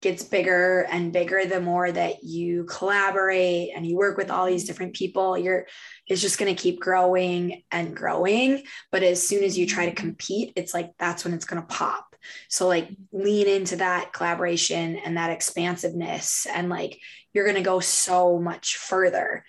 gets 0.00 0.22
bigger 0.22 0.86
and 0.90 1.12
bigger 1.12 1.44
the 1.44 1.60
more 1.60 1.90
that 1.90 2.22
you 2.22 2.62
collaborate 2.64 3.70
and 3.74 3.84
you 3.84 3.96
work 3.96 4.16
with 4.16 4.30
all 4.30 4.46
these 4.46 4.62
mm-hmm. 4.62 4.68
different 4.68 4.94
people 4.94 5.36
you're 5.36 5.66
it's 6.06 6.20
just 6.20 6.38
going 6.38 6.54
to 6.54 6.62
keep 6.62 6.80
growing 6.80 7.62
and 7.70 7.94
growing. 7.94 8.62
But 8.92 9.02
as 9.02 9.20
soon 9.20 9.44
as 9.44 9.58
you 9.58 9.66
try 9.66 9.86
to 9.86 9.94
compete 9.94 10.52
it's 10.54 10.72
like 10.72 10.92
that's 10.98 11.24
when 11.24 11.34
it's 11.34 11.44
going 11.44 11.60
to 11.60 11.66
pop 11.66 12.07
so 12.48 12.66
like 12.66 12.88
lean 13.12 13.46
into 13.46 13.76
that 13.76 14.12
collaboration 14.12 14.96
and 14.96 15.16
that 15.16 15.30
expansiveness 15.30 16.46
and 16.52 16.68
like 16.68 17.00
you're 17.32 17.44
going 17.44 17.56
to 17.56 17.62
go 17.62 17.80
so 17.80 18.38
much 18.38 18.76
further 18.76 19.44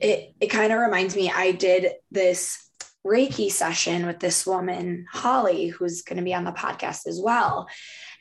it 0.00 0.34
it 0.40 0.48
kind 0.48 0.72
of 0.72 0.78
reminds 0.78 1.14
me 1.14 1.30
I 1.30 1.52
did 1.52 1.92
this 2.10 2.70
Reiki 3.06 3.50
session 3.50 4.06
with 4.06 4.20
this 4.20 4.46
woman, 4.46 5.06
Holly, 5.10 5.68
who's 5.68 6.02
going 6.02 6.18
to 6.18 6.22
be 6.22 6.34
on 6.34 6.44
the 6.44 6.52
podcast 6.52 7.06
as 7.06 7.18
well. 7.22 7.68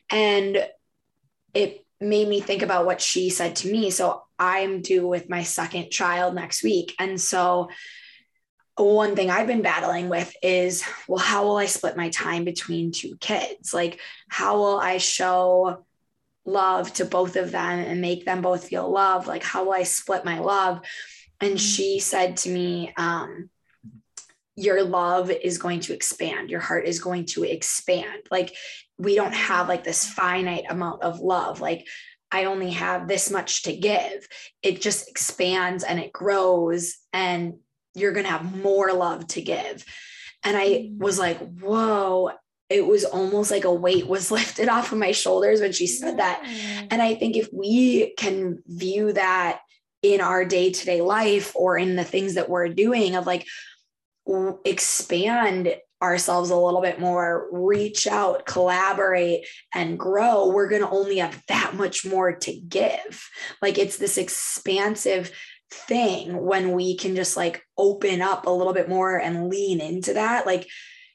And 0.09 0.65
it 1.53 1.85
made 1.99 2.27
me 2.27 2.39
think 2.39 2.61
about 2.61 2.85
what 2.85 3.01
she 3.01 3.29
said 3.29 3.57
to 3.57 3.71
me. 3.71 3.91
So 3.91 4.23
I'm 4.37 4.81
due 4.81 5.05
with 5.05 5.29
my 5.29 5.43
second 5.43 5.89
child 5.89 6.33
next 6.33 6.63
week. 6.63 6.95
And 6.97 7.19
so 7.19 7.69
one 8.83 9.15
thing 9.15 9.29
I've 9.29 9.47
been 9.47 9.61
battling 9.61 10.09
with 10.09 10.33
is 10.41 10.83
well, 11.07 11.19
how 11.19 11.45
will 11.45 11.57
I 11.57 11.65
split 11.65 11.97
my 11.97 12.09
time 12.09 12.45
between 12.45 12.91
two 12.91 13.17
kids? 13.17 13.73
Like, 13.73 13.99
how 14.29 14.57
will 14.57 14.79
I 14.79 14.97
show 14.97 15.85
love 16.45 16.93
to 16.93 17.05
both 17.05 17.35
of 17.35 17.51
them 17.51 17.79
and 17.79 18.01
make 18.01 18.25
them 18.25 18.41
both 18.41 18.69
feel 18.69 18.89
love? 18.89 19.27
Like, 19.27 19.43
how 19.43 19.65
will 19.65 19.73
I 19.73 19.83
split 19.83 20.25
my 20.25 20.39
love? 20.39 20.81
and 21.41 21.51
mm-hmm. 21.51 21.57
she 21.57 21.99
said 21.99 22.37
to 22.37 22.49
me 22.49 22.93
um, 22.97 23.49
your 24.55 24.83
love 24.83 25.31
is 25.31 25.57
going 25.57 25.79
to 25.79 25.93
expand 25.93 26.49
your 26.49 26.59
heart 26.59 26.85
is 26.85 26.99
going 26.99 27.25
to 27.25 27.43
expand 27.43 28.21
like 28.29 28.53
we 28.97 29.15
don't 29.15 29.33
have 29.33 29.69
like 29.69 29.83
this 29.83 30.05
finite 30.05 30.65
amount 30.69 31.01
of 31.01 31.19
love 31.19 31.61
like 31.61 31.87
i 32.31 32.45
only 32.45 32.71
have 32.71 33.07
this 33.07 33.31
much 33.31 33.63
to 33.63 33.75
give 33.75 34.27
it 34.61 34.81
just 34.81 35.09
expands 35.09 35.83
and 35.83 35.99
it 35.99 36.11
grows 36.11 36.97
and 37.13 37.55
you're 37.95 38.11
going 38.11 38.25
to 38.25 38.31
have 38.31 38.55
more 38.55 38.93
love 38.93 39.27
to 39.27 39.41
give 39.41 39.85
and 40.43 40.55
i 40.55 40.67
mm-hmm. 40.67 41.03
was 41.03 41.19
like 41.19 41.37
whoa 41.59 42.31
it 42.69 42.85
was 42.85 43.03
almost 43.03 43.49
like 43.49 43.65
a 43.65 43.73
weight 43.73 44.07
was 44.07 44.31
lifted 44.39 44.69
off 44.69 44.91
of 44.91 44.97
my 44.97 45.11
shoulders 45.11 45.61
when 45.61 45.71
she 45.71 45.87
said 45.87 46.17
that 46.17 46.41
and 46.91 47.01
i 47.01 47.15
think 47.15 47.35
if 47.35 47.49
we 47.53 48.13
can 48.15 48.61
view 48.67 49.13
that 49.13 49.61
in 50.01 50.21
our 50.21 50.45
day 50.45 50.71
to 50.71 50.85
day 50.85 51.01
life 51.01 51.53
or 51.55 51.77
in 51.77 51.95
the 51.95 52.03
things 52.03 52.35
that 52.35 52.49
we're 52.49 52.69
doing 52.69 53.15
of 53.15 53.25
like 53.25 53.45
expand 54.65 55.75
ourselves 56.01 56.49
a 56.49 56.55
little 56.55 56.81
bit 56.81 56.99
more, 56.99 57.47
reach 57.51 58.07
out, 58.07 58.45
collaborate, 58.45 59.45
and 59.73 59.99
grow, 59.99 60.47
we're 60.47 60.69
going 60.69 60.81
to 60.81 60.89
only 60.89 61.17
have 61.17 61.41
that 61.47 61.75
much 61.75 62.05
more 62.05 62.33
to 62.33 62.53
give. 62.53 63.29
Like 63.61 63.77
it's 63.77 63.97
this 63.97 64.17
expansive 64.17 65.31
thing 65.71 66.37
when 66.37 66.71
we 66.71 66.95
can 66.95 67.15
just 67.15 67.37
like 67.37 67.63
open 67.77 68.21
up 68.21 68.45
a 68.45 68.51
little 68.51 68.73
bit 68.73 68.89
more 68.89 69.17
and 69.17 69.49
lean 69.49 69.81
into 69.81 70.13
that. 70.13 70.45
Like 70.45 70.67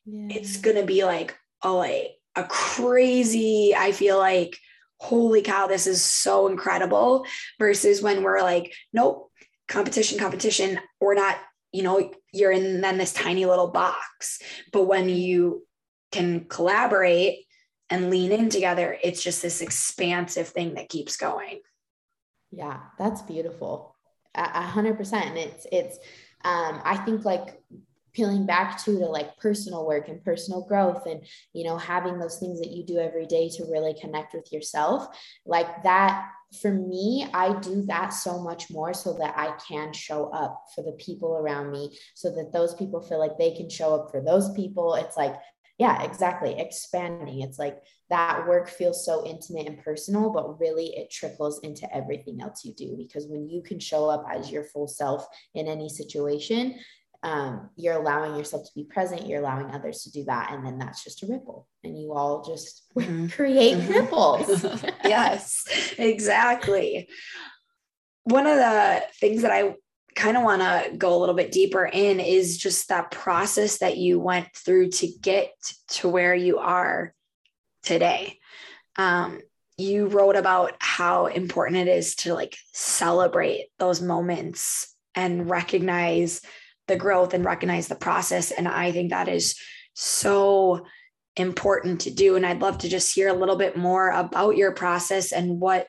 yeah. 0.04 0.36
it's 0.36 0.58
going 0.58 0.76
to 0.76 0.86
be 0.86 1.04
like, 1.04 1.36
oh, 1.62 1.78
like 1.78 2.12
a 2.36 2.44
crazy, 2.44 3.74
I 3.76 3.92
feel 3.92 4.18
like 4.18 4.58
holy 5.00 5.42
cow, 5.42 5.66
this 5.66 5.86
is 5.86 6.02
so 6.02 6.46
incredible, 6.48 7.26
versus 7.58 8.00
when 8.00 8.22
we're 8.22 8.40
like, 8.40 8.74
nope, 8.92 9.30
competition, 9.68 10.18
competition, 10.18 10.78
we're 11.00 11.14
not, 11.14 11.36
you 11.72 11.82
know, 11.82 12.10
you're 12.32 12.52
in 12.52 12.80
then 12.80 12.98
this 12.98 13.12
tiny 13.12 13.44
little 13.44 13.68
box. 13.68 14.40
But 14.72 14.84
when 14.84 15.08
you 15.08 15.66
can 16.12 16.46
collaborate 16.46 17.44
and 17.90 18.08
lean 18.08 18.32
in 18.32 18.48
together, 18.48 18.96
it's 19.02 19.22
just 19.22 19.42
this 19.42 19.60
expansive 19.60 20.48
thing 20.48 20.74
that 20.74 20.88
keeps 20.88 21.16
going. 21.16 21.60
Yeah, 22.50 22.80
that's 22.98 23.22
beautiful. 23.22 23.93
A 24.34 24.62
hundred 24.62 24.96
percent. 24.96 25.26
And 25.26 25.38
it's, 25.38 25.66
it's, 25.70 25.98
um, 26.44 26.80
I 26.84 26.96
think 26.98 27.24
like 27.24 27.60
peeling 28.14 28.46
back 28.46 28.82
to 28.84 28.98
to 28.98 29.06
like 29.06 29.36
personal 29.38 29.84
work 29.86 30.08
and 30.08 30.24
personal 30.24 30.62
growth 30.62 31.04
and 31.06 31.22
you 31.52 31.64
know 31.64 31.76
having 31.76 32.18
those 32.18 32.38
things 32.38 32.60
that 32.60 32.70
you 32.70 32.84
do 32.84 32.98
every 32.98 33.26
day 33.26 33.48
to 33.48 33.64
really 33.64 33.94
connect 34.00 34.32
with 34.32 34.50
yourself 34.52 35.06
like 35.44 35.82
that 35.82 36.28
for 36.62 36.72
me 36.72 37.26
i 37.34 37.52
do 37.60 37.82
that 37.82 38.10
so 38.10 38.40
much 38.40 38.70
more 38.70 38.94
so 38.94 39.12
that 39.14 39.34
i 39.36 39.52
can 39.68 39.92
show 39.92 40.30
up 40.30 40.64
for 40.74 40.82
the 40.82 40.92
people 40.92 41.36
around 41.36 41.70
me 41.72 41.90
so 42.14 42.30
that 42.30 42.52
those 42.52 42.74
people 42.74 43.00
feel 43.00 43.18
like 43.18 43.36
they 43.36 43.54
can 43.54 43.68
show 43.68 43.94
up 43.94 44.10
for 44.10 44.20
those 44.20 44.52
people 44.52 44.94
it's 44.94 45.16
like 45.16 45.34
yeah 45.78 46.02
exactly 46.02 46.58
expanding 46.58 47.40
it's 47.40 47.58
like 47.58 47.78
that 48.10 48.46
work 48.46 48.68
feels 48.68 49.04
so 49.04 49.26
intimate 49.26 49.66
and 49.66 49.82
personal 49.82 50.30
but 50.30 50.60
really 50.60 50.86
it 50.96 51.10
trickles 51.10 51.60
into 51.60 51.92
everything 51.94 52.40
else 52.40 52.64
you 52.64 52.72
do 52.74 52.94
because 52.96 53.26
when 53.26 53.48
you 53.48 53.62
can 53.62 53.78
show 53.78 54.08
up 54.08 54.24
as 54.30 54.50
your 54.50 54.64
full 54.64 54.86
self 54.86 55.26
in 55.54 55.66
any 55.66 55.88
situation 55.88 56.78
um, 57.22 57.70
you're 57.76 57.96
allowing 57.96 58.36
yourself 58.36 58.66
to 58.66 58.70
be 58.74 58.84
present 58.84 59.26
you're 59.26 59.40
allowing 59.40 59.70
others 59.70 60.02
to 60.02 60.12
do 60.12 60.24
that 60.24 60.52
and 60.52 60.64
then 60.64 60.78
that's 60.78 61.02
just 61.02 61.22
a 61.22 61.26
ripple 61.26 61.66
and 61.82 61.98
you 61.98 62.12
all 62.12 62.44
just 62.44 62.84
mm-hmm. 62.96 63.28
create 63.28 63.78
mm-hmm. 63.78 63.92
ripples 63.92 64.64
yes 65.04 65.64
exactly 65.98 67.08
one 68.24 68.46
of 68.46 68.56
the 68.56 69.02
things 69.18 69.42
that 69.42 69.50
i 69.50 69.74
kind 70.14 70.36
of 70.36 70.42
want 70.42 70.62
to 70.62 70.96
go 70.96 71.14
a 71.14 71.18
little 71.18 71.34
bit 71.34 71.52
deeper 71.52 71.84
in 71.84 72.20
is 72.20 72.56
just 72.56 72.88
that 72.88 73.10
process 73.10 73.78
that 73.78 73.96
you 73.96 74.20
went 74.20 74.54
through 74.54 74.90
to 74.90 75.08
get 75.20 75.52
to 75.88 76.08
where 76.08 76.34
you 76.34 76.58
are 76.58 77.12
today 77.82 78.38
um, 78.96 79.40
you 79.76 80.06
wrote 80.06 80.36
about 80.36 80.74
how 80.78 81.26
important 81.26 81.76
it 81.76 81.88
is 81.88 82.14
to 82.14 82.34
like 82.34 82.56
celebrate 82.72 83.66
those 83.78 84.00
moments 84.00 84.94
and 85.14 85.50
recognize 85.50 86.40
the 86.86 86.96
growth 86.96 87.34
and 87.34 87.44
recognize 87.44 87.88
the 87.88 87.94
process. 87.94 88.50
And 88.50 88.68
I 88.68 88.92
think 88.92 89.10
that 89.10 89.28
is 89.28 89.56
so 89.94 90.86
important 91.36 92.02
to 92.02 92.10
do. 92.10 92.36
And 92.36 92.46
I'd 92.46 92.62
love 92.62 92.78
to 92.78 92.88
just 92.88 93.14
hear 93.14 93.28
a 93.28 93.34
little 93.34 93.56
bit 93.56 93.76
more 93.76 94.10
about 94.10 94.56
your 94.56 94.72
process 94.72 95.32
and 95.32 95.60
what 95.60 95.88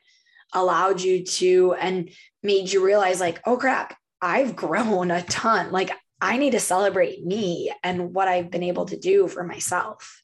allowed 0.53 1.01
you 1.01 1.23
to 1.25 1.75
and 1.79 2.09
made 2.41 2.71
you 2.71 2.83
realize, 2.83 3.19
like, 3.19 3.41
oh 3.45 3.57
crap, 3.57 3.95
I've 4.25 4.55
grown 4.55 5.11
a 5.11 5.21
ton. 5.21 5.71
Like, 5.71 5.91
I 6.19 6.37
need 6.37 6.51
to 6.53 6.59
celebrate 6.59 7.23
me 7.23 7.71
and 7.83 8.11
what 8.11 8.27
I've 8.27 8.49
been 8.49 8.63
able 8.63 8.85
to 8.85 8.97
do 8.97 9.27
for 9.27 9.43
myself. 9.43 10.23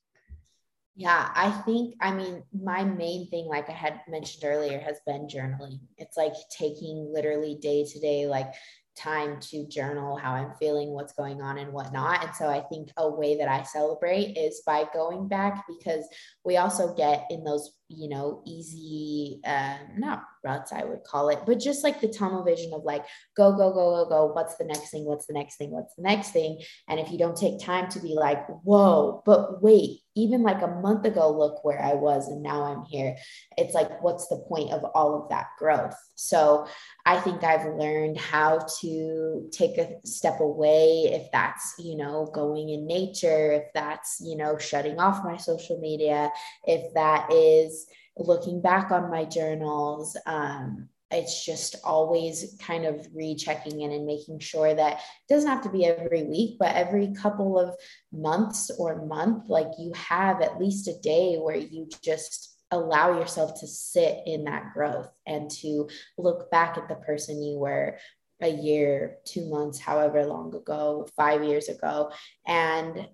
Yeah, 0.96 1.30
I 1.36 1.52
think, 1.66 1.96
I 2.02 2.12
mean, 2.12 2.44
my 2.52 2.84
main 2.84 3.30
thing, 3.30 3.46
like 3.46 3.70
I 3.70 3.74
had 3.74 4.02
mentioned 4.10 4.44
earlier, 4.44 4.80
has 4.80 5.00
been 5.06 5.28
journaling. 5.28 5.80
It's 6.00 6.18
like 6.18 6.34
taking 6.50 7.12
literally 7.14 7.60
day 7.62 7.86
to 7.86 8.00
day, 8.00 8.26
like 8.26 8.52
time 8.98 9.40
to 9.40 9.68
journal 9.68 10.18
how 10.18 10.34
I'm 10.34 10.54
feeling, 10.60 10.90
what's 10.90 11.14
going 11.14 11.40
on, 11.40 11.60
and 11.60 11.72
whatnot. 11.72 12.26
And 12.26 12.36
so 12.36 12.50
I 12.50 12.62
think 12.62 12.90
a 12.98 13.08
way 13.08 13.38
that 13.38 13.48
I 13.48 13.62
celebrate 13.62 14.36
is 14.36 14.64
by 14.66 14.86
going 14.94 15.28
back 15.28 15.64
because 15.68 16.08
we 16.44 16.58
also 16.58 16.96
get 16.96 17.28
in 17.30 17.44
those, 17.44 17.72
you 17.88 18.10
know, 18.10 18.42
easy, 18.48 19.42
uh, 19.46 19.78
not 19.96 20.24
ruts, 20.44 20.74
I 20.74 20.84
would 20.84 21.04
call 21.04 21.30
it, 21.30 21.40
but 21.46 21.60
just 21.60 21.84
like 21.84 22.02
the 22.02 22.08
tunnel 22.08 22.44
vision 22.44 22.74
of 22.74 22.84
like, 22.84 23.06
go, 23.36 23.52
go, 23.52 23.72
go, 23.72 24.04
go, 24.04 24.10
go. 24.10 24.26
What's 24.34 24.56
the 24.56 24.66
next 24.66 24.90
thing? 24.90 25.06
What's 25.06 25.26
the 25.26 25.34
next 25.34 25.58
thing? 25.58 25.72
What's 25.72 25.96
the 25.96 26.04
next 26.04 26.32
thing? 26.32 26.62
And 26.88 27.00
if 27.00 27.12
you 27.12 27.18
don't 27.18 27.38
take 27.38 27.60
time 27.60 27.90
to 27.90 28.00
be 28.00 28.16
like, 28.16 28.46
whoa, 28.64 29.22
but 29.26 29.62
wait, 29.62 30.00
even 30.16 30.44
like 30.44 30.62
a 30.62 30.68
month 30.68 31.06
ago, 31.06 31.32
look 31.32 31.64
where 31.64 31.82
I 31.82 31.94
was 31.94 32.28
and 32.28 32.44
now 32.44 32.64
I'm 32.64 32.84
here. 32.84 33.16
It's 33.58 33.74
like, 33.74 34.04
what's 34.04 34.28
the 34.28 34.44
point 34.48 34.72
of 34.72 34.84
all 34.94 35.22
of 35.22 35.30
that 35.30 35.48
growth? 35.58 35.96
So 36.16 36.68
I 37.06 37.20
think 37.20 37.44
I've 37.44 37.66
learned 37.76 38.18
how 38.18 38.68
to 38.82 39.50
take 39.52 39.78
a 39.78 39.96
step 40.06 40.40
away 40.40 41.10
if 41.12 41.32
that's, 41.32 41.76
you 41.80 41.96
know, 41.96 42.30
going 42.34 42.70
in 42.70 42.86
nature, 42.86 43.54
if 43.54 43.74
that's, 43.74 44.22
you 44.22 44.36
know, 44.36 44.58
shutting 44.58 45.00
off 45.00 45.24
my 45.24 45.38
social 45.38 45.80
media, 45.80 46.30
if 46.66 46.94
that 46.94 47.32
is 47.32 47.88
looking 48.18 48.62
back 48.62 48.92
on 48.92 49.10
my 49.10 49.26
journals, 49.26 50.18
um, 50.26 50.90
it's 51.12 51.46
just 51.46 51.76
always 51.84 52.56
kind 52.62 52.86
of 52.86 53.08
rechecking 53.14 53.82
in 53.82 53.92
and 53.92 54.06
making 54.06 54.40
sure 54.40 54.74
that 54.74 54.94
it 54.94 55.34
doesn't 55.34 55.50
have 55.50 55.64
to 55.64 55.70
be 55.70 55.86
every 55.86 56.24
week, 56.24 56.58
but 56.58 56.76
every 56.76 57.14
couple 57.14 57.60
of 57.60 57.76
months 58.14 58.72
or 58.80 59.06
month, 59.06 59.50
like 59.50 59.68
you 59.78 59.92
have 59.94 60.42
at 60.42 60.60
least 60.60 60.88
a 60.88 60.98
day 61.00 61.36
where 61.36 61.58
you 61.58 61.90
just 62.02 62.58
allow 62.72 63.20
yourself 63.20 63.60
to 63.60 63.68
sit 63.68 64.20
in 64.26 64.46
that 64.46 64.72
growth 64.74 65.12
and 65.28 65.52
to 65.52 65.90
look 66.18 66.50
back 66.50 66.78
at 66.78 66.88
the 66.88 66.96
person 66.96 67.44
you 67.44 67.58
were 67.60 67.98
a 68.42 68.50
year, 68.50 69.18
two 69.26 69.50
months, 69.50 69.80
however 69.80 70.26
long 70.26 70.56
ago, 70.56 71.08
five 71.16 71.44
years 71.44 71.68
ago, 71.68 72.12
and 72.48 73.08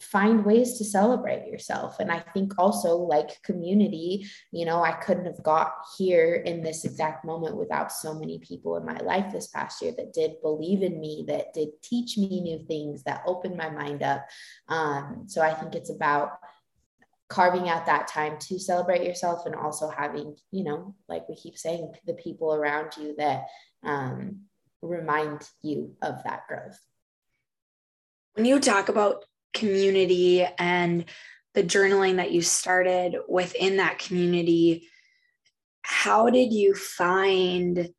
find 0.00 0.44
ways 0.44 0.78
to 0.78 0.84
celebrate 0.84 1.46
yourself. 1.46 2.00
And 2.00 2.10
I 2.10 2.20
think 2.20 2.54
also, 2.58 2.96
like 2.96 3.42
community, 3.42 4.26
you 4.50 4.64
know, 4.64 4.82
I 4.82 4.92
couldn't 4.92 5.26
have 5.26 5.42
got 5.42 5.72
here 5.98 6.36
in 6.36 6.62
this 6.62 6.84
exact 6.84 7.24
moment 7.24 7.56
without 7.56 7.92
so 7.92 8.14
many 8.14 8.38
people 8.38 8.76
in 8.76 8.86
my 8.86 8.96
life 8.98 9.30
this 9.30 9.48
past 9.48 9.82
year 9.82 9.92
that 9.98 10.14
did 10.14 10.40
believe 10.42 10.82
in 10.82 10.98
me, 10.98 11.24
that 11.28 11.52
did 11.52 11.68
teach 11.82 12.16
me 12.16 12.40
new 12.40 12.64
things, 12.66 13.02
that 13.02 13.22
opened 13.26 13.56
my 13.56 13.68
mind 13.68 14.02
up. 14.02 14.26
Um, 14.68 15.24
so 15.26 15.42
I 15.42 15.52
think 15.52 15.74
it's 15.74 15.90
about 15.90 16.38
carving 17.28 17.68
out 17.68 17.86
that 17.86 18.08
time 18.08 18.38
to 18.38 18.58
celebrate 18.58 19.04
yourself 19.04 19.46
and 19.46 19.54
also 19.54 19.88
having, 19.88 20.34
you 20.50 20.64
know, 20.64 20.94
like 21.08 21.28
we 21.28 21.36
keep 21.36 21.56
saying, 21.58 21.92
the 22.06 22.14
people 22.14 22.54
around 22.54 22.96
you 22.96 23.14
that 23.18 23.44
um, 23.84 24.40
remind 24.82 25.48
you 25.62 25.94
of 26.02 26.22
that 26.24 26.46
growth. 26.48 26.80
When 28.34 28.46
you 28.46 28.58
talk 28.60 28.88
about 28.88 29.24
community 29.54 30.46
and 30.58 31.04
the 31.54 31.62
journaling 31.62 32.16
that 32.16 32.30
you 32.30 32.42
started 32.42 33.16
within 33.28 33.78
that 33.78 33.98
community, 33.98 34.88
how 35.82 36.30
did 36.30 36.52
you 36.52 36.74
find 36.74 37.90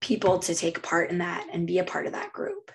people 0.00 0.40
to 0.40 0.54
take 0.54 0.82
part 0.82 1.10
in 1.10 1.18
that 1.18 1.46
and 1.52 1.66
be 1.66 1.78
a 1.78 1.84
part 1.84 2.06
of 2.06 2.12
that 2.12 2.32
group? 2.32 2.72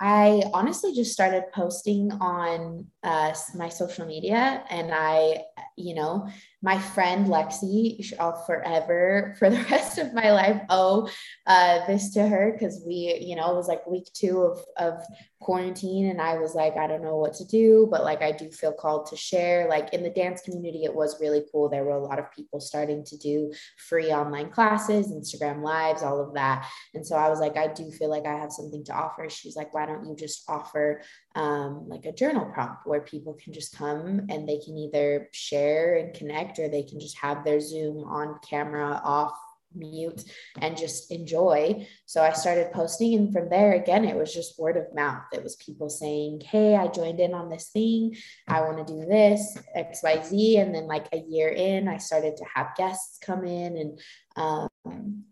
I 0.00 0.42
honestly 0.52 0.94
just 0.94 1.12
started 1.12 1.44
posting 1.54 2.10
on 2.12 2.86
uh, 3.02 3.34
my 3.54 3.68
social 3.68 4.06
media 4.06 4.64
and 4.70 4.92
I, 4.92 5.44
you 5.76 5.94
know, 5.94 6.28
my 6.62 6.78
friend 6.78 7.26
Lexi, 7.26 8.12
I'll 8.20 8.44
forever 8.44 9.34
for 9.38 9.50
the 9.50 9.62
rest 9.70 9.98
of 9.98 10.14
my 10.14 10.30
life 10.32 10.62
owe 10.70 11.08
uh, 11.46 11.84
this 11.86 12.12
to 12.14 12.26
her 12.26 12.52
because 12.52 12.82
we, 12.86 13.18
you 13.20 13.34
know, 13.34 13.50
it 13.50 13.56
was 13.56 13.66
like 13.66 13.86
week 13.86 14.06
two 14.14 14.42
of, 14.42 14.64
of 14.76 15.02
quarantine 15.40 16.08
and 16.08 16.20
I 16.20 16.38
was 16.38 16.54
like, 16.54 16.76
I 16.76 16.86
don't 16.86 17.02
know 17.02 17.16
what 17.16 17.34
to 17.34 17.44
do, 17.44 17.88
but 17.90 18.04
like 18.04 18.22
I 18.22 18.30
do 18.30 18.48
feel 18.50 18.72
called 18.72 19.06
to 19.06 19.16
share. 19.16 19.68
Like 19.68 19.92
in 19.92 20.04
the 20.04 20.10
dance 20.10 20.40
community, 20.40 20.84
it 20.84 20.94
was 20.94 21.20
really 21.20 21.42
cool. 21.50 21.68
There 21.68 21.84
were 21.84 21.96
a 21.96 22.04
lot 22.04 22.20
of 22.20 22.30
people 22.30 22.60
starting 22.60 23.04
to 23.06 23.18
do 23.18 23.52
free 23.88 24.12
online 24.12 24.50
classes, 24.50 25.08
Instagram 25.08 25.62
lives, 25.62 26.02
all 26.02 26.20
of 26.20 26.34
that. 26.34 26.68
And 26.94 27.04
so 27.04 27.16
I 27.16 27.28
was 27.28 27.40
like, 27.40 27.56
I 27.56 27.66
do 27.66 27.90
feel 27.90 28.08
like 28.08 28.26
I 28.26 28.38
have 28.38 28.52
something 28.52 28.84
to 28.84 28.94
offer. 28.94 29.28
She's 29.28 29.56
like, 29.56 29.74
why 29.74 29.86
don't 29.86 30.06
you 30.06 30.14
just 30.14 30.44
offer 30.48 31.02
um, 31.34 31.88
like 31.88 32.04
a 32.04 32.12
journal 32.12 32.48
prompt 32.54 32.86
where 32.92 33.00
people 33.00 33.32
can 33.42 33.54
just 33.54 33.74
come 33.74 34.26
and 34.28 34.46
they 34.46 34.58
can 34.58 34.76
either 34.76 35.30
share 35.32 35.96
and 35.96 36.12
connect 36.12 36.58
or 36.58 36.68
they 36.68 36.82
can 36.82 37.00
just 37.00 37.16
have 37.16 37.42
their 37.42 37.58
Zoom 37.58 38.04
on 38.04 38.38
camera 38.46 39.00
off 39.02 39.32
mute 39.74 40.24
and 40.60 40.76
just 40.76 41.10
enjoy. 41.10 41.88
So 42.04 42.22
I 42.22 42.32
started 42.32 42.70
posting, 42.70 43.14
and 43.14 43.32
from 43.32 43.48
there, 43.48 43.72
again, 43.72 44.04
it 44.04 44.14
was 44.14 44.34
just 44.34 44.58
word 44.58 44.76
of 44.76 44.94
mouth. 44.94 45.22
It 45.32 45.42
was 45.42 45.56
people 45.56 45.88
saying, 45.88 46.42
Hey, 46.44 46.76
I 46.76 46.88
joined 46.88 47.18
in 47.18 47.32
on 47.32 47.48
this 47.48 47.70
thing. 47.70 48.14
I 48.46 48.60
want 48.60 48.86
to 48.86 48.92
do 48.92 49.06
this, 49.06 49.56
XYZ. 49.74 50.60
And 50.60 50.74
then, 50.74 50.86
like 50.86 51.06
a 51.14 51.24
year 51.26 51.48
in, 51.48 51.88
I 51.88 51.96
started 51.96 52.36
to 52.36 52.44
have 52.54 52.76
guests 52.76 53.16
come 53.22 53.46
in 53.46 53.78
and, 53.78 54.00
um, 54.84 55.24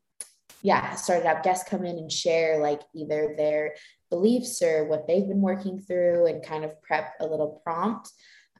yeah, 0.62 0.94
started 0.94 1.26
have 1.26 1.42
guests 1.42 1.68
come 1.68 1.84
in 1.84 1.98
and 1.98 2.10
share 2.10 2.58
like 2.58 2.80
either 2.94 3.34
their 3.36 3.74
beliefs 4.10 4.60
or 4.62 4.84
what 4.86 5.06
they've 5.06 5.26
been 5.26 5.40
working 5.40 5.80
through 5.80 6.26
and 6.26 6.44
kind 6.44 6.64
of 6.64 6.80
prep 6.82 7.14
a 7.20 7.26
little 7.26 7.60
prompt. 7.64 8.10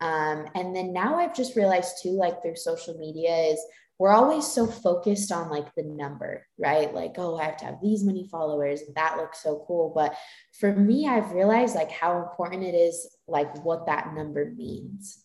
Um, 0.01 0.47
and 0.55 0.75
then 0.75 0.93
now 0.93 1.17
I've 1.17 1.35
just 1.35 1.57
realized 1.57 1.97
too, 2.03 2.13
like 2.13 2.41
through 2.41 2.57
social 2.57 2.97
media, 2.97 3.37
is 3.37 3.61
we're 3.99 4.13
always 4.13 4.47
so 4.47 4.67
focused 4.67 5.31
on 5.31 5.51
like 5.51 5.75
the 5.75 5.83
number, 5.83 6.47
right? 6.59 6.93
Like, 6.95 7.17
oh, 7.19 7.37
I 7.37 7.45
have 7.45 7.59
to 7.59 7.67
have 7.67 7.83
these 7.83 8.03
many 8.03 8.27
followers 8.29 8.81
that 8.95 9.19
looks 9.19 9.43
so 9.43 9.63
cool. 9.67 9.93
But 9.95 10.17
for 10.59 10.75
me, 10.75 11.07
I've 11.07 11.33
realized 11.33 11.75
like 11.75 11.91
how 11.91 12.23
important 12.23 12.63
it 12.63 12.75
is, 12.75 13.07
like 13.29 13.63
what 13.63 13.87
that 13.87 14.15
number 14.15 14.53
means 14.57 15.23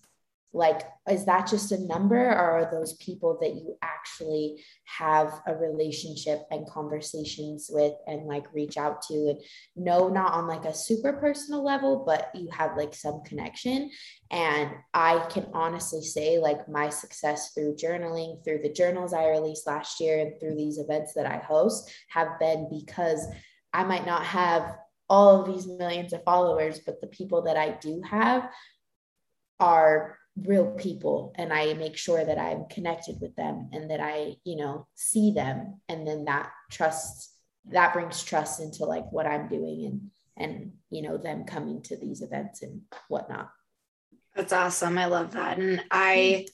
like 0.56 0.84
is 1.10 1.26
that 1.26 1.47
just 1.47 1.74
a 1.74 1.86
number 1.86 2.18
or 2.18 2.34
are 2.34 2.72
those 2.72 2.93
people 2.93 3.38
that 3.41 3.56
you 3.56 3.76
actually 3.82 4.64
have 4.86 5.41
a 5.45 5.53
relationship 5.53 6.43
and 6.49 6.68
conversations 6.68 7.70
with 7.70 7.93
and 8.08 8.26
like 8.26 8.51
reach 8.53 8.78
out 8.78 9.01
to? 9.03 9.14
And 9.14 9.39
no 9.76 10.08
not 10.08 10.32
on 10.32 10.47
like 10.47 10.64
a 10.64 10.74
super 10.74 11.14
personal 11.14 11.64
level 11.64 12.03
but 12.08 12.32
you 12.34 12.49
have 12.51 12.78
like 12.78 12.95
some 12.95 13.22
connection. 13.24 13.91
And 14.32 14.72
i 14.93 15.28
can 15.30 15.47
honestly 15.53 16.01
say 16.01 16.39
like 16.39 16.70
my 16.70 16.89
success 16.89 17.51
through 17.51 17.76
journaling 17.76 18.43
through 18.43 18.60
the 18.64 18.72
journals 18.72 19.14
i 19.14 19.30
released 19.30 19.68
last 19.68 19.99
year 19.99 20.20
and 20.20 20.39
through 20.39 20.56
these 20.56 20.80
events 20.80 21.14
that 21.14 21.26
i 21.26 21.38
host 21.38 21.91
have 22.10 22.39
been 22.39 22.68
because 22.72 23.28
i 23.74 23.84
might 23.84 24.06
not 24.06 24.24
have 24.24 24.78
all 25.10 25.41
of 25.41 25.47
these 25.47 25.68
millions 25.68 26.14
of 26.14 26.24
followers 26.24 26.80
but 26.86 26.99
the 27.01 27.08
people 27.08 27.43
that 27.43 27.58
i 27.58 27.72
do 27.82 28.01
have 28.10 28.49
are 29.60 30.18
real 30.38 30.72
people 30.72 31.34
and 31.38 31.54
I 31.54 31.74
make 31.74 31.98
sure 31.98 32.24
that 32.24 32.38
I'm 32.38 32.66
connected 32.70 33.18
with 33.22 33.36
them 33.36 33.70
and 33.72 33.90
that 33.90 34.02
I, 34.02 34.36
you 34.44 34.58
know, 34.58 34.88
see 34.96 35.32
them 35.32 35.80
and 35.88 36.06
then 36.06 36.26
that 36.26 36.52
trust 36.72 37.32
that 37.72 37.94
brings 37.94 38.24
trust 38.24 38.60
into 38.60 38.86
like 38.86 39.12
what 39.12 39.26
I'm 39.26 39.48
doing 39.48 39.86
and 39.86 40.12
and 40.38 40.74
you 40.90 41.02
know 41.02 41.18
them 41.18 41.46
coming 41.46 41.82
to 41.84 41.98
these 41.98 42.22
events 42.22 42.62
and 42.62 42.82
whatnot. 43.08 43.50
That's 44.36 44.54
awesome. 44.54 44.98
I 44.98 45.06
love 45.06 45.32
that. 45.32 45.58
And 45.58 45.82
I 45.90 46.46
hmm. 46.46 46.52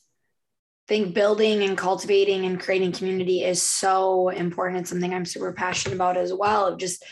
think 0.88 1.16
building 1.16 1.64
and 1.64 1.78
cultivating 1.78 2.46
and 2.46 2.60
creating 2.60 2.92
community 2.92 3.44
is 3.44 3.62
so 3.62 4.30
important. 4.30 4.82
It's 4.82 4.92
something 4.92 5.14
I'm 5.14 5.26
super 5.26 5.52
passionate 5.52 5.96
about 5.96 6.16
as 6.16 6.32
well 6.32 6.68
of 6.68 6.78
just 6.78 7.04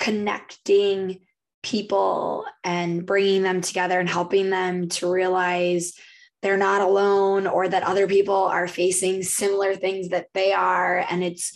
connecting 0.00 1.20
people 1.62 2.44
and 2.64 3.04
bringing 3.04 3.42
them 3.42 3.60
together 3.60 3.98
and 3.98 4.08
helping 4.08 4.50
them 4.50 4.88
to 4.88 5.10
realize 5.10 5.94
they're 6.42 6.56
not 6.56 6.80
alone 6.80 7.46
or 7.46 7.68
that 7.68 7.82
other 7.82 8.06
people 8.06 8.34
are 8.34 8.68
facing 8.68 9.22
similar 9.22 9.74
things 9.74 10.10
that 10.10 10.28
they 10.34 10.52
are. 10.52 11.04
And 11.10 11.22
it's 11.22 11.52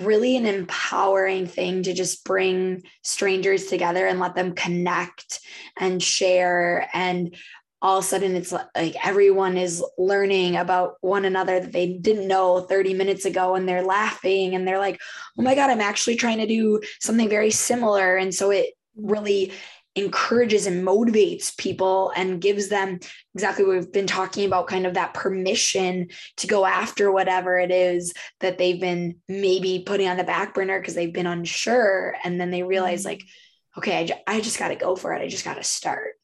really 0.00 0.36
an 0.36 0.46
empowering 0.46 1.46
thing 1.46 1.82
to 1.84 1.94
just 1.94 2.24
bring 2.24 2.82
strangers 3.02 3.66
together 3.66 4.06
and 4.06 4.20
let 4.20 4.34
them 4.34 4.54
connect 4.54 5.40
and 5.78 6.02
share. 6.02 6.88
And 6.92 7.36
all 7.80 7.98
of 7.98 8.04
a 8.04 8.06
sudden, 8.08 8.34
it's 8.34 8.52
like 8.52 9.06
everyone 9.06 9.56
is 9.56 9.84
learning 9.96 10.56
about 10.56 10.94
one 11.00 11.24
another 11.24 11.60
that 11.60 11.72
they 11.72 11.92
didn't 11.92 12.26
know 12.26 12.60
30 12.60 12.94
minutes 12.94 13.24
ago, 13.24 13.54
and 13.54 13.68
they're 13.68 13.84
laughing 13.84 14.56
and 14.56 14.66
they're 14.66 14.80
like, 14.80 15.00
oh 15.38 15.42
my 15.42 15.54
God, 15.54 15.70
I'm 15.70 15.80
actually 15.80 16.16
trying 16.16 16.38
to 16.38 16.46
do 16.46 16.80
something 17.00 17.28
very 17.28 17.52
similar. 17.52 18.16
And 18.16 18.34
so 18.34 18.50
it 18.50 18.70
really 18.96 19.52
encourages 19.96 20.66
and 20.66 20.86
motivates 20.86 21.56
people 21.56 22.12
and 22.14 22.40
gives 22.40 22.68
them 22.68 23.00
exactly 23.34 23.64
what 23.64 23.76
we've 23.76 23.92
been 23.92 24.06
talking 24.06 24.46
about 24.46 24.68
kind 24.68 24.86
of 24.86 24.94
that 24.94 25.12
permission 25.12 26.08
to 26.36 26.46
go 26.46 26.64
after 26.64 27.10
whatever 27.10 27.58
it 27.58 27.72
is 27.72 28.12
that 28.40 28.58
they've 28.58 28.80
been 28.80 29.16
maybe 29.28 29.82
putting 29.84 30.08
on 30.08 30.16
the 30.16 30.24
back 30.24 30.54
burner 30.54 30.78
because 30.78 30.94
they've 30.94 31.12
been 31.12 31.26
unsure. 31.26 32.14
And 32.22 32.40
then 32.40 32.50
they 32.50 32.62
realize 32.62 33.00
mm-hmm. 33.00 33.08
like 33.08 33.22
okay 33.76 33.98
I, 33.98 34.06
j- 34.06 34.22
I 34.26 34.40
just 34.40 34.58
got 34.58 34.68
to 34.68 34.76
go 34.76 34.94
for 34.94 35.12
it. 35.14 35.22
I 35.22 35.28
just 35.28 35.44
got 35.44 35.54
to 35.54 35.64
start. 35.64 36.14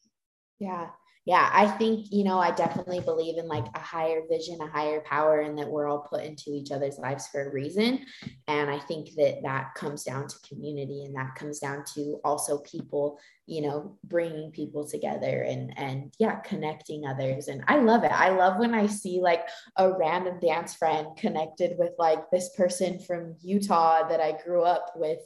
Yeah 0.59 0.89
yeah 1.25 1.51
i 1.53 1.67
think 1.67 2.07
you 2.11 2.25
know 2.25 2.39
i 2.39 2.51
definitely 2.51 3.01
believe 3.01 3.39
in 3.39 3.49
like 3.49 3.65
a 3.75 3.79
higher 3.79 4.23
vision 4.29 4.61
a 4.61 4.67
higher 4.67 5.01
power 5.03 5.41
and 5.41 5.59
that 5.59 5.69
we're 5.69 5.89
all 5.89 6.07
put 6.11 6.25
into 6.25 6.51
each 6.51 6.71
other's 6.71 6.99
lives 6.99 7.27
for 7.29 7.49
a 7.49 7.53
reason. 7.53 8.05
And 8.49 8.71
i 8.71 8.79
think 8.79 9.15
that 9.17 9.43
that 9.43 9.75
comes 9.75 10.05
down 10.05 10.29
to 10.29 10.49
community 10.49 11.05
and 11.05 11.15
that 11.17 11.35
comes 11.35 11.59
down 11.59 11.85
to 11.95 12.21
also 12.25 12.59
people 12.59 13.19
you 13.47 13.63
know 13.63 13.99
bringing 14.05 14.51
people 14.51 14.87
together 14.89 15.43
and 15.43 15.77
and 15.79 16.15
yeah 16.19 16.37
connecting 16.37 17.07
others. 17.07 17.49
And 17.49 17.65
i 17.69 17.77
love 17.77 18.05
it. 18.05 18.13
I 18.13 18.31
love 18.31 18.59
when 18.59 18.75
i 18.75 18.87
see 18.87 19.21
like 19.21 19.47
a 19.77 19.93
random 19.93 20.39
dance 20.41 20.75
friend 20.75 21.09
connected 21.17 21.77
with 21.79 21.93
like 21.99 22.31
this 22.31 22.51
person 22.57 22.99
from 22.99 23.37
utah 23.41 24.09
that 24.09 24.21
i 24.21 24.37
grew 24.45 24.63
up 24.63 24.93
with. 24.97 25.21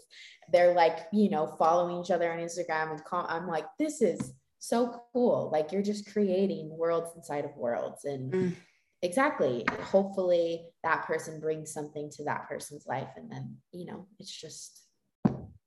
They're 0.53 0.75
like 0.75 0.99
you 1.13 1.31
know 1.31 1.47
following 1.59 2.03
each 2.03 2.11
other 2.11 2.33
on 2.33 2.39
instagram 2.39 2.93
and 2.93 3.03
i'm 3.13 3.47
like 3.47 3.67
this 3.79 4.01
is 4.01 4.33
so 4.69 5.03
cool. 5.13 5.51
Like 5.53 5.73
you're 5.73 5.83
just 5.83 6.13
creating 6.13 6.69
worlds 6.77 7.11
inside 7.17 7.45
of 7.45 7.57
worlds. 7.57 8.05
And 8.05 8.33
mm. 8.33 8.55
exactly, 9.03 9.65
hopefully 9.83 10.67
that 10.83 11.07
person 11.07 11.41
brings 11.41 11.73
something 11.73 12.11
to 12.17 12.25
that 12.25 12.49
person's 12.49 12.87
life. 12.87 13.09
And 13.17 13.31
then, 13.31 13.57
you 13.73 13.87
know, 13.87 14.07
it's 14.19 14.31
just 14.31 14.83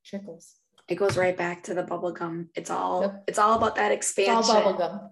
trickles. 0.06 0.56
It 0.88 0.96
goes 0.96 1.18
right 1.18 1.38
back 1.38 1.64
to 1.64 1.74
the 1.74 1.84
bubble 1.84 2.12
gum. 2.12 2.50
It's 2.56 2.70
all 2.70 3.04
yep. 3.04 3.24
it's 3.28 3.40
all 3.40 3.58
about 3.58 3.76
that 3.76 3.92
expansion. 3.92 4.40
It's 4.40 4.50
all 4.50 4.74
bubble 4.74 5.10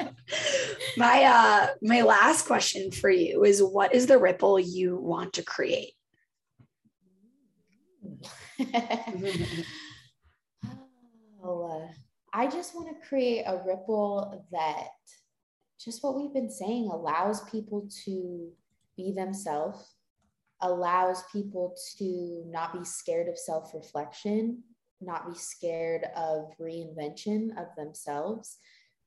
gum. 0.00 0.08
my 0.96 1.24
uh 1.24 1.66
my 1.82 2.02
last 2.02 2.46
question 2.46 2.90
for 2.90 3.10
you 3.10 3.44
is 3.44 3.62
what 3.62 3.94
is 3.94 4.06
the 4.06 4.18
ripple 4.18 4.58
you 4.58 4.96
want 4.96 5.34
to 5.34 5.42
create? 5.42 5.92
I 12.32 12.46
just 12.46 12.74
want 12.74 12.88
to 12.88 13.08
create 13.08 13.44
a 13.46 13.62
ripple 13.66 14.46
that 14.52 14.88
just 15.78 16.02
what 16.02 16.16
we've 16.16 16.32
been 16.32 16.50
saying 16.50 16.88
allows 16.90 17.48
people 17.50 17.88
to 18.04 18.50
be 18.96 19.12
themselves, 19.12 19.96
allows 20.60 21.24
people 21.32 21.76
to 21.98 22.44
not 22.46 22.72
be 22.72 22.84
scared 22.84 23.28
of 23.28 23.38
self 23.38 23.74
reflection, 23.74 24.62
not 25.00 25.28
be 25.28 25.38
scared 25.38 26.04
of 26.16 26.50
reinvention 26.58 27.50
of 27.58 27.66
themselves, 27.76 28.58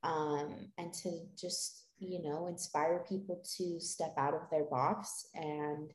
um, 0.04 0.70
and 0.78 0.94
to 0.94 1.22
just, 1.36 1.86
you 1.98 2.22
know, 2.22 2.48
inspire 2.48 3.06
people 3.10 3.42
to 3.58 3.80
step 3.80 4.14
out 4.18 4.36
of 4.36 4.42
their 4.52 4.66
box 4.66 5.28
and 5.34 5.92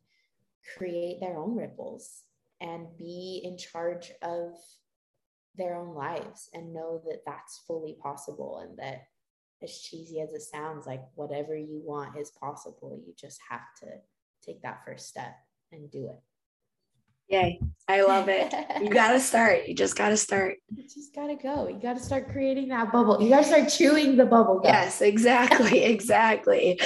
create 0.76 1.20
their 1.20 1.36
own 1.36 1.54
ripples 1.54 2.22
and 2.60 2.86
be 2.98 3.40
in 3.44 3.56
charge 3.56 4.10
of 4.22 4.54
their 5.56 5.76
own 5.76 5.94
lives 5.94 6.48
and 6.54 6.72
know 6.72 7.02
that 7.06 7.22
that's 7.26 7.62
fully 7.66 7.96
possible 8.02 8.58
and 8.58 8.78
that 8.78 9.02
as 9.62 9.78
cheesy 9.78 10.20
as 10.20 10.32
it 10.32 10.42
sounds 10.42 10.86
like 10.86 11.02
whatever 11.14 11.56
you 11.56 11.82
want 11.84 12.16
is 12.16 12.30
possible. 12.30 13.00
You 13.06 13.12
just 13.18 13.40
have 13.50 13.60
to 13.80 13.86
take 14.44 14.62
that 14.62 14.80
first 14.86 15.08
step 15.08 15.34
and 15.72 15.90
do 15.90 16.08
it. 16.08 16.20
Yay. 17.28 17.60
I 17.88 18.02
love 18.02 18.28
it. 18.28 18.52
You 18.82 18.88
gotta 18.88 19.20
start. 19.20 19.68
You 19.68 19.74
just 19.74 19.94
gotta 19.96 20.16
start. 20.16 20.56
You 20.74 20.82
just 20.84 21.14
gotta 21.14 21.36
go. 21.36 21.68
You 21.68 21.78
gotta 21.80 22.00
start 22.00 22.30
creating 22.30 22.68
that 22.68 22.90
bubble. 22.90 23.22
You 23.22 23.28
gotta 23.28 23.44
start 23.44 23.68
chewing 23.68 24.16
the 24.16 24.24
bubble 24.24 24.60
gum. 24.60 24.72
yes 24.72 25.02
exactly. 25.02 25.84
Exactly. 25.90 26.80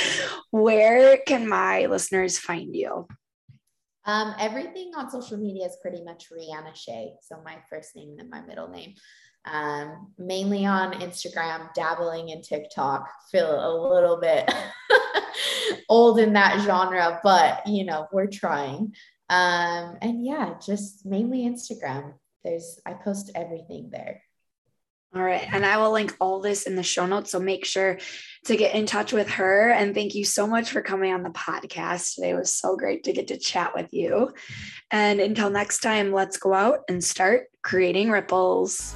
Where 0.50 1.18
can 1.26 1.48
my 1.48 1.86
listeners 1.86 2.38
find 2.38 2.74
you 2.74 3.06
um, 4.06 4.34
everything 4.38 4.92
on 4.96 5.10
social 5.10 5.38
media 5.38 5.66
is 5.66 5.76
pretty 5.80 6.02
much 6.02 6.30
Rihanna 6.30 6.74
Shea. 6.74 7.14
So 7.22 7.40
my 7.44 7.56
first 7.70 7.96
name 7.96 8.16
and 8.18 8.30
my 8.30 8.42
middle 8.42 8.68
name. 8.68 8.94
Um, 9.46 10.12
mainly 10.18 10.64
on 10.64 10.94
Instagram, 10.94 11.72
dabbling 11.74 12.30
in 12.30 12.42
TikTok. 12.42 13.08
Feel 13.30 13.50
a 13.50 13.72
little 13.92 14.18
bit 14.18 14.50
old 15.88 16.18
in 16.18 16.32
that 16.32 16.60
genre, 16.60 17.20
but 17.22 17.66
you 17.66 17.84
know, 17.84 18.06
we're 18.12 18.26
trying. 18.26 18.94
Um, 19.30 19.96
and 20.02 20.24
yeah, 20.24 20.54
just 20.64 21.04
mainly 21.06 21.42
Instagram. 21.42 22.14
There's 22.42 22.78
I 22.86 22.94
post 22.94 23.32
everything 23.34 23.90
there. 23.90 24.22
All 25.14 25.22
right. 25.22 25.46
And 25.52 25.64
I 25.64 25.76
will 25.76 25.92
link 25.92 26.16
all 26.18 26.40
this 26.40 26.64
in 26.64 26.74
the 26.74 26.82
show 26.82 27.06
notes. 27.06 27.30
So 27.30 27.38
make 27.38 27.64
sure 27.64 27.98
to 28.46 28.56
get 28.56 28.74
in 28.74 28.84
touch 28.84 29.12
with 29.12 29.28
her. 29.30 29.70
And 29.70 29.94
thank 29.94 30.14
you 30.14 30.24
so 30.24 30.46
much 30.46 30.70
for 30.70 30.82
coming 30.82 31.12
on 31.12 31.22
the 31.22 31.30
podcast 31.30 32.16
today. 32.16 32.30
It 32.30 32.36
was 32.36 32.52
so 32.52 32.76
great 32.76 33.04
to 33.04 33.12
get 33.12 33.28
to 33.28 33.38
chat 33.38 33.74
with 33.76 33.94
you. 33.94 34.32
And 34.90 35.20
until 35.20 35.50
next 35.50 35.80
time, 35.80 36.12
let's 36.12 36.36
go 36.36 36.52
out 36.52 36.80
and 36.88 37.02
start 37.02 37.46
creating 37.62 38.10
ripples. 38.10 38.94